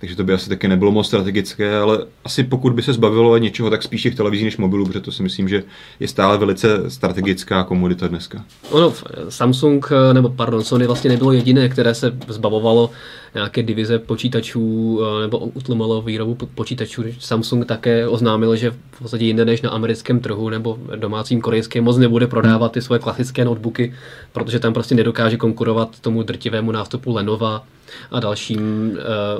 takže 0.00 0.16
to 0.16 0.24
by 0.24 0.32
asi 0.32 0.48
taky 0.48 0.68
nebylo 0.68 0.92
moc 0.92 1.06
strategické, 1.06 1.76
ale 1.76 1.98
asi 2.24 2.44
pokud 2.44 2.72
by 2.72 2.82
se 2.82 2.92
zbavilo 2.92 3.38
něčeho, 3.38 3.70
tak 3.70 3.82
spíš 3.82 4.02
těch 4.02 4.14
televizí 4.14 4.44
než 4.44 4.56
mobilů, 4.56 4.86
protože 4.86 5.00
to 5.00 5.12
si 5.12 5.22
myslím, 5.22 5.48
že 5.48 5.62
je 6.00 6.08
stále 6.08 6.38
velice 6.38 6.90
strategická 6.90 7.64
komodita 7.64 8.08
dneska. 8.08 8.44
Ono, 8.70 8.92
Samsung, 9.28 9.86
eh, 9.92 10.14
nebo 10.14 10.28
pardon, 10.28 10.64
Sony 10.64 10.86
vlastně 10.86 11.10
nebylo 11.10 11.32
jediné, 11.32 11.68
které 11.68 11.94
se 11.94 12.12
zbavovalo 12.28 12.90
nějaké 13.34 13.62
divize 13.62 13.98
počítačů 13.98 15.00
eh, 15.02 15.20
nebo 15.20 15.38
utlumilo 15.38 16.02
výrobu 16.02 16.34
počítačů. 16.34 17.04
Samsung 17.18 17.66
také 17.66 18.08
oznámil, 18.08 18.56
že 18.56 18.70
v 18.70 18.98
podstatě 18.98 19.24
jinde 19.24 19.44
než 19.44 19.62
na 19.62 19.70
americkém 19.70 20.20
trhu 20.20 20.48
nebo 20.48 20.78
domácím 20.96 21.40
korejském 21.40 21.84
moc 21.84 21.96
nebude 21.96 22.26
prodávat 22.26 22.72
ty 22.72 22.82
svoje 22.82 22.98
klasické 22.98 23.44
notebooky, 23.44 23.94
protože 24.32 24.58
tam 24.58 24.72
prostě 24.72 24.94
nedokáže 24.94 25.36
konkurovat 25.36 26.00
tomu 26.00 26.22
drtivému 26.22 26.72
nástupu 26.72 27.14
Lenova 27.14 27.64
a 28.10 28.20
dalším, 28.20 28.90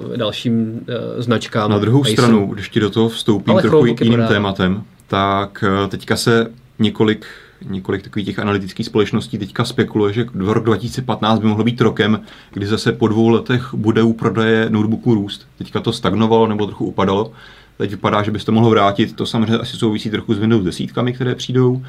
uh, 0.08 0.16
dalším 0.16 0.72
uh, 0.72 1.22
značkám. 1.22 1.70
Na 1.70 1.78
druhou 1.78 2.02
Acer. 2.02 2.12
stranu, 2.12 2.46
když 2.46 2.68
ti 2.68 2.80
do 2.80 2.90
toho 2.90 3.08
vstoupím 3.08 3.52
Ale 3.52 3.62
trochu 3.62 3.86
jiným 3.86 3.96
prodává. 4.12 4.28
tématem, 4.28 4.82
tak 5.06 5.64
teďka 5.88 6.16
se 6.16 6.50
několik 6.78 7.26
několik 7.68 8.02
takových 8.02 8.26
těch 8.26 8.38
analytických 8.38 8.86
společností 8.86 9.38
teďka 9.38 9.64
spekuluje, 9.64 10.12
že 10.12 10.24
rok 10.34 10.64
2015 10.64 11.38
by 11.38 11.46
mohl 11.46 11.64
být 11.64 11.80
rokem, 11.80 12.20
kdy 12.52 12.66
zase 12.66 12.92
po 12.92 13.08
dvou 13.08 13.28
letech 13.28 13.74
bude 13.74 14.02
u 14.02 14.12
prodeje 14.12 14.70
notebooků 14.70 15.14
růst. 15.14 15.46
Teďka 15.58 15.80
to 15.80 15.92
stagnovalo 15.92 16.46
nebo 16.46 16.66
trochu 16.66 16.84
upadalo. 16.84 17.32
Teď 17.78 17.90
vypadá, 17.90 18.22
že 18.22 18.30
by 18.30 18.38
se 18.38 18.46
to 18.46 18.52
mohlo 18.52 18.70
vrátit. 18.70 19.16
To 19.16 19.26
samozřejmě 19.26 19.58
asi 19.58 19.76
souvisí 19.76 20.10
trochu 20.10 20.34
s 20.34 20.38
Windows 20.38 20.64
desítkami, 20.64 21.12
které 21.12 21.34
přijdou. 21.34 21.82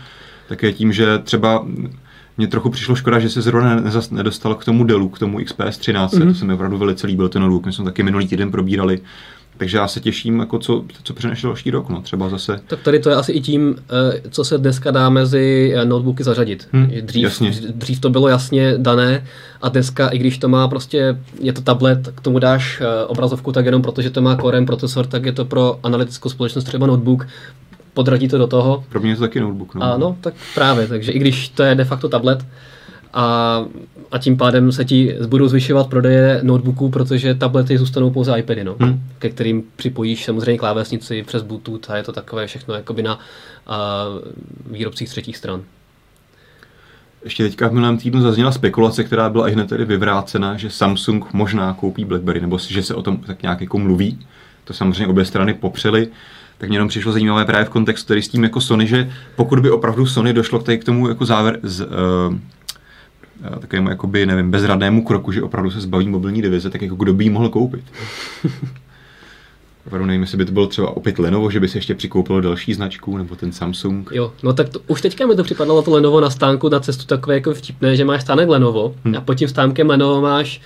Také 0.48 0.74
tím, 0.74 0.94
že 0.94 1.20
třeba 1.20 1.66
mně 2.38 2.48
trochu 2.48 2.70
přišlo 2.70 2.96
škoda, 2.96 3.20
že 3.20 3.30
se 3.30 3.42
zrovna 3.42 3.84
nedostal 4.12 4.56
k 4.56 4.66
tomu 4.66 4.84
Dellu, 4.84 5.10
k 5.10 5.20
tomu 5.20 5.40
XPS 5.46 5.78
13. 5.78 6.14
Mm-hmm. 6.14 6.28
To 6.28 6.34
se 6.34 6.46
mi 6.46 6.54
opravdu 6.54 6.78
velice 6.78 7.08
líbil 7.08 7.30
ten 7.30 7.42
notebook. 7.42 7.66
My 7.66 7.74
jsme 7.74 7.86
taky 7.86 8.04
minulý 8.04 8.28
týden 8.28 8.52
probírali. 8.52 9.02
Takže 9.58 9.78
já 9.78 9.88
se 9.88 10.00
těším, 10.00 10.40
jako 10.40 10.60
co, 10.60 10.84
co 11.04 11.14
přinese 11.14 11.48
další 11.48 11.72
rok, 11.72 11.90
no, 11.90 12.02
třeba 12.02 12.30
zase. 12.30 12.60
Tak 12.68 12.80
tady 12.80 13.00
to 13.00 13.10
je 13.10 13.16
asi 13.16 13.32
i 13.32 13.42
tím, 13.42 13.76
eh, 13.78 14.22
co 14.30 14.44
se 14.44 14.58
dneska 14.58 14.92
dá 14.92 15.10
mezi 15.10 15.74
eh, 15.76 15.86
notebooky 15.86 16.24
zařadit. 16.24 16.68
Hmm, 16.72 16.92
dřív, 17.02 17.24
jasně. 17.24 17.52
dřív 17.76 18.00
to 18.00 18.10
bylo 18.10 18.28
jasně 18.28 18.74
dané 18.78 19.26
a 19.62 19.70
dneska, 19.70 20.08
i 20.08 20.18
když 20.18 20.38
to 20.38 20.50
má 20.50 20.68
prostě, 20.68 21.18
je 21.40 21.54
to 21.54 21.62
tablet, 21.62 22.12
k 22.16 22.22
tomu 22.22 22.40
dáš 22.40 22.82
eh, 22.82 23.06
obrazovku 23.06 23.52
tak 23.52 23.66
jenom 23.66 23.82
protože 23.82 24.10
to 24.10 24.22
má 24.22 24.36
Core 24.36 24.62
procesor, 24.62 25.08
tak 25.08 25.26
je 25.26 25.32
to 25.32 25.46
pro 25.46 25.80
analytickou 25.84 26.30
společnost 26.30 26.64
třeba 26.64 26.88
notebook, 26.88 27.28
podradí 27.94 28.28
to 28.28 28.38
do 28.38 28.48
toho. 28.48 28.84
Pro 28.90 29.00
mě 29.00 29.12
je 29.12 29.16
to 29.16 29.22
taky 29.22 29.40
notebook. 29.40 29.76
No. 29.76 29.84
Ano, 29.84 30.18
tak 30.22 30.34
právě, 30.56 30.88
takže 30.88 31.12
i 31.12 31.20
když 31.20 31.50
to 31.50 31.64
je 31.64 31.76
de 31.76 31.86
facto 31.86 32.10
tablet, 32.10 32.46
a, 33.14 33.66
a 34.12 34.18
tím 34.18 34.38
pádem 34.38 34.72
se 34.72 34.86
ti 34.86 35.18
budou 35.28 35.48
zvyšovat 35.48 35.88
prodeje 35.88 36.40
notebooků, 36.44 36.90
protože 36.90 37.36
tablety 37.36 37.78
zůstanou 37.78 38.10
pouze 38.10 38.40
iPady, 38.40 38.64
no, 38.64 38.76
hmm. 38.80 39.04
ke 39.20 39.30
kterým 39.30 39.64
připojíš 39.76 40.26
samozřejmě 40.26 40.58
klávesnici 40.58 41.24
přes 41.24 41.44
Bluetooth 41.44 41.90
a 41.90 41.98
je 41.98 42.04
to 42.04 42.12
takové 42.12 42.48
všechno 42.48 42.74
jakoby 42.74 43.04
na 43.04 43.20
a, 43.68 44.06
výrobcích 44.72 45.10
třetích 45.10 45.38
stran. 45.38 45.62
Ještě 47.24 47.44
teďka 47.44 47.68
v 47.68 47.72
minulém 47.72 47.98
týdnu 47.98 48.22
zazněla 48.22 48.52
spekulace, 48.52 49.04
která 49.04 49.30
byla 49.30 49.50
i 49.50 49.52
hned 49.52 49.70
tedy 49.70 49.86
vyvrácena, 49.86 50.58
že 50.58 50.70
Samsung 50.70 51.34
možná 51.34 51.74
koupí 51.74 52.06
BlackBerry, 52.06 52.42
nebo 52.42 52.58
že 52.58 52.84
se 52.84 52.96
o 52.96 53.02
tom 53.02 53.18
tak 53.18 53.42
nějak 53.42 53.62
jako 53.62 53.80
mluví. 53.80 54.20
To 54.64 54.74
samozřejmě 54.74 55.08
obě 55.08 55.26
strany 55.26 55.54
popřely. 55.54 56.08
Tak 56.62 56.70
mě 56.70 56.76
jenom 56.76 56.90
přišlo 56.90 57.12
zajímavé 57.12 57.46
právě 57.46 57.66
v 57.66 57.70
kontextu 57.70 58.08
tady 58.08 58.22
s 58.22 58.28
tím 58.28 58.44
jako 58.44 58.62
Sony, 58.62 58.88
že 58.88 59.12
pokud 59.36 59.60
by 59.60 59.72
opravdu 59.72 60.06
Sony 60.06 60.34
došlo 60.34 60.60
k, 60.60 60.78
k 60.78 60.84
tomu 60.84 61.08
jako 61.08 61.26
závěr, 61.26 61.60
z, 61.64 61.82
uh, 61.82 61.90
takovému 63.60 63.90
jakoby, 63.90 64.26
nevím, 64.26 64.52
bezradnému 64.52 65.04
kroku, 65.04 65.32
že 65.32 65.44
opravdu 65.44 65.72
se 65.72 65.82
zbaví 65.82 66.08
mobilní 66.08 66.42
divize, 66.42 66.70
tak 66.70 66.82
jako 66.82 66.96
kdo 66.96 67.14
by 67.14 67.24
ji 67.24 67.30
mohl 67.30 67.50
koupit? 67.50 67.84
Opravdu 69.88 70.06
nevím, 70.06 70.22
jestli 70.22 70.38
by 70.38 70.46
to 70.46 70.52
bylo 70.52 70.68
třeba 70.68 70.98
opět 70.98 71.20
Lenovo, 71.20 71.52
že 71.52 71.60
by 71.60 71.68
se 71.68 71.78
ještě 71.78 71.96
přikoupilo 71.96 72.42
další 72.42 72.74
značku, 72.74 73.18
nebo 73.18 73.36
ten 73.36 73.52
Samsung. 73.52 74.10
Jo, 74.14 74.34
no 74.44 74.54
tak 74.54 74.70
to, 74.70 74.80
už 74.88 75.02
teďka 75.02 75.28
mi 75.28 75.36
to 75.36 75.44
připadalo 75.44 75.82
to 75.82 75.92
Lenovo 75.92 76.22
na 76.22 76.30
stánku 76.30 76.70
na 76.70 76.80
cestu 76.80 77.06
takové 77.06 77.36
jako 77.36 77.54
vtipné, 77.54 77.96
že 77.96 78.06
máš 78.06 78.22
stánek 78.22 78.50
Lenovo 78.50 78.96
hmm. 79.06 79.16
a 79.16 79.22
pod 79.22 79.34
tím 79.34 79.48
stánkem 79.48 79.90
Lenovo 79.90 80.22
máš 80.22 80.62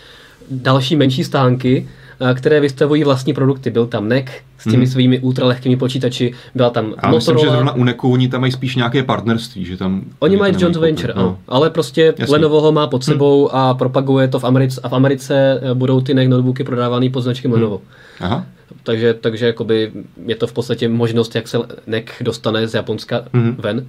další 0.51 0.95
menší 0.95 1.23
stánky, 1.23 1.89
které 2.33 2.59
vystavují 2.59 3.03
vlastní 3.03 3.33
produkty. 3.33 3.71
Byl 3.71 3.87
tam 3.87 4.07
NEC 4.07 4.25
s 4.57 4.63
těmi 4.63 4.75
hmm. 4.75 4.87
svými 4.87 5.19
ultralehkými 5.19 5.77
počítači, 5.77 6.33
byla 6.55 6.69
tam 6.69 6.85
Já 6.85 6.91
Motorola. 6.91 7.15
myslím, 7.15 7.37
že 7.37 7.49
zrovna 7.49 7.71
u 7.75 7.83
NECu 7.83 8.11
oni 8.11 8.27
tam 8.27 8.41
mají 8.41 8.51
spíš 8.51 8.75
nějaké 8.75 9.03
partnerství, 9.03 9.65
že 9.65 9.77
tam... 9.77 10.01
Oni 10.19 10.37
mají 10.37 10.55
joint 10.57 10.75
venture, 10.75 11.13
no. 11.15 11.21
ano. 11.21 11.39
Ale 11.47 11.69
prostě 11.69 12.13
Jasně. 12.17 12.33
Lenovo 12.33 12.61
ho 12.61 12.71
má 12.71 12.87
pod 12.87 13.07
hmm. 13.07 13.13
sebou 13.13 13.47
hmm. 13.47 13.59
a 13.59 13.73
propaguje 13.73 14.27
to 14.27 14.39
v 14.39 14.43
Americe 14.43 14.81
a 14.83 14.89
v 14.89 14.95
Americe 14.95 15.61
eh, 15.61 15.73
budou 15.73 16.01
ty 16.01 16.13
NEC 16.13 16.29
notebooky 16.29 16.63
prodávány 16.63 17.09
pod 17.09 17.21
značkem 17.21 17.51
hmm. 17.51 17.61
Lenovo. 17.61 17.81
Aha. 18.19 18.45
Takže, 18.83 19.13
takže 19.13 19.45
jakoby 19.45 19.91
je 20.25 20.35
to 20.35 20.47
v 20.47 20.53
podstatě 20.53 20.89
možnost, 20.89 21.35
jak 21.35 21.47
se 21.47 21.57
NEC 21.87 22.05
dostane 22.21 22.67
z 22.67 22.73
Japonska 22.73 23.21
hmm. 23.33 23.55
ven. 23.59 23.87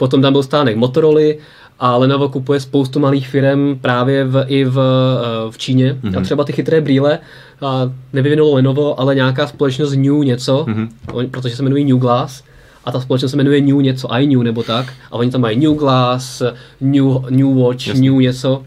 Potom 0.00 0.22
tam 0.22 0.32
byl 0.32 0.42
stánek 0.42 0.76
Motorola, 0.76 1.36
a 1.80 1.96
Lenovo 1.96 2.28
kupuje 2.28 2.60
spoustu 2.60 3.00
malých 3.00 3.28
firm 3.28 3.78
právě 3.80 4.24
v, 4.24 4.44
i 4.46 4.64
v, 4.64 4.78
eh, 4.78 5.50
v 5.50 5.58
Číně. 5.58 5.96
Mm-hmm. 6.02 6.18
A 6.18 6.20
třeba 6.20 6.44
ty 6.44 6.52
chytré 6.52 6.80
brýle 6.80 7.18
a 7.60 7.90
nevyvinulo 8.12 8.54
Lenovo, 8.54 9.00
ale 9.00 9.14
nějaká 9.14 9.46
společnost 9.46 9.94
New 9.94 10.24
něco, 10.24 10.64
mm-hmm. 10.68 11.30
protože 11.30 11.56
se 11.56 11.62
jmenují 11.62 11.84
New 11.84 11.98
Glass. 11.98 12.42
A 12.84 12.92
ta 12.92 13.00
společnost 13.00 13.30
se 13.30 13.36
jmenuje 13.36 13.60
New 13.60 13.80
něco, 13.80 14.16
iNew 14.16 14.42
nebo 14.42 14.62
tak. 14.62 14.92
A 15.10 15.12
oni 15.12 15.30
tam 15.30 15.40
mají 15.40 15.66
New 15.66 15.74
Glass, 15.74 16.42
New, 16.80 17.06
New 17.30 17.56
Watch, 17.56 17.86
Jasně. 17.86 18.10
New 18.10 18.20
něco. 18.20 18.62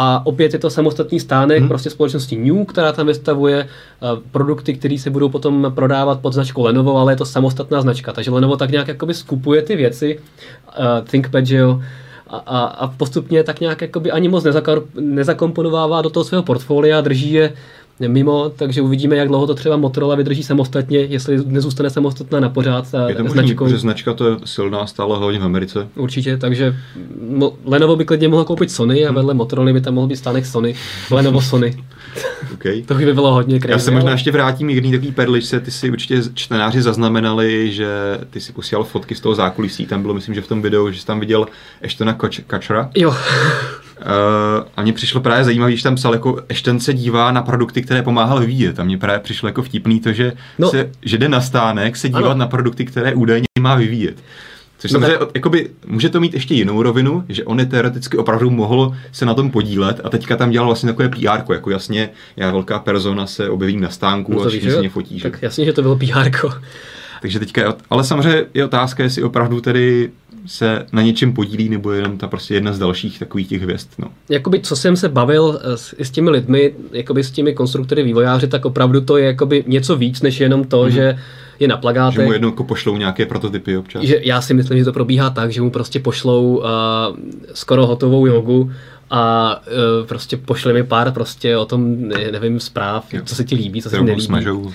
A 0.00 0.26
opět 0.26 0.52
je 0.52 0.58
to 0.58 0.70
samostatný 0.70 1.20
stánek 1.20 1.58
hmm. 1.58 1.68
prostě 1.68 1.90
společnosti 1.90 2.36
New, 2.36 2.64
která 2.64 2.92
tam 2.92 3.06
vystavuje 3.06 3.66
uh, 3.66 4.22
produkty, 4.30 4.74
které 4.74 4.98
se 4.98 5.10
budou 5.10 5.28
potom 5.28 5.72
prodávat 5.74 6.20
pod 6.20 6.32
značkou 6.32 6.64
Lenovo, 6.64 6.96
ale 6.96 7.12
je 7.12 7.16
to 7.16 7.24
samostatná 7.24 7.80
značka. 7.80 8.12
Takže 8.12 8.30
Lenovo 8.30 8.56
tak 8.56 8.70
nějak 8.70 8.88
jakoby 8.88 9.14
skupuje 9.14 9.62
ty 9.62 9.76
věci, 9.76 10.18
uh, 10.18 10.84
ThinkPad, 11.04 11.46
že 11.46 11.56
jo, 11.56 11.82
a, 12.28 12.36
a, 12.36 12.64
a 12.64 12.86
postupně 12.86 13.44
tak 13.44 13.60
nějak 13.60 13.80
jakoby 13.80 14.10
ani 14.10 14.28
moc 14.28 14.46
nezakomponovává 14.94 16.02
do 16.02 16.10
toho 16.10 16.24
svého 16.24 16.42
portfolia, 16.42 17.00
drží 17.00 17.32
je 17.32 17.52
mimo, 18.06 18.52
takže 18.56 18.82
uvidíme, 18.82 19.16
jak 19.16 19.28
dlouho 19.28 19.46
to 19.46 19.54
třeba 19.54 19.76
Motorola 19.76 20.14
vydrží 20.14 20.42
samostatně, 20.42 20.98
jestli 20.98 21.38
nezůstane 21.46 21.90
samostatná 21.90 22.40
na 22.40 22.48
pořád. 22.48 22.84
Je 23.08 23.14
to 23.14 23.24
možný, 23.24 23.56
že 23.66 23.78
značka 23.78 24.14
to 24.14 24.28
je 24.28 24.36
silná 24.44 24.86
stále 24.86 25.18
hlavně 25.18 25.38
v 25.38 25.44
Americe. 25.44 25.88
Určitě, 25.96 26.36
takže 26.36 26.76
Lenovo 27.64 27.96
by 27.96 28.04
klidně 28.04 28.28
mohlo 28.28 28.44
koupit 28.44 28.70
Sony 28.70 29.06
a 29.06 29.12
vedle 29.12 29.34
Motorola 29.34 29.72
by 29.72 29.80
tam 29.80 29.94
mohl 29.94 30.06
být 30.06 30.16
stánek 30.16 30.46
Sony. 30.46 30.74
Lenovo 31.10 31.40
Sony. 31.40 31.84
okay. 32.54 32.82
to 32.86 32.94
by 32.94 33.14
bylo 33.14 33.34
hodně 33.34 33.60
crazy. 33.60 33.72
Já 33.72 33.78
se 33.78 33.90
možná 33.90 34.10
ještě 34.10 34.32
vrátím 34.32 34.70
jedný 34.70 34.90
takový 34.90 35.12
perličce, 35.12 35.60
ty 35.60 35.70
si 35.70 35.90
určitě 35.90 36.22
čtenáři 36.34 36.82
zaznamenali, 36.82 37.72
že 37.72 37.88
ty 38.30 38.40
si 38.40 38.52
posílal 38.52 38.84
fotky 38.84 39.14
z 39.14 39.20
toho 39.20 39.34
zákulisí, 39.34 39.86
tam 39.86 40.02
bylo 40.02 40.14
myslím, 40.14 40.34
že 40.34 40.40
v 40.40 40.46
tom 40.46 40.62
videu, 40.62 40.90
že 40.90 41.00
jsi 41.00 41.06
tam 41.06 41.20
viděl 41.20 41.46
Eštona 41.80 42.18
Kačera. 42.46 42.90
Jo. 42.94 43.14
Uh, 43.98 44.66
a 44.76 44.82
mně 44.82 44.92
přišlo 44.92 45.20
právě 45.20 45.44
zajímavé, 45.44 45.76
že 45.76 45.82
tam 45.82 45.94
psal, 45.94 46.12
jako 46.12 46.42
Ešten 46.48 46.80
se 46.80 46.94
dívá 46.94 47.32
na 47.32 47.42
produkty, 47.42 47.82
které 47.82 48.02
pomáhal 48.02 48.40
vyvíjet. 48.40 48.80
A 48.80 48.84
mně 48.84 48.98
právě 48.98 49.20
přišlo 49.20 49.48
jako 49.48 49.62
vtipný 49.62 50.00
to, 50.00 50.12
že, 50.12 50.32
no. 50.58 50.70
se, 50.70 50.90
že 51.02 51.18
jde 51.18 51.28
na 51.28 51.40
stánek 51.40 51.96
se 51.96 52.08
dívat 52.08 52.30
ano. 52.30 52.34
na 52.34 52.46
produkty, 52.46 52.84
které 52.84 53.14
údajně 53.14 53.46
má 53.60 53.74
vyvíjet. 53.74 54.16
Což 54.78 54.92
no 54.92 55.00
samozřejmě, 55.00 55.18
tak... 55.18 55.28
jakoby, 55.34 55.70
může 55.86 56.08
to 56.08 56.20
mít 56.20 56.34
ještě 56.34 56.54
jinou 56.54 56.82
rovinu, 56.82 57.24
že 57.28 57.44
on 57.44 57.58
je 57.58 57.66
teoreticky 57.66 58.16
opravdu 58.16 58.50
mohl 58.50 58.96
se 59.12 59.26
na 59.26 59.34
tom 59.34 59.50
podílet 59.50 60.00
a 60.04 60.08
teďka 60.08 60.36
tam 60.36 60.50
dělal 60.50 60.66
vlastně 60.66 60.88
takové 60.88 61.08
PR, 61.08 61.52
jako 61.52 61.70
jasně, 61.70 62.10
já 62.36 62.50
velká 62.50 62.78
persona 62.78 63.26
se 63.26 63.50
objevím 63.50 63.80
na 63.80 63.90
stánku 63.90 64.32
no 64.32 64.42
a 64.42 64.48
všichni 64.48 64.70
se 64.70 64.78
mě 64.80 64.90
fotí. 64.90 65.20
Tak 65.20 65.42
jasně, 65.42 65.64
že 65.64 65.72
to 65.72 65.82
bylo 65.82 65.96
PR. 65.96 66.30
Takže 67.22 67.38
teďka, 67.38 67.74
ale 67.90 68.04
samozřejmě 68.04 68.44
je 68.54 68.64
otázka, 68.64 69.02
jestli 69.02 69.22
opravdu 69.22 69.60
tedy 69.60 70.10
se 70.48 70.86
na 70.92 71.02
něčem 71.02 71.32
podílí, 71.32 71.68
nebo 71.68 71.92
jenom 71.92 72.18
ta 72.18 72.28
prostě 72.28 72.54
jedna 72.54 72.72
z 72.72 72.78
dalších 72.78 73.18
takových 73.18 73.48
těch 73.48 73.62
hvězd. 73.62 73.88
No. 73.98 74.08
Jakoby, 74.28 74.60
co 74.60 74.76
jsem 74.76 74.96
se 74.96 75.08
bavil 75.08 75.60
eh, 75.62 75.76
s, 75.76 75.94
s 75.98 76.10
těmi 76.10 76.30
lidmi, 76.30 76.74
jakoby 76.92 77.24
s 77.24 77.30
těmi 77.30 77.54
konstruktory, 77.54 78.02
vývojáři, 78.02 78.46
tak 78.48 78.64
opravdu 78.64 79.00
to 79.00 79.16
je 79.16 79.26
jakoby 79.26 79.64
něco 79.66 79.96
víc, 79.96 80.22
než 80.22 80.40
jenom 80.40 80.64
to, 80.64 80.84
mm-hmm. 80.84 80.88
že 80.88 81.18
je 81.60 81.68
na 81.68 81.76
plagátech. 81.76 82.20
Že 82.20 82.26
mu 82.26 82.32
jednou 82.32 82.48
jako 82.48 82.64
pošlou 82.64 82.96
nějaké 82.96 83.26
prototypy 83.26 83.76
občas. 83.76 84.02
Že 84.02 84.20
já 84.22 84.40
si 84.40 84.54
myslím, 84.54 84.78
že 84.78 84.84
to 84.84 84.92
probíhá 84.92 85.30
tak, 85.30 85.52
že 85.52 85.62
mu 85.62 85.70
prostě 85.70 86.00
pošlou 86.00 86.56
uh, 86.56 86.64
skoro 87.54 87.86
hotovou 87.86 88.26
jogu 88.26 88.70
a 89.10 89.54
uh, 90.00 90.06
prostě 90.06 90.36
pošli 90.36 90.72
mi 90.72 90.82
pár 90.82 91.12
prostě 91.12 91.56
o 91.56 91.64
tom, 91.64 92.08
nevím, 92.08 92.60
zpráv, 92.60 93.14
jo. 93.14 93.20
co 93.24 93.34
se 93.34 93.44
ti 93.44 93.54
líbí, 93.54 93.82
co 93.82 93.90
se 93.90 93.96
ti 93.96 94.04
nelíbí. 94.04 94.34
Uh, 94.46 94.68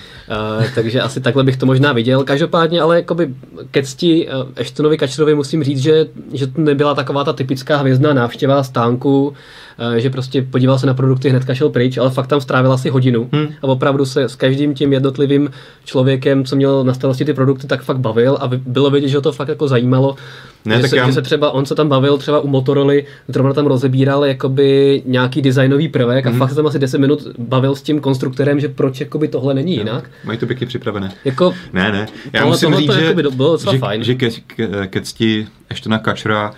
takže 0.74 1.00
asi 1.00 1.20
takhle 1.20 1.44
bych 1.44 1.56
to 1.56 1.66
možná 1.66 1.92
viděl. 1.92 2.24
Každopádně, 2.24 2.80
ale 2.80 2.96
jakoby 2.96 3.34
ke 3.70 3.82
cti 3.82 4.28
uh, 4.28 4.60
Ashtonovi 4.60 4.98
Kačerovi 4.98 5.34
musím 5.34 5.64
říct, 5.64 5.78
že, 5.78 6.06
že 6.32 6.46
to 6.46 6.60
nebyla 6.60 6.94
taková 6.94 7.24
ta 7.24 7.32
typická 7.32 7.76
hvězdná 7.76 8.12
návštěva 8.12 8.62
stánku, 8.62 9.28
uh, 9.28 9.94
že 9.94 10.10
prostě 10.10 10.42
podíval 10.42 10.78
se 10.78 10.86
na 10.86 10.94
produkty, 10.94 11.30
hnedka 11.30 11.54
šel 11.54 11.68
pryč, 11.68 11.98
ale 11.98 12.10
fakt 12.10 12.26
tam 12.26 12.40
strávil 12.40 12.72
asi 12.72 12.90
hodinu 12.90 13.28
hmm. 13.32 13.46
a 13.62 13.64
opravdu 13.64 14.04
se 14.04 14.22
s 14.22 14.36
každým 14.36 14.74
tím 14.74 14.92
jednotlivým 14.92 15.50
člověkem, 15.84 16.44
co 16.44 16.56
měl 16.56 16.84
na 16.84 16.94
starosti 16.94 17.24
ty 17.24 17.34
produkty, 17.34 17.66
tak 17.66 17.82
fakt 17.82 17.98
bavil 17.98 18.38
a 18.40 18.50
bylo 18.66 18.90
vidět, 18.90 19.08
že 19.08 19.16
ho 19.16 19.22
to 19.22 19.32
fakt 19.32 19.48
jako 19.48 19.68
zajímalo. 19.68 20.16
Ne, 20.64 20.76
že, 20.76 20.80
tak 20.80 20.90
se, 20.90 20.96
já... 20.96 21.06
že 21.06 21.12
se 21.12 21.22
třeba, 21.22 21.50
on 21.50 21.66
se 21.66 21.74
tam 21.74 21.88
bavil 21.88 22.18
třeba 22.18 22.40
u 22.40 22.48
Motorola, 22.48 22.94
zrovna 23.28 23.52
tam 23.52 23.66
rozebíral 23.66 24.24
jakoby 24.24 25.02
nějaký 25.06 25.42
designový 25.42 25.88
prvek 25.88 26.24
mm. 26.24 26.28
a 26.28 26.30
mhm. 26.30 26.38
fakt 26.38 26.50
se 26.50 26.56
tam 26.56 26.66
asi 26.66 26.78
10 26.78 26.98
minut 26.98 27.26
bavil 27.38 27.74
s 27.74 27.82
tím 27.82 28.00
konstruktorem, 28.00 28.60
že 28.60 28.68
proč 28.68 29.00
jakoby 29.00 29.28
tohle 29.28 29.54
není 29.54 29.76
jinak. 29.76 30.10
Mají 30.24 30.38
to 30.38 30.46
pěkně 30.46 30.66
připravené. 30.66 31.12
Jako, 31.24 31.54
ne, 31.72 31.92
ne. 31.92 32.06
Já 32.32 32.40
tohle, 32.40 32.46
musím 32.46 32.74
říct, 32.74 32.92
že, 32.92 33.14
bylo 33.30 33.58
že, 33.72 33.78
fajn. 33.78 34.04
že 34.04 34.14
ke, 34.14 34.30
ke, 34.30 34.86
ke 34.86 35.00
cti 35.00 35.46
Eštona 35.70 35.98
Kačera 35.98 36.54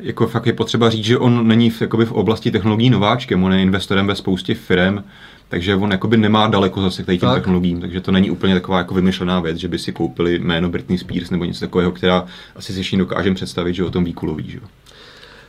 jako 0.00 0.26
fakt 0.26 0.46
je 0.46 0.52
potřeba 0.52 0.90
říct, 0.90 1.04
že 1.04 1.18
on 1.18 1.48
není 1.48 1.70
v, 1.70 1.80
jakoby 1.80 2.04
v 2.04 2.12
oblasti 2.12 2.50
technologií 2.50 2.90
nováčkem, 2.90 3.44
on 3.44 3.52
je 3.52 3.62
investorem 3.62 4.06
ve 4.06 4.14
spoustě 4.14 4.54
firm, 4.54 5.04
takže 5.48 5.76
on 5.76 5.90
jakoby 5.90 6.16
nemá 6.16 6.48
daleko 6.48 6.82
zase 6.82 7.02
k 7.02 7.06
těm 7.06 7.18
tak. 7.18 7.34
technologiím, 7.34 7.80
takže 7.80 8.00
to 8.00 8.12
není 8.12 8.30
úplně 8.30 8.54
taková 8.54 8.78
jako 8.78 8.94
vymyšlená 8.94 9.40
věc, 9.40 9.56
že 9.56 9.68
by 9.68 9.78
si 9.78 9.92
koupili 9.92 10.38
jméno 10.38 10.68
Britney 10.68 10.98
Spears 10.98 11.30
nebo 11.30 11.44
něco 11.44 11.60
takového, 11.60 11.92
která 11.92 12.26
asi 12.56 12.72
si 12.72 12.80
ještě 12.80 12.96
dokážeme 12.96 13.34
představit, 13.34 13.74
že 13.74 13.84
o 13.84 13.90
tom 13.90 14.04
ví 14.04 14.12
kulový, 14.12 14.50
že 14.50 14.60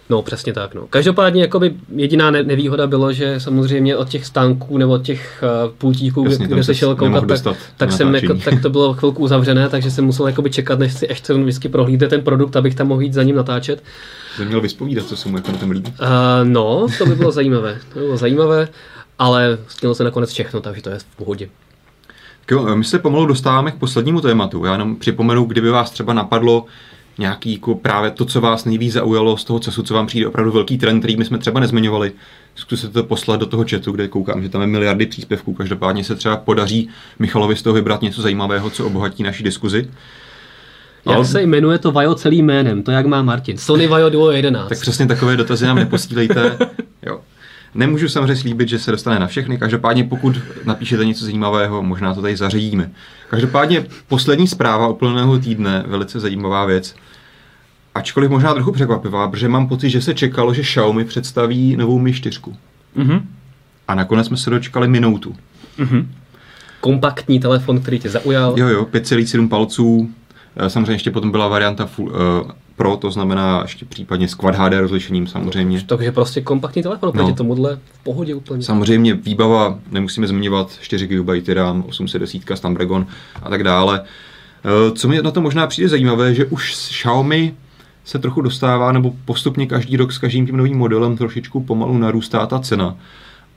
No, 0.09 0.21
přesně 0.21 0.53
tak. 0.53 0.75
No. 0.75 0.87
Každopádně 0.89 1.41
jakoby 1.41 1.73
jediná 1.95 2.31
nevýhoda 2.31 2.87
bylo, 2.87 3.13
že 3.13 3.39
samozřejmě 3.39 3.97
od 3.97 4.09
těch 4.09 4.25
stánků 4.25 4.77
nebo 4.77 4.91
od 4.91 5.03
těch 5.03 5.43
uh, 5.65 5.71
pultíků, 5.77 6.25
Jasně, 6.29 6.47
kde 6.47 6.63
se 6.63 6.75
šel 6.75 6.95
koukat, 6.95 7.27
tak, 7.27 7.57
tak, 7.77 7.91
jsem 7.91 8.15
jako, 8.15 8.33
tak 8.33 8.61
to 8.61 8.69
bylo 8.69 8.93
chvilku 8.93 9.23
uzavřené, 9.23 9.69
takže 9.69 9.91
jsem 9.91 10.05
musel 10.05 10.27
jakoby 10.27 10.49
čekat, 10.49 10.79
než 10.79 10.93
si 10.93 11.05
ještě 11.09 11.33
vždycky 11.33 11.69
prohlídne 11.69 12.07
ten 12.07 12.21
produkt, 12.21 12.55
abych 12.55 12.75
tam 12.75 12.87
mohl 12.87 13.01
jít 13.01 13.13
za 13.13 13.23
ním 13.23 13.35
natáčet. 13.35 13.83
Jsi 14.35 14.45
měl 14.45 14.61
vyspovídat, 14.61 15.05
co 15.05 15.15
se 15.15 15.29
mu 15.29 15.37
jako 15.37 15.51
na 15.51 15.57
tom 15.57 15.71
líbí? 15.71 15.93
Uh, 16.01 16.07
no, 16.43 16.87
to 16.97 17.05
by 17.05 17.15
bylo 17.15 17.31
zajímavé. 17.31 17.77
To 17.93 17.99
by 17.99 18.05
bylo 18.05 18.17
zajímavé 18.17 18.67
ale 19.19 19.57
stihlo 19.67 19.95
se 19.95 20.03
nakonec 20.03 20.31
všechno, 20.31 20.61
takže 20.61 20.81
to 20.81 20.89
je 20.89 20.99
v 20.99 21.15
pohodě. 21.15 21.49
Jo, 22.51 22.75
my 22.75 22.83
se 22.83 22.99
pomalu 22.99 23.25
dostáváme 23.25 23.71
k 23.71 23.75
poslednímu 23.75 24.21
tématu. 24.21 24.65
Já 24.65 24.71
jenom 24.71 24.95
připomenu, 24.95 25.45
kdyby 25.45 25.69
vás 25.69 25.91
třeba 25.91 26.13
napadlo 26.13 26.65
nějaký 27.17 27.53
jako 27.53 27.75
právě 27.75 28.11
to, 28.11 28.25
co 28.25 28.41
vás 28.41 28.65
nejvíc 28.65 28.93
zaujalo 28.93 29.37
z 29.37 29.43
toho 29.43 29.59
času, 29.59 29.83
co 29.83 29.93
vám 29.93 30.07
přijde 30.07 30.27
opravdu 30.27 30.51
velký 30.51 30.77
trend, 30.77 30.99
který 30.99 31.17
my 31.17 31.25
jsme 31.25 31.37
třeba 31.37 31.59
nezmiňovali. 31.59 32.11
Zkuste 32.55 32.87
to 32.87 33.03
poslat 33.03 33.39
do 33.39 33.45
toho 33.45 33.65
chatu, 33.69 33.91
kde 33.91 34.07
koukám, 34.07 34.43
že 34.43 34.49
tam 34.49 34.61
je 34.61 34.67
miliardy 34.67 35.05
příspěvků. 35.05 35.53
Každopádně 35.53 36.03
se 36.03 36.15
třeba 36.15 36.37
podaří 36.37 36.89
Michalovi 37.19 37.55
z 37.55 37.61
toho 37.61 37.73
vybrat 37.73 38.01
něco 38.01 38.21
zajímavého, 38.21 38.69
co 38.69 38.85
obohatí 38.85 39.23
naší 39.23 39.43
diskuzi. 39.43 39.89
Jak 41.05 41.15
Ale... 41.15 41.25
se 41.25 41.41
jmenuje 41.41 41.77
to 41.77 41.91
Vajo 41.91 42.15
celým 42.15 42.45
jménem? 42.45 42.83
To 42.83 42.91
jak 42.91 43.05
má 43.05 43.21
Martin. 43.21 43.57
Sony 43.57 43.87
Vajo 43.87 44.09
Duo 44.09 44.31
11. 44.31 44.69
Tak 44.69 44.81
přesně 44.81 45.07
takové 45.07 45.37
dotazy 45.37 45.65
nám 45.65 45.75
neposílejte. 45.75 46.57
Nemůžu 47.75 48.09
samozřejmě 48.09 48.35
slíbit, 48.35 48.69
že 48.69 48.79
se 48.79 48.91
dostane 48.91 49.19
na 49.19 49.27
všechny, 49.27 49.57
každopádně 49.57 50.03
pokud 50.03 50.39
napíšete 50.65 51.05
něco 51.05 51.25
zajímavého, 51.25 51.83
možná 51.83 52.13
to 52.13 52.21
tady 52.21 52.35
zařídíme. 52.35 52.91
Každopádně 53.29 53.85
poslední 54.07 54.47
zpráva 54.47 54.87
úplného 54.87 55.39
týdne, 55.39 55.83
velice 55.87 56.19
zajímavá 56.19 56.65
věc. 56.65 56.95
Ačkoliv 57.95 58.29
možná 58.29 58.53
trochu 58.53 58.71
překvapivá, 58.71 59.27
protože 59.27 59.47
mám 59.47 59.67
pocit, 59.67 59.89
že 59.89 60.01
se 60.01 60.13
čekalo, 60.13 60.53
že 60.53 60.61
Xiaomi 60.61 61.05
představí 61.05 61.75
novou 61.75 61.99
Mi 61.99 62.13
4. 62.13 62.39
Mm-hmm. 62.97 63.21
A 63.87 63.95
nakonec 63.95 64.27
jsme 64.27 64.37
se 64.37 64.49
dočkali 64.49 64.87
minutu. 64.87 65.35
Mm-hmm. 65.79 66.05
Kompaktní 66.81 67.39
telefon, 67.39 67.81
který 67.81 67.99
tě 67.99 68.09
zaujal. 68.09 68.53
Jo, 68.57 68.67
jo, 68.67 68.85
5,7 68.85 69.49
palců. 69.49 70.09
Eh, 70.55 70.69
samozřejmě 70.69 70.91
ještě 70.91 71.11
potom 71.11 71.31
byla 71.31 71.47
varianta 71.47 71.85
full, 71.85 72.09
uh, 72.09 72.51
Pro, 72.79 72.97
to 72.97 73.11
znamená 73.11 73.59
ještě 73.61 73.85
případně 73.85 74.27
s 74.27 74.35
Quad 74.35 74.55
HD 74.55 74.73
rozlišením 74.73 75.27
samozřejmě. 75.27 75.81
Takže 75.85 76.11
prostě 76.11 76.41
kompaktní 76.41 76.83
telefon 76.83 77.11
proti 77.11 77.29
no. 77.29 77.35
tomuhle 77.35 77.79
v 77.93 78.03
pohodě 78.03 78.35
úplně. 78.35 78.63
Samozřejmě 78.63 79.13
výbava, 79.13 79.79
nemusíme 79.91 80.27
zmiňovat 80.27 80.77
4 80.81 81.07
GB 81.07 81.29
RAM, 81.53 81.83
810 81.87 82.41
Snapdragon 82.55 83.07
a 83.43 83.49
tak 83.49 83.63
dále. 83.63 84.01
Eh, 84.01 84.91
co 84.91 85.07
mi 85.07 85.21
na 85.21 85.31
to 85.31 85.41
možná 85.41 85.67
přijde 85.67 85.89
zajímavé, 85.89 86.33
že 86.33 86.45
už 86.45 86.71
Xiaomi 86.71 87.53
se 88.05 88.19
trochu 88.19 88.41
dostává, 88.41 88.91
nebo 88.91 89.13
postupně 89.25 89.67
každý 89.67 89.97
rok 89.97 90.11
s 90.11 90.17
každým 90.17 90.45
tím 90.45 90.57
novým 90.57 90.77
modelem 90.77 91.17
trošičku 91.17 91.63
pomalu 91.63 91.97
narůstá 91.97 92.45
ta 92.45 92.59
cena. 92.59 92.95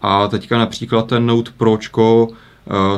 A 0.00 0.28
teďka 0.28 0.58
například 0.58 1.06
ten 1.06 1.26
Note 1.26 1.50
Pročko 1.56 2.28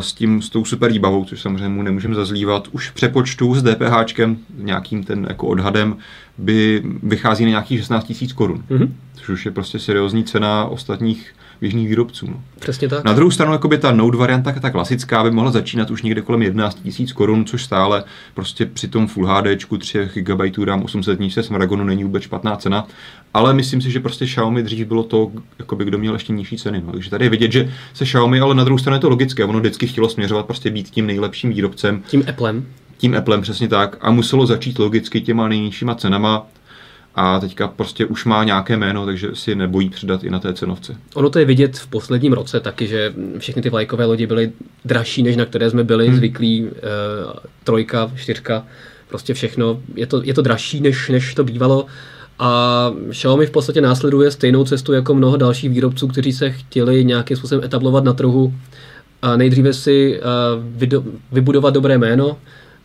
s, 0.00 0.12
tím, 0.12 0.42
s 0.42 0.50
tou 0.50 0.64
super 0.64 0.92
výbavou, 0.92 1.24
což 1.24 1.42
samozřejmě 1.42 1.68
mu 1.68 1.82
nemůžeme 1.82 2.14
zazlívat, 2.14 2.68
už 2.72 2.90
v 2.90 2.94
přepočtu 2.94 3.54
s 3.54 3.62
DPH, 3.62 4.20
nějakým 4.58 5.04
ten 5.04 5.26
jako 5.28 5.46
odhadem, 5.46 5.96
by 6.38 6.82
vychází 7.02 7.44
na 7.44 7.50
nějakých 7.50 7.78
16 7.78 8.12
000 8.20 8.34
korun. 8.34 8.64
Mm-hmm. 8.70 8.88
Což 9.14 9.28
už 9.28 9.46
je 9.46 9.52
prostě 9.52 9.78
seriózní 9.78 10.24
cena 10.24 10.64
ostatních 10.64 11.34
běžných 11.64 11.88
výrobců. 11.88 12.26
No. 12.26 12.42
Přesně 12.58 12.88
tak. 12.88 13.04
Na 13.04 13.12
druhou 13.12 13.30
stranu, 13.30 13.52
jakoby 13.52 13.78
ta 13.78 13.92
Note 13.92 14.16
varianta, 14.16 14.52
ta 14.52 14.70
klasická, 14.70 15.24
by 15.24 15.30
mohla 15.30 15.50
začínat 15.50 15.90
už 15.90 16.02
někde 16.02 16.20
kolem 16.20 16.42
11 16.42 16.78
000 16.98 17.12
korun, 17.14 17.44
což 17.44 17.64
stále 17.64 18.04
prostě 18.34 18.66
při 18.66 18.88
tom 18.88 19.06
Full 19.06 19.26
HD 19.26 19.46
3 19.78 19.98
GB 20.14 20.40
RAM 20.64 20.82
800 20.82 21.18
se 21.28 21.42
Snapdragonu 21.42 21.84
není 21.84 22.04
vůbec 22.04 22.22
špatná 22.22 22.56
cena, 22.56 22.86
ale 23.34 23.54
myslím 23.54 23.80
si, 23.80 23.90
že 23.90 24.00
prostě 24.00 24.24
Xiaomi 24.24 24.62
dřív 24.62 24.86
bylo 24.86 25.02
to, 25.02 25.32
jakoby 25.58 25.84
kdo 25.84 25.98
měl 25.98 26.12
ještě 26.12 26.32
nižší 26.32 26.56
ceny. 26.56 26.82
No. 26.86 26.92
Takže 26.92 27.10
tady 27.10 27.24
je 27.24 27.30
vidět, 27.30 27.52
že 27.52 27.72
se 27.94 28.04
Xiaomi, 28.04 28.40
ale 28.40 28.54
na 28.54 28.64
druhou 28.64 28.78
stranu 28.78 28.96
je 28.96 29.00
to 29.00 29.08
logické, 29.08 29.44
ono 29.44 29.60
vždycky 29.60 29.86
chtělo 29.86 30.08
směřovat 30.08 30.46
prostě 30.46 30.70
být 30.70 30.90
tím 30.90 31.06
nejlepším 31.06 31.50
výrobcem. 31.50 32.02
Tím 32.06 32.24
Applem. 32.28 32.66
Tím 32.96 33.14
Applem, 33.16 33.42
přesně 33.42 33.68
tak. 33.68 33.96
A 34.00 34.10
muselo 34.10 34.46
začít 34.46 34.78
logicky 34.78 35.20
těma 35.20 35.48
nejnižšíma 35.48 35.94
cenama 35.94 36.46
a 37.14 37.40
teďka 37.40 37.68
prostě 37.68 38.06
už 38.06 38.24
má 38.24 38.44
nějaké 38.44 38.76
jméno, 38.76 39.06
takže 39.06 39.28
si 39.34 39.54
nebojí 39.54 39.90
přidat 39.90 40.24
i 40.24 40.30
na 40.30 40.38
té 40.38 40.54
cenovce. 40.54 40.96
Ono 41.14 41.30
to 41.30 41.38
je 41.38 41.44
vidět 41.44 41.78
v 41.78 41.86
posledním 41.86 42.32
roce 42.32 42.60
taky, 42.60 42.86
že 42.86 43.14
všechny 43.38 43.62
ty 43.62 43.70
vlajkové 43.70 44.04
lodi 44.04 44.26
byly 44.26 44.52
dražší, 44.84 45.22
než 45.22 45.36
na 45.36 45.44
které 45.44 45.70
jsme 45.70 45.84
byli 45.84 46.06
hmm. 46.06 46.16
zvyklí, 46.16 46.66
e, 46.66 46.70
trojka, 47.64 48.10
čtyřka, 48.16 48.66
prostě 49.08 49.34
všechno, 49.34 49.80
je 49.94 50.06
to, 50.06 50.22
je 50.24 50.34
to 50.34 50.42
dražší, 50.42 50.80
než, 50.80 51.08
než 51.08 51.34
to 51.34 51.44
bývalo 51.44 51.86
A 52.38 52.90
Xiaomi 53.10 53.46
v 53.46 53.50
podstatě 53.50 53.80
následuje 53.80 54.30
stejnou 54.30 54.64
cestu 54.64 54.92
jako 54.92 55.14
mnoho 55.14 55.36
dalších 55.36 55.70
výrobců, 55.70 56.08
kteří 56.08 56.32
se 56.32 56.50
chtěli 56.50 57.04
nějakým 57.04 57.36
způsobem 57.36 57.64
etablovat 57.64 58.04
na 58.04 58.12
trhu. 58.12 58.54
A 59.22 59.36
nejdříve 59.36 59.72
si 59.72 60.20
vybudovat 61.32 61.74
dobré 61.74 61.98
jméno, 61.98 62.36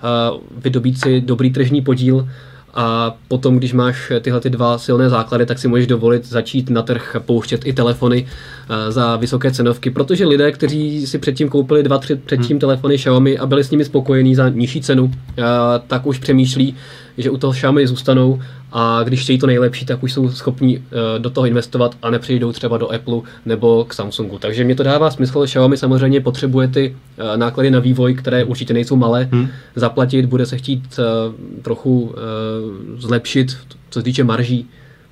a 0.01 0.32
vydobít 0.63 0.99
si 0.99 1.21
dobrý 1.21 1.51
tržní 1.51 1.82
podíl 1.82 2.27
a 2.74 3.15
potom, 3.28 3.57
když 3.57 3.74
máš 3.74 4.11
tyhle 4.22 4.39
ty 4.39 4.49
dva 4.49 4.78
silné 4.78 5.09
základy, 5.09 5.45
tak 5.45 5.59
si 5.59 5.67
můžeš 5.67 5.88
dovolit 5.88 6.26
začít 6.26 6.70
na 6.70 6.82
trh 6.82 7.15
pouštět 7.26 7.61
i 7.65 7.74
telefony 7.74 8.28
eh, 8.70 8.91
za 8.91 9.15
vysoké 9.15 9.51
cenovky, 9.51 9.89
protože 9.89 10.26
lidé, 10.26 10.51
kteří 10.51 11.07
si 11.07 11.17
předtím 11.17 11.49
koupili 11.49 11.84
dva, 11.84 11.97
tři 11.97 12.15
předtím 12.15 12.55
hmm. 12.55 12.59
telefony 12.59 12.97
Xiaomi 12.97 13.38
a 13.38 13.45
byli 13.45 13.63
s 13.63 13.72
nimi 13.72 13.86
spokojení 13.86 14.36
za 14.36 14.49
nižší 14.49 14.82
cenu, 14.82 15.11
eh, 15.38 15.43
tak 15.88 16.05
už 16.05 16.20
přemýšlí, 16.20 16.76
že 17.20 17.30
u 17.30 17.38
toho 17.38 17.53
Xiaomi 17.53 17.88
zůstanou 17.88 18.41
a 18.72 19.03
když 19.03 19.24
chtějí 19.24 19.39
to 19.39 19.47
nejlepší, 19.47 19.86
tak 19.86 20.03
už 20.03 20.13
jsou 20.13 20.30
schopni 20.30 20.82
eh, 20.82 21.20
do 21.20 21.30
toho 21.30 21.47
investovat 21.47 21.95
a 22.01 22.09
nepřejdou 22.09 22.51
třeba 22.51 22.78
do 22.78 22.91
Apple 22.91 23.22
nebo 23.45 23.86
k 23.86 23.93
Samsungu. 23.93 24.38
Takže 24.38 24.63
mě 24.63 24.76
to 24.76 24.84
dává 24.84 25.11
smysl, 25.11 25.45
Xiaomi 25.45 25.78
samozřejmě 25.78 26.22
potřebuje 26.22 26.67
ty 26.67 26.95
eh, 27.17 27.38
náklady 27.38 27.72
na 27.72 27.80
vývoj, 27.80 28.13
které 28.13 28.43
určitě 28.43 28.74
nejsou 28.74 28.95
malé, 28.95 29.30
hmm. 29.32 29.47
zaplatit, 29.76 30.26
bude 30.26 30.45
se 30.45 30.57
chtít 30.57 30.99
eh, 30.99 31.03
trochu 31.61 32.15
zlepšit, 32.97 33.57
co 33.89 33.99
se 33.99 34.03
týče 34.03 34.24
marží 34.24 34.67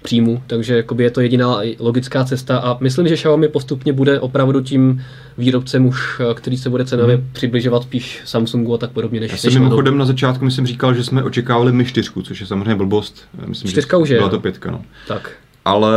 příjmu, 0.07 0.43
takže 0.47 0.77
jakoby 0.77 1.03
je 1.03 1.11
to 1.11 1.21
jediná 1.21 1.59
logická 1.79 2.25
cesta 2.25 2.57
a 2.57 2.77
myslím, 2.79 3.07
že 3.07 3.15
Xiaomi 3.15 3.47
postupně 3.47 3.93
bude 3.93 4.19
opravdu 4.19 4.61
tím 4.61 5.03
výrobcem 5.37 5.85
už, 5.85 6.21
který 6.33 6.57
se 6.57 6.69
bude 6.69 6.85
cenově 6.85 7.15
hmm. 7.15 7.29
přibližovat 7.31 7.83
spíš 7.83 8.21
Samsungu 8.25 8.73
a 8.73 8.77
tak 8.77 8.91
podobně. 8.91 9.19
Než, 9.19 9.31
Já 9.31 9.37
jsem 9.37 9.53
mimochodem 9.53 9.97
na 9.97 10.05
začátku 10.05 10.45
myslím 10.45 10.67
říkal, 10.67 10.93
že 10.93 11.03
jsme 11.03 11.23
očekávali 11.23 11.71
mi 11.71 11.85
čtyřku, 11.85 12.21
což 12.21 12.39
je 12.39 12.47
samozřejmě 12.47 12.75
blbost. 12.75 13.27
Myslím, 13.45 13.71
Čtyřka 13.71 13.97
už 13.97 14.09
je. 14.09 14.17
Byla 14.17 14.29
to 14.29 14.39
pětka, 14.39 14.71
no. 14.71 14.81
Tak. 15.07 15.31
Ale 15.65 15.91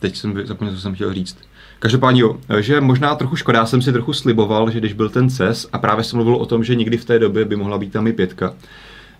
teď 0.00 0.16
jsem 0.16 0.46
zapomněl, 0.46 0.74
co 0.74 0.80
jsem 0.80 0.94
chtěl 0.94 1.14
říct. 1.14 1.36
Každopádně 1.78 2.20
jo, 2.20 2.36
že 2.60 2.80
možná 2.80 3.14
trochu 3.14 3.36
škoda, 3.36 3.58
já 3.58 3.66
jsem 3.66 3.82
si 3.82 3.92
trochu 3.92 4.12
sliboval, 4.12 4.70
že 4.70 4.78
když 4.78 4.92
byl 4.92 5.08
ten 5.08 5.30
CES 5.30 5.66
a 5.72 5.78
právě 5.78 6.04
jsem 6.04 6.16
mluvil 6.16 6.34
o 6.34 6.46
tom, 6.46 6.64
že 6.64 6.74
někdy 6.74 6.96
v 6.96 7.04
té 7.04 7.18
době 7.18 7.44
by 7.44 7.56
mohla 7.56 7.78
být 7.78 7.92
tam 7.92 8.06
i 8.06 8.12
pětka, 8.12 8.54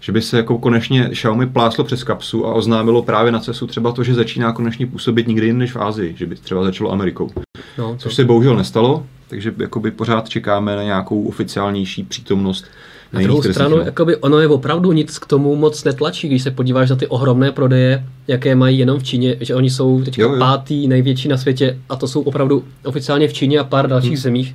že 0.00 0.12
by 0.12 0.22
se 0.22 0.36
jako 0.36 0.58
konečně 0.58 1.08
Xiaomi 1.08 1.46
pláslo 1.46 1.84
přes 1.84 2.04
kapsu 2.04 2.46
a 2.46 2.54
oznámilo 2.54 3.02
právě 3.02 3.32
na 3.32 3.40
CESu 3.40 3.66
třeba 3.66 3.92
to, 3.92 4.04
že 4.04 4.14
začíná 4.14 4.52
konečně 4.52 4.86
působit 4.86 5.28
nikdy 5.28 5.46
jiný 5.46 5.58
než 5.58 5.72
v 5.72 5.82
Ázii, 5.82 6.14
že 6.16 6.26
by 6.26 6.36
třeba 6.36 6.64
začalo 6.64 6.92
Amerikou. 6.92 7.30
No, 7.78 7.96
Což 7.98 8.14
se 8.14 8.24
bohužel 8.24 8.56
nestalo, 8.56 9.06
takže 9.28 9.54
jakoby 9.58 9.90
pořád 9.90 10.28
čekáme 10.28 10.76
na 10.76 10.82
nějakou 10.82 11.22
oficiálnější 11.22 12.04
přítomnost 12.04 12.64
na 13.12 13.20
druhou 13.20 13.42
stranu, 13.42 13.76
no. 13.76 13.82
jakoby 13.82 14.16
ono 14.16 14.38
je 14.38 14.48
opravdu 14.48 14.92
nic 14.92 15.18
k 15.18 15.26
tomu 15.26 15.56
moc 15.56 15.84
netlačí, 15.84 16.28
když 16.28 16.42
se 16.42 16.50
podíváš 16.50 16.90
na 16.90 16.96
ty 16.96 17.06
ohromné 17.06 17.52
prodeje, 17.52 18.04
jaké 18.28 18.54
mají 18.54 18.78
jenom 18.78 18.98
v 18.98 19.02
Číně, 19.02 19.36
že 19.40 19.54
oni 19.54 19.70
jsou 19.70 20.02
teď 20.02 20.20
pátý 20.38 20.88
největší 20.88 21.28
na 21.28 21.36
světě 21.36 21.78
a 21.88 21.96
to 21.96 22.08
jsou 22.08 22.22
opravdu 22.22 22.64
oficiálně 22.84 23.28
v 23.28 23.32
Číně 23.32 23.58
a 23.58 23.64
pár 23.64 23.88
dalších 23.88 24.10
hmm. 24.10 24.22
zemích. 24.22 24.54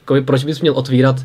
Jakoby, 0.00 0.20
proč 0.20 0.44
bys 0.44 0.60
měl 0.60 0.74
otvírat 0.74 1.24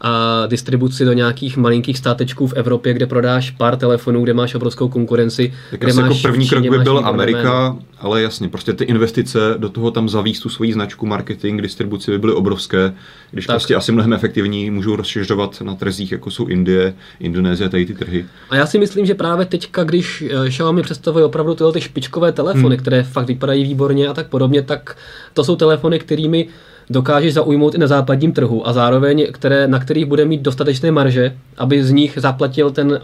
a 0.00 0.46
distribuci 0.46 1.04
do 1.04 1.12
nějakých 1.12 1.56
malinkých 1.56 1.98
státečků 1.98 2.46
v 2.46 2.52
Evropě, 2.52 2.92
kde 2.92 3.06
prodáš 3.06 3.50
pár 3.50 3.76
telefonů, 3.76 4.22
kde 4.22 4.34
máš 4.34 4.54
obrovskou 4.54 4.88
konkurenci. 4.88 5.52
Tak 5.70 5.80
kde 5.80 5.90
asi 5.90 6.00
máš 6.00 6.08
jako 6.08 6.22
první 6.22 6.48
krok 6.48 6.68
by 6.68 6.78
byl 6.78 6.98
Amerika, 7.04 7.76
ale 7.98 8.22
jasně, 8.22 8.48
prostě 8.48 8.72
ty 8.72 8.84
investice 8.84 9.54
do 9.58 9.68
toho 9.68 9.90
tam 9.90 10.08
zavíst 10.08 10.42
tu 10.42 10.48
svoji 10.48 10.72
značku, 10.72 11.06
marketing, 11.06 11.62
distribuci 11.62 12.10
by 12.10 12.18
byly 12.18 12.32
obrovské, 12.32 12.94
když 13.30 13.46
tak. 13.46 13.54
prostě 13.54 13.74
asi 13.74 13.92
mnohem 13.92 14.12
efektivní 14.12 14.70
můžou 14.70 14.96
rozšiřovat 14.96 15.60
na 15.60 15.74
trzích, 15.74 16.12
jako 16.12 16.30
jsou 16.30 16.46
Indie, 16.46 16.94
Indonésie, 17.20 17.68
tady 17.68 17.86
ty 17.86 17.94
trhy. 17.94 18.26
A 18.50 18.56
já 18.56 18.66
si 18.66 18.78
myslím, 18.78 19.06
že 19.06 19.14
právě 19.14 19.46
teďka, 19.46 19.84
když 19.84 20.24
eh, 20.30 20.48
Xiaomi 20.48 20.82
představuje 20.82 21.24
opravdu 21.24 21.54
tyhle 21.54 21.72
ty 21.72 21.80
špičkové 21.80 22.32
telefony, 22.32 22.76
hmm. 22.76 22.82
které 22.82 23.02
fakt 23.02 23.26
vypadají 23.26 23.64
výborně 23.64 24.08
a 24.08 24.14
tak 24.14 24.28
podobně, 24.28 24.62
tak 24.62 24.96
to 25.34 25.44
jsou 25.44 25.56
telefony, 25.56 25.98
kterými 25.98 26.48
dokážeš 26.90 27.34
zaujmout 27.34 27.74
i 27.74 27.78
na 27.78 27.86
západním 27.86 28.32
trhu 28.32 28.68
a 28.68 28.72
zároveň, 28.72 29.26
které, 29.32 29.68
na 29.68 29.78
kterých 29.78 30.06
bude 30.06 30.24
mít 30.24 30.42
dostatečné 30.42 30.92
marže, 30.92 31.36
aby 31.58 31.84
z 31.84 31.90
nich 31.90 32.18
zaplatil 32.20 32.70
ten 32.70 32.90
uh, 32.90 32.98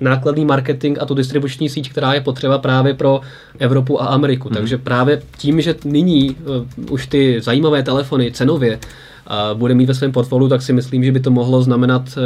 nákladný 0.00 0.44
marketing 0.44 0.98
a 1.00 1.06
tu 1.06 1.14
distribuční 1.14 1.68
síť, 1.68 1.90
která 1.90 2.14
je 2.14 2.20
potřeba 2.20 2.58
právě 2.58 2.94
pro 2.94 3.20
Evropu 3.58 4.02
a 4.02 4.06
Ameriku. 4.06 4.48
Hmm. 4.48 4.56
Takže 4.56 4.78
právě 4.78 5.22
tím, 5.38 5.60
že 5.60 5.74
nyní 5.84 6.30
uh, 6.30 6.92
už 6.92 7.06
ty 7.06 7.40
zajímavé 7.40 7.82
telefony 7.82 8.32
cenově 8.32 8.78
uh, 8.78 9.58
bude 9.58 9.74
mít 9.74 9.86
ve 9.86 9.94
svém 9.94 10.12
portfoliu, 10.12 10.48
tak 10.48 10.62
si 10.62 10.72
myslím, 10.72 11.04
že 11.04 11.12
by 11.12 11.20
to 11.20 11.30
mohlo 11.30 11.62
znamenat 11.62 12.02
uh, 12.02 12.22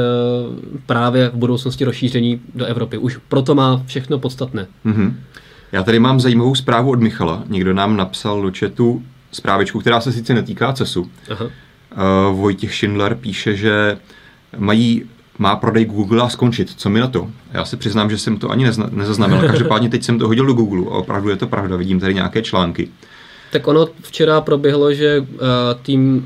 právě 0.87 1.29
v 1.29 1.35
budoucnosti 1.35 1.85
rozšíření 1.85 2.41
do 2.55 2.65
Evropy. 2.65 2.99
Už 2.99 3.19
proto 3.29 3.55
má 3.55 3.83
všechno 3.87 4.19
podstatné. 4.19 4.67
Mm-hmm. 4.87 5.13
Já 5.73 5.83
tady 5.83 5.99
mám 5.99 6.21
zajímavou 6.21 6.55
zprávu 6.55 6.91
od 6.91 7.01
Michala. 7.01 7.43
Někdo 7.49 7.75
nám 7.75 7.97
napsal 7.97 8.43
do 8.43 8.53
chatu, 8.59 9.03
zprávičku, 9.35 9.81
která 9.81 10.01
se 10.01 10.13
sice 10.13 10.35
netýká 10.35 10.73
CESu. 10.73 11.11
Aha. 11.31 11.45
Uh, 11.45 12.41
Vojtěch 12.41 12.75
Schindler 12.75 13.15
píše, 13.15 13.57
že 13.57 13.99
mají 14.57 15.05
má 15.39 15.57
prodej 15.57 15.85
Google 15.85 16.23
a 16.23 16.29
skončit. 16.29 16.71
Co 16.77 16.91
mi 16.91 17.01
na 17.01 17.09
to? 17.09 17.31
Já 17.53 17.65
se 17.65 17.77
přiznám, 17.77 18.11
že 18.11 18.19
jsem 18.19 18.37
to 18.37 18.51
ani 18.51 18.65
nezna, 18.65 18.89
nezaznamenal. 18.91 19.47
Každopádně 19.47 19.89
teď 19.89 20.03
jsem 20.03 20.19
to 20.19 20.27
hodil 20.27 20.47
do 20.47 20.53
Google 20.53 20.93
a 20.93 20.95
opravdu 20.95 21.31
je 21.31 21.37
to 21.37 21.47
pravda. 21.47 21.77
Vidím 21.77 22.01
tady 22.01 22.15
nějaké 22.15 22.43
články. 22.43 22.89
Tak 23.53 23.69
ono 23.69 23.89
včera 24.03 24.41
proběhlo, 24.41 24.93
že 24.93 25.21
uh, 25.21 25.27
tým 25.83 26.17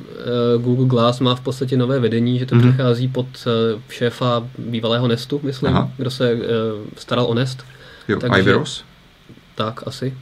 uh, 0.57 0.63
Google 0.63 0.87
Glass 0.87 1.21
má 1.21 1.35
v 1.35 1.41
podstatě 1.41 1.77
nové 1.77 2.01
vedení, 2.01 2.39
že 2.39 2.47
to 2.47 2.55
mm-hmm. 2.55 2.73
přechází 2.73 3.09
pod 3.09 3.27
uh, 3.27 3.81
šéfa 3.89 4.43
bývalého 4.59 5.09
Nestu, 5.09 5.41
myslím, 5.43 5.77
Aha. 5.77 5.91
kdo 5.97 6.11
se 6.11 6.35
uh, 6.35 6.41
staral 6.97 7.27
o 7.27 7.35
Nest. 7.35 7.65
Jo, 8.09 8.21
Takže, 8.21 8.41
Iveros? 8.41 8.85
Tak, 9.55 9.83
asi. 9.87 10.15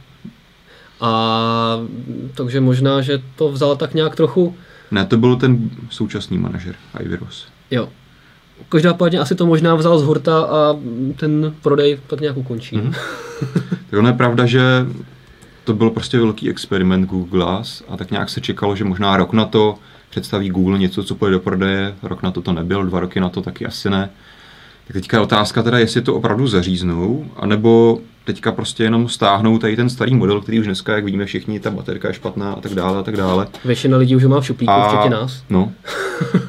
A 1.01 1.79
takže 2.35 2.61
možná, 2.61 3.01
že 3.01 3.21
to 3.35 3.49
vzal 3.49 3.75
tak 3.75 3.93
nějak 3.93 4.15
trochu... 4.15 4.55
Ne, 4.91 5.05
to 5.05 5.17
byl 5.17 5.35
ten 5.35 5.69
současný 5.89 6.37
manažer, 6.37 6.75
Ivirus. 6.99 7.47
Jo. 7.71 7.89
Každopádně 8.69 9.19
asi 9.19 9.35
to 9.35 9.45
možná 9.45 9.75
vzal 9.75 9.99
z 9.99 10.03
hurta 10.03 10.41
a 10.41 10.75
ten 11.15 11.53
prodej 11.61 11.99
tak 12.07 12.19
nějak 12.19 12.37
ukončí. 12.37 12.77
Mm-hmm. 12.77 12.93
tak 13.89 13.99
ono 13.99 14.07
je 14.07 14.13
pravda, 14.13 14.45
že 14.45 14.61
to 15.63 15.73
byl 15.73 15.89
prostě 15.89 16.19
velký 16.19 16.49
experiment 16.49 17.09
Google 17.09 17.39
Glass 17.39 17.83
a 17.87 17.97
tak 17.97 18.11
nějak 18.11 18.29
se 18.29 18.41
čekalo, 18.41 18.75
že 18.75 18.83
možná 18.83 19.17
rok 19.17 19.33
na 19.33 19.45
to 19.45 19.75
představí 20.09 20.49
Google 20.49 20.79
něco, 20.79 21.03
co 21.03 21.15
půjde 21.15 21.31
do 21.31 21.39
prodeje, 21.39 21.95
rok 22.03 22.23
na 22.23 22.31
to 22.31 22.41
to 22.41 22.53
nebyl, 22.53 22.85
dva 22.85 22.99
roky 22.99 23.19
na 23.19 23.29
to 23.29 23.41
taky 23.41 23.65
asi 23.65 23.89
ne. 23.89 24.09
Tak 24.87 24.93
teďka 24.93 25.17
je 25.17 25.23
otázka 25.23 25.63
teda, 25.63 25.79
jestli 25.79 26.01
to 26.01 26.15
opravdu 26.15 26.47
zaříznou, 26.47 27.25
anebo 27.35 27.99
teďka 28.23 28.51
prostě 28.51 28.83
jenom 28.83 29.09
stáhnou 29.09 29.57
tady 29.57 29.75
ten 29.75 29.89
starý 29.89 30.15
model, 30.15 30.41
který 30.41 30.59
už 30.59 30.65
dneska, 30.65 30.95
jak 30.95 31.05
víme 31.05 31.25
všichni, 31.25 31.59
ta 31.59 31.71
baterka 31.71 32.07
je 32.07 32.13
špatná 32.13 32.53
a 32.53 32.61
tak 32.61 32.73
dále 32.73 32.99
a 32.99 33.03
tak 33.03 33.17
dále. 33.17 33.47
Většina 33.65 33.97
lidí 33.97 34.15
už 34.15 34.23
má 34.23 34.41
v 34.41 34.45
šuplíku, 34.45 34.71
a, 34.71 34.87
včetně 34.87 35.09
nás. 35.09 35.43
No. 35.49 35.71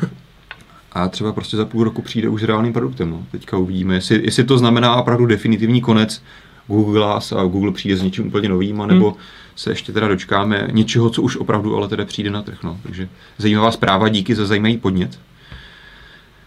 a 0.93 1.09
třeba 1.09 1.33
prostě 1.33 1.57
za 1.57 1.65
půl 1.65 1.85
roku 1.85 2.03
přijde 2.03 2.29
už 2.29 2.43
reálným 2.43 2.73
produktem. 2.73 3.11
No. 3.11 3.27
Teďka 3.31 3.57
uvidíme, 3.57 3.95
jestli, 3.95 4.21
jestli 4.25 4.45
to 4.45 4.59
znamená 4.59 4.97
opravdu 4.97 5.27
definitivní 5.27 5.81
konec 5.81 6.23
Google 6.67 6.95
Glass 6.95 7.33
a 7.33 7.45
Google 7.45 7.73
přijde 7.73 7.97
s 7.97 8.03
něčím 8.03 8.27
úplně 8.27 8.49
novým, 8.49 8.87
nebo 8.87 9.11
hmm. 9.11 9.21
se 9.57 9.71
ještě 9.71 9.93
teda 9.93 10.09
dočkáme 10.09 10.69
něčeho, 10.73 11.11
co 11.11 11.23
už 11.23 11.37
opravdu 11.37 11.77
ale 11.77 11.89
teda 11.89 12.05
přijde 12.05 12.31
na 12.31 12.43
trh. 12.43 12.63
No. 12.63 12.79
Takže 12.83 13.09
zajímavá 13.39 13.71
zpráva, 13.71 14.09
díky 14.09 14.35
za 14.35 14.47
zajímavý 14.47 14.79
podnět 14.79 15.19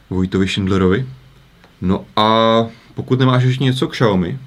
Vojtovi 0.09 0.47
Schindlerovi. 0.47 1.05
No 1.81 2.05
a 2.15 2.65
pokud 2.95 3.19
nemáš 3.19 3.43
ještě 3.43 3.63
něco 3.63 3.87
k 3.87 3.91
Xiaomi, 3.91 4.39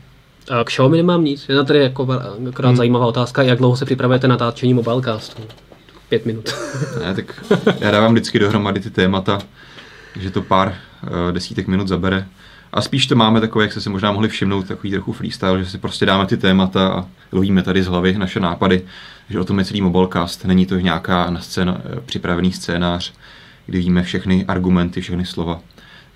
a 0.50 0.64
k 0.64 0.66
Xiaomi 0.66 0.96
nemám 0.96 1.24
nic. 1.24 1.48
Je 1.48 1.64
tady 1.64 1.78
jako 1.78 2.08
akorát 2.48 2.68
hmm. 2.68 2.76
zajímavá 2.76 3.06
otázka, 3.06 3.42
jak 3.42 3.58
dlouho 3.58 3.76
se 3.76 3.84
připravujete 3.84 4.28
na 4.28 4.32
natáčení 4.32 4.74
mobilecastu? 4.74 5.42
Pět 6.08 6.26
minut. 6.26 6.54
ne, 7.04 7.14
tak 7.14 7.44
já 7.80 7.90
dávám 7.90 8.12
vždycky 8.12 8.38
dohromady 8.38 8.80
ty 8.80 8.90
témata, 8.90 9.38
že 10.16 10.30
to 10.30 10.42
pár 10.42 10.68
uh, 11.02 11.32
desítek 11.32 11.66
minut 11.66 11.88
zabere. 11.88 12.26
A 12.72 12.80
spíš 12.80 13.06
to 13.06 13.16
máme 13.16 13.40
takové, 13.40 13.64
jak 13.64 13.72
jste 13.72 13.80
si 13.80 13.90
možná 13.90 14.12
mohli 14.12 14.28
všimnout, 14.28 14.68
takový 14.68 14.90
trochu 14.90 15.12
freestyle, 15.12 15.64
že 15.64 15.70
si 15.70 15.78
prostě 15.78 16.06
dáme 16.06 16.26
ty 16.26 16.36
témata 16.36 16.88
a 16.88 17.06
lovíme 17.32 17.62
tady 17.62 17.82
z 17.82 17.86
hlavy 17.86 18.18
naše 18.18 18.40
nápady, 18.40 18.82
že 19.30 19.40
o 19.40 19.44
tom 19.44 19.58
je 19.58 19.64
celý 19.64 19.80
mobilecast. 19.80 20.44
Není 20.44 20.66
to 20.66 20.78
nějaká 20.78 21.30
na 21.30 21.40
scéna, 21.40 21.80
eh, 21.84 22.00
připravený 22.00 22.52
scénář, 22.52 23.12
kdy 23.66 23.78
víme 23.78 24.02
všechny 24.02 24.44
argumenty, 24.48 25.00
všechny 25.00 25.26
slova. 25.26 25.60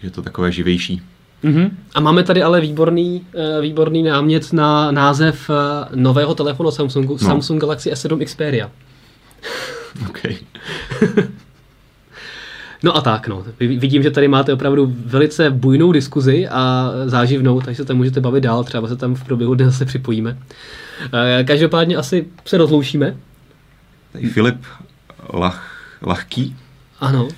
Že 0.00 0.06
je 0.06 0.10
to 0.10 0.22
takové 0.22 0.52
živější. 0.52 1.02
Mm-hmm. 1.44 1.70
A 1.94 2.00
máme 2.00 2.22
tady 2.22 2.42
ale 2.42 2.60
výborný, 2.60 3.26
uh, 3.34 3.62
výborný 3.62 4.02
námět 4.02 4.52
na 4.52 4.90
název 4.90 5.50
uh, 5.50 5.56
nového 5.94 6.34
telefonu 6.34 6.70
Samsungu, 6.70 7.12
no. 7.12 7.18
Samsung 7.18 7.60
Galaxy 7.60 7.92
S7 7.92 8.24
Xperia. 8.24 8.70
OK. 10.08 10.18
no 12.82 12.96
a 12.96 13.00
tak, 13.00 13.28
no. 13.28 13.44
Vidím, 13.60 14.02
že 14.02 14.10
tady 14.10 14.28
máte 14.28 14.52
opravdu 14.52 14.94
velice 15.06 15.50
bujnou 15.50 15.92
diskuzi 15.92 16.48
a 16.48 16.92
záživnou, 17.06 17.60
takže 17.60 17.76
se 17.76 17.84
tam 17.84 17.96
můžete 17.96 18.20
bavit 18.20 18.40
dál, 18.40 18.64
třeba 18.64 18.88
se 18.88 18.96
tam 18.96 19.14
v 19.14 19.24
průběhu 19.24 19.54
dne 19.54 19.64
zase 19.64 19.84
připojíme. 19.84 20.38
Uh, 21.00 21.46
každopádně 21.46 21.96
asi 21.96 22.26
se 22.44 22.56
rozloučíme. 22.56 23.16
Tady 24.12 24.26
Filip 24.28 24.56
Lach, 25.32 25.70
Lachký. 26.02 26.56
Ano. 27.00 27.28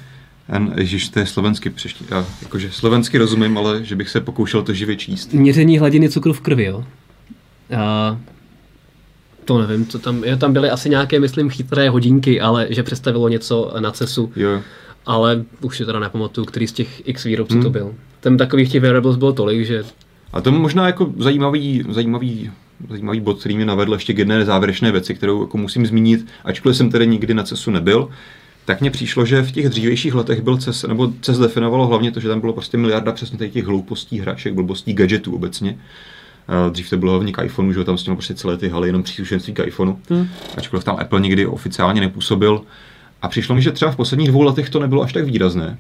Ježíš, 0.77 1.09
to 1.09 1.19
je 1.19 1.27
slovensky 1.27 1.71
přeště. 1.71 2.05
Já 2.11 2.27
jakože 2.43 2.71
slovensky 2.71 3.19
rozumím, 3.19 3.59
ale 3.59 3.85
že 3.85 3.97
bych 3.97 4.09
se 4.09 4.21
pokoušel 4.21 4.63
to 4.63 4.73
živě 4.73 4.97
číst. 4.97 5.33
Měření 5.33 5.79
hladiny 5.79 6.09
cukru 6.09 6.33
v 6.33 6.41
krvi, 6.41 6.65
jo? 6.65 6.79
Uh, 6.79 8.19
to 9.45 9.59
nevím, 9.59 9.87
co 9.87 9.99
tam, 9.99 10.25
je, 10.25 10.37
tam 10.37 10.53
byly 10.53 10.71
asi 10.71 10.91
nějaké, 10.91 11.21
myslím, 11.21 11.51
chytré 11.51 11.91
hodinky, 11.91 12.41
ale 12.41 12.67
že 12.71 12.83
představilo 12.83 13.29
něco 13.29 13.75
na 13.81 13.91
CESu. 13.91 14.33
Jo. 14.37 14.61
Ale 15.07 15.45
už 15.61 15.77
si 15.77 15.85
teda 15.85 15.99
nepamatuju, 16.01 16.45
který 16.45 16.67
z 16.67 16.73
těch 16.73 17.09
x 17.09 17.25
výrobců 17.25 17.55
hmm. 17.55 17.63
to 17.63 17.71
byl. 17.71 17.95
Tam 18.21 18.37
takových 18.37 18.73
těch 18.73 18.83
wearables 18.83 19.17
bylo 19.17 19.33
tolik, 19.33 19.67
že... 19.67 19.85
A 20.33 20.41
to 20.41 20.53
možná 20.53 20.87
jako 20.87 21.13
zajímavý, 21.19 21.85
zajímavý 21.89 22.51
zajímavý 22.89 23.21
bod, 23.21 23.41
který 23.41 23.57
mě 23.57 23.67
navedl 23.67 23.93
ještě 23.93 24.15
k 24.15 24.19
jedné 24.19 24.45
závěrečné 24.45 24.93
věci, 24.93 25.15
kterou 25.15 25.41
jako 25.43 25.59
musím 25.59 25.87
zmínit, 25.87 26.27
ačkoliv 26.45 26.77
jsem 26.77 26.91
tedy 26.91 27.07
nikdy 27.07 27.35
na 27.35 27.43
CESu 27.43 27.71
nebyl, 27.71 28.09
tak 28.65 28.81
mně 28.81 28.91
přišlo, 28.91 29.27
že 29.27 29.43
v 29.43 29.53
těch 29.53 29.69
dřívějších 29.69 30.15
letech 30.15 30.43
byl 30.43 30.57
CES, 30.57 30.83
nebo 30.83 31.13
CES 31.21 31.39
definovalo 31.39 31.87
hlavně 31.87 32.13
to, 32.13 32.21
že 32.21 32.29
tam 32.29 32.41
bylo 32.41 32.53
prostě 32.53 32.77
miliarda 32.77 33.13
přesně 33.13 33.49
těch 33.49 33.65
hloupostí 33.65 34.19
hraček, 34.19 34.55
blbostí 34.55 34.93
gadgetů 34.93 35.35
obecně. 35.35 35.79
Dřív 36.71 36.91
to 36.91 36.97
bylo 36.97 37.13
hlavně 37.13 37.33
k 37.33 37.45
iPhoneu, 37.45 37.73
že 37.73 37.85
tam 37.85 37.99
s 37.99 38.03
tím 38.03 38.15
prostě 38.15 38.35
celé 38.35 38.57
ty 38.57 38.69
haly 38.69 38.89
jenom 38.89 39.03
příslušenství 39.03 39.55
k 39.55 39.67
iPhoneu, 39.67 39.97
hmm. 40.11 40.29
ačkoliv 40.57 40.85
tam 40.85 40.97
Apple 41.01 41.21
nikdy 41.21 41.47
oficiálně 41.47 42.01
nepůsobil. 42.01 42.63
A 43.23 43.29
přišlo 43.29 43.55
mi, 43.55 43.63
že 43.63 43.73
třeba 43.73 43.91
v 43.91 43.97
posledních 43.97 44.29
dvou 44.29 44.43
letech 44.43 44.71
to 44.71 44.81
nebylo 44.81 45.03
až 45.03 45.13
tak 45.13 45.25
výrazné. 45.25 45.79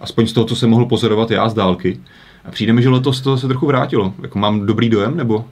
Aspoň 0.00 0.26
z 0.26 0.32
toho, 0.32 0.46
co 0.46 0.56
jsem 0.56 0.70
mohl 0.70 0.86
pozorovat 0.86 1.30
já 1.30 1.48
z 1.48 1.54
dálky. 1.54 2.00
A 2.44 2.50
přijde 2.50 2.72
mi, 2.72 2.82
že 2.82 2.88
letos 2.88 3.20
to 3.20 3.38
se 3.38 3.48
trochu 3.48 3.66
vrátilo. 3.66 4.14
Jako 4.22 4.38
mám 4.38 4.66
dobrý 4.66 4.88
dojem, 4.88 5.16
nebo 5.16 5.44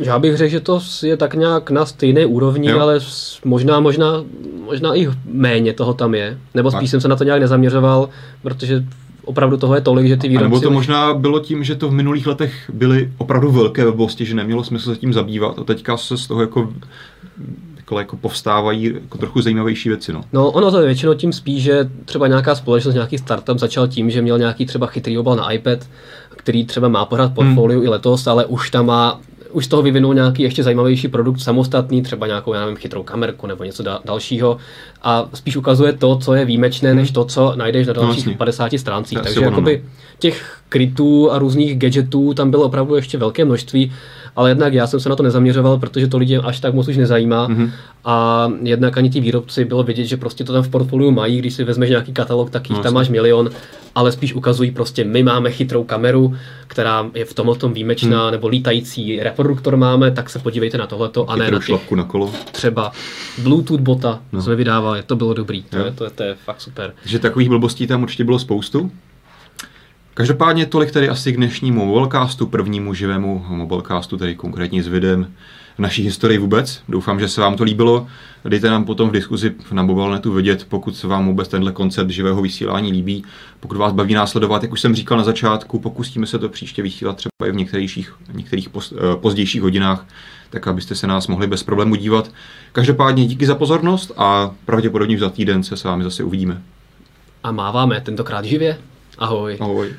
já 0.00 0.18
bych 0.18 0.36
řekl, 0.36 0.50
že 0.50 0.60
to 0.60 0.80
je 1.02 1.16
tak 1.16 1.34
nějak 1.34 1.70
na 1.70 1.86
stejné 1.86 2.26
úrovni, 2.26 2.70
jo. 2.70 2.80
ale 2.80 3.00
možná, 3.44 3.80
možná, 3.80 4.24
možná 4.64 4.96
i 4.96 5.08
méně 5.24 5.72
toho 5.72 5.94
tam 5.94 6.14
je. 6.14 6.38
Nebo 6.54 6.70
spíš 6.70 6.80
tak. 6.80 6.90
jsem 6.90 7.00
se 7.00 7.08
na 7.08 7.16
to 7.16 7.24
nějak 7.24 7.40
nezaměřoval, 7.40 8.08
protože 8.42 8.84
opravdu 9.24 9.56
toho 9.56 9.74
je 9.74 9.80
tolik, 9.80 10.06
že 10.06 10.16
ty 10.16 10.28
výrobci... 10.28 10.44
A 10.44 10.48
nebo 10.48 10.60
to 10.60 10.70
možná 10.70 11.14
bylo 11.14 11.40
tím, 11.40 11.64
že 11.64 11.74
to 11.74 11.88
v 11.88 11.92
minulých 11.92 12.26
letech 12.26 12.70
byly 12.72 13.12
opravdu 13.18 13.50
velké 13.50 13.84
webosti, 13.84 14.24
že 14.24 14.34
nemělo 14.34 14.64
smysl 14.64 14.94
se 14.94 15.00
tím 15.00 15.12
zabývat 15.12 15.58
a 15.58 15.64
teďka 15.64 15.96
se 15.96 16.18
z 16.18 16.26
toho 16.26 16.40
jako 16.40 16.68
jako 17.98 18.16
povstávají 18.16 18.84
jako 19.02 19.18
trochu 19.18 19.42
zajímavější 19.42 19.88
věci. 19.88 20.12
No. 20.12 20.24
no, 20.32 20.50
ono 20.50 20.70
to 20.70 20.80
je 20.80 20.86
většinou 20.86 21.14
tím 21.14 21.32
spíš, 21.32 21.62
že 21.62 21.90
třeba 22.04 22.26
nějaká 22.26 22.54
společnost, 22.54 22.94
nějaký 22.94 23.18
startup 23.18 23.58
začal 23.58 23.88
tím, 23.88 24.10
že 24.10 24.22
měl 24.22 24.38
nějaký 24.38 24.66
třeba 24.66 24.86
chytrý 24.86 25.18
obal 25.18 25.36
na 25.36 25.52
iPad, 25.52 25.78
který 26.30 26.64
třeba 26.64 26.88
má 26.88 27.04
pořád 27.04 27.34
portfolio 27.34 27.78
hmm. 27.78 27.86
i 27.86 27.88
letos, 27.88 28.26
ale 28.26 28.44
už 28.44 28.70
tam 28.70 28.86
má 28.86 29.20
už 29.52 29.64
z 29.64 29.68
toho 29.68 29.82
vyvinul 29.82 30.14
nějaký 30.14 30.42
ještě 30.42 30.62
zajímavější 30.62 31.08
produkt 31.08 31.40
samostatný, 31.40 32.02
třeba 32.02 32.26
nějakou, 32.26 32.54
já 32.54 32.60
nevím, 32.60 32.76
chytrou 32.76 33.02
kamerku 33.02 33.46
nebo 33.46 33.64
něco 33.64 33.82
da- 33.82 34.00
dalšího 34.04 34.56
a 35.02 35.28
spíš 35.34 35.56
ukazuje 35.56 35.92
to, 35.92 36.18
co 36.18 36.34
je 36.34 36.44
výjimečné, 36.44 36.94
než 36.94 37.10
to, 37.10 37.24
co 37.24 37.52
najdeš 37.56 37.86
na 37.86 37.92
dalších 37.92 38.26
no, 38.26 38.34
50 38.34 38.72
stráncích. 38.78 39.20
Takže 39.20 39.40
jakoby 39.40 39.82
no. 39.84 39.90
těch 40.18 40.60
krytů 40.68 41.30
a 41.30 41.38
různých 41.38 41.78
gadgetů 41.78 42.34
tam 42.34 42.50
bylo 42.50 42.64
opravdu 42.64 42.94
ještě 42.94 43.18
velké 43.18 43.44
množství 43.44 43.92
ale 44.36 44.50
jednak 44.50 44.74
já 44.74 44.86
jsem 44.86 45.00
se 45.00 45.08
na 45.08 45.16
to 45.16 45.22
nezaměřoval, 45.22 45.78
protože 45.78 46.06
to 46.06 46.18
lidi 46.18 46.36
až 46.36 46.60
tak 46.60 46.74
moc 46.74 46.88
už 46.88 46.96
nezajímá 46.96 47.48
mm-hmm. 47.48 47.70
a 48.04 48.48
jednak 48.62 48.98
ani 48.98 49.10
ti 49.10 49.20
výrobci 49.20 49.64
bylo 49.64 49.82
vidět, 49.82 50.04
že 50.04 50.16
prostě 50.16 50.44
to 50.44 50.52
tam 50.52 50.62
v 50.62 50.68
portfoliu 50.68 51.10
mají, 51.10 51.38
když 51.38 51.54
si 51.54 51.64
vezmeš 51.64 51.90
nějaký 51.90 52.12
katalog, 52.12 52.50
tak 52.50 52.70
jich 52.70 52.76
no, 52.76 52.82
tam 52.82 52.94
máš 52.94 53.08
milion, 53.08 53.50
ale 53.94 54.12
spíš 54.12 54.34
ukazují 54.34 54.70
prostě, 54.70 55.04
my 55.04 55.22
máme 55.22 55.50
chytrou 55.50 55.84
kameru, 55.84 56.34
která 56.66 57.10
je 57.14 57.24
v 57.24 57.34
tomhle 57.34 57.56
tom 57.56 57.72
výjimečná, 57.72 58.26
mm. 58.26 58.32
nebo 58.32 58.48
lítající 58.48 59.20
reproduktor 59.20 59.76
máme, 59.76 60.10
tak 60.10 60.30
se 60.30 60.38
podívejte 60.38 60.78
na 60.78 60.86
tohleto 60.86 61.30
a 61.30 61.36
ne 61.36 61.50
na 61.50 61.58
těch, 61.58 61.90
na 61.90 62.04
kolo. 62.04 62.32
třeba 62.52 62.92
Bluetooth 63.42 63.80
bota 63.80 64.20
no. 64.32 64.42
jsme 64.42 64.56
vydávali, 64.56 65.02
to 65.02 65.16
bylo 65.16 65.34
dobrý, 65.34 65.62
to 65.62 65.76
je, 65.76 65.92
to, 65.92 66.04
je, 66.04 66.10
to 66.10 66.22
je 66.22 66.34
fakt 66.44 66.60
super. 66.60 66.92
Že 67.04 67.18
takových 67.18 67.48
blbostí 67.48 67.86
tam 67.86 68.02
určitě 68.02 68.24
bylo 68.24 68.38
spoustu. 68.38 68.90
Každopádně 70.20 70.66
tolik 70.66 70.90
tedy 70.90 71.08
asi 71.08 71.32
k 71.32 71.36
dnešnímu 71.36 71.86
mobilecastu, 71.86 72.46
prvnímu 72.46 72.94
živému 72.94 73.44
mobilecastu, 73.48 74.16
tedy 74.16 74.34
konkrétně 74.34 74.82
s 74.82 74.88
videem 74.88 75.32
v 75.76 75.78
naší 75.78 76.02
historii 76.02 76.38
vůbec. 76.38 76.82
Doufám, 76.88 77.20
že 77.20 77.28
se 77.28 77.40
vám 77.40 77.56
to 77.56 77.64
líbilo. 77.64 78.06
Dejte 78.44 78.70
nám 78.70 78.84
potom 78.84 79.08
v 79.08 79.12
diskuzi 79.12 79.54
na 79.72 79.82
mobilnetu 79.82 80.32
vědět, 80.32 80.66
pokud 80.68 80.96
se 80.96 81.06
vám 81.06 81.26
vůbec 81.26 81.48
tenhle 81.48 81.72
koncept 81.72 82.10
živého 82.10 82.42
vysílání 82.42 82.92
líbí. 82.92 83.24
Pokud 83.60 83.76
vás 83.76 83.92
baví 83.92 84.14
následovat, 84.14 84.62
jak 84.62 84.72
už 84.72 84.80
jsem 84.80 84.94
říkal 84.94 85.18
na 85.18 85.24
začátku, 85.24 85.78
pokusíme 85.78 86.26
se 86.26 86.38
to 86.38 86.48
příště 86.48 86.82
vysílat 86.82 87.16
třeba 87.16 87.48
i 87.48 87.52
v 87.52 87.56
některých, 87.56 88.14
některých 88.32 88.68
poz, 88.68 88.94
pozdějších 89.14 89.62
hodinách, 89.62 90.06
tak 90.50 90.68
abyste 90.68 90.94
se 90.94 91.06
nás 91.06 91.26
mohli 91.26 91.46
bez 91.46 91.62
problému 91.62 91.94
dívat. 91.94 92.30
Každopádně 92.72 93.26
díky 93.26 93.46
za 93.46 93.54
pozornost 93.54 94.12
a 94.16 94.50
pravděpodobně 94.64 95.18
za 95.18 95.30
týden 95.30 95.62
se 95.62 95.76
s 95.76 95.84
vámi 95.84 96.04
zase 96.04 96.24
uvidíme. 96.24 96.62
A 97.42 97.52
máváme 97.52 98.00
tentokrát 98.00 98.44
živě. 98.44 98.78
Ahoj. 99.18 99.56
Ahoj. 99.60 99.94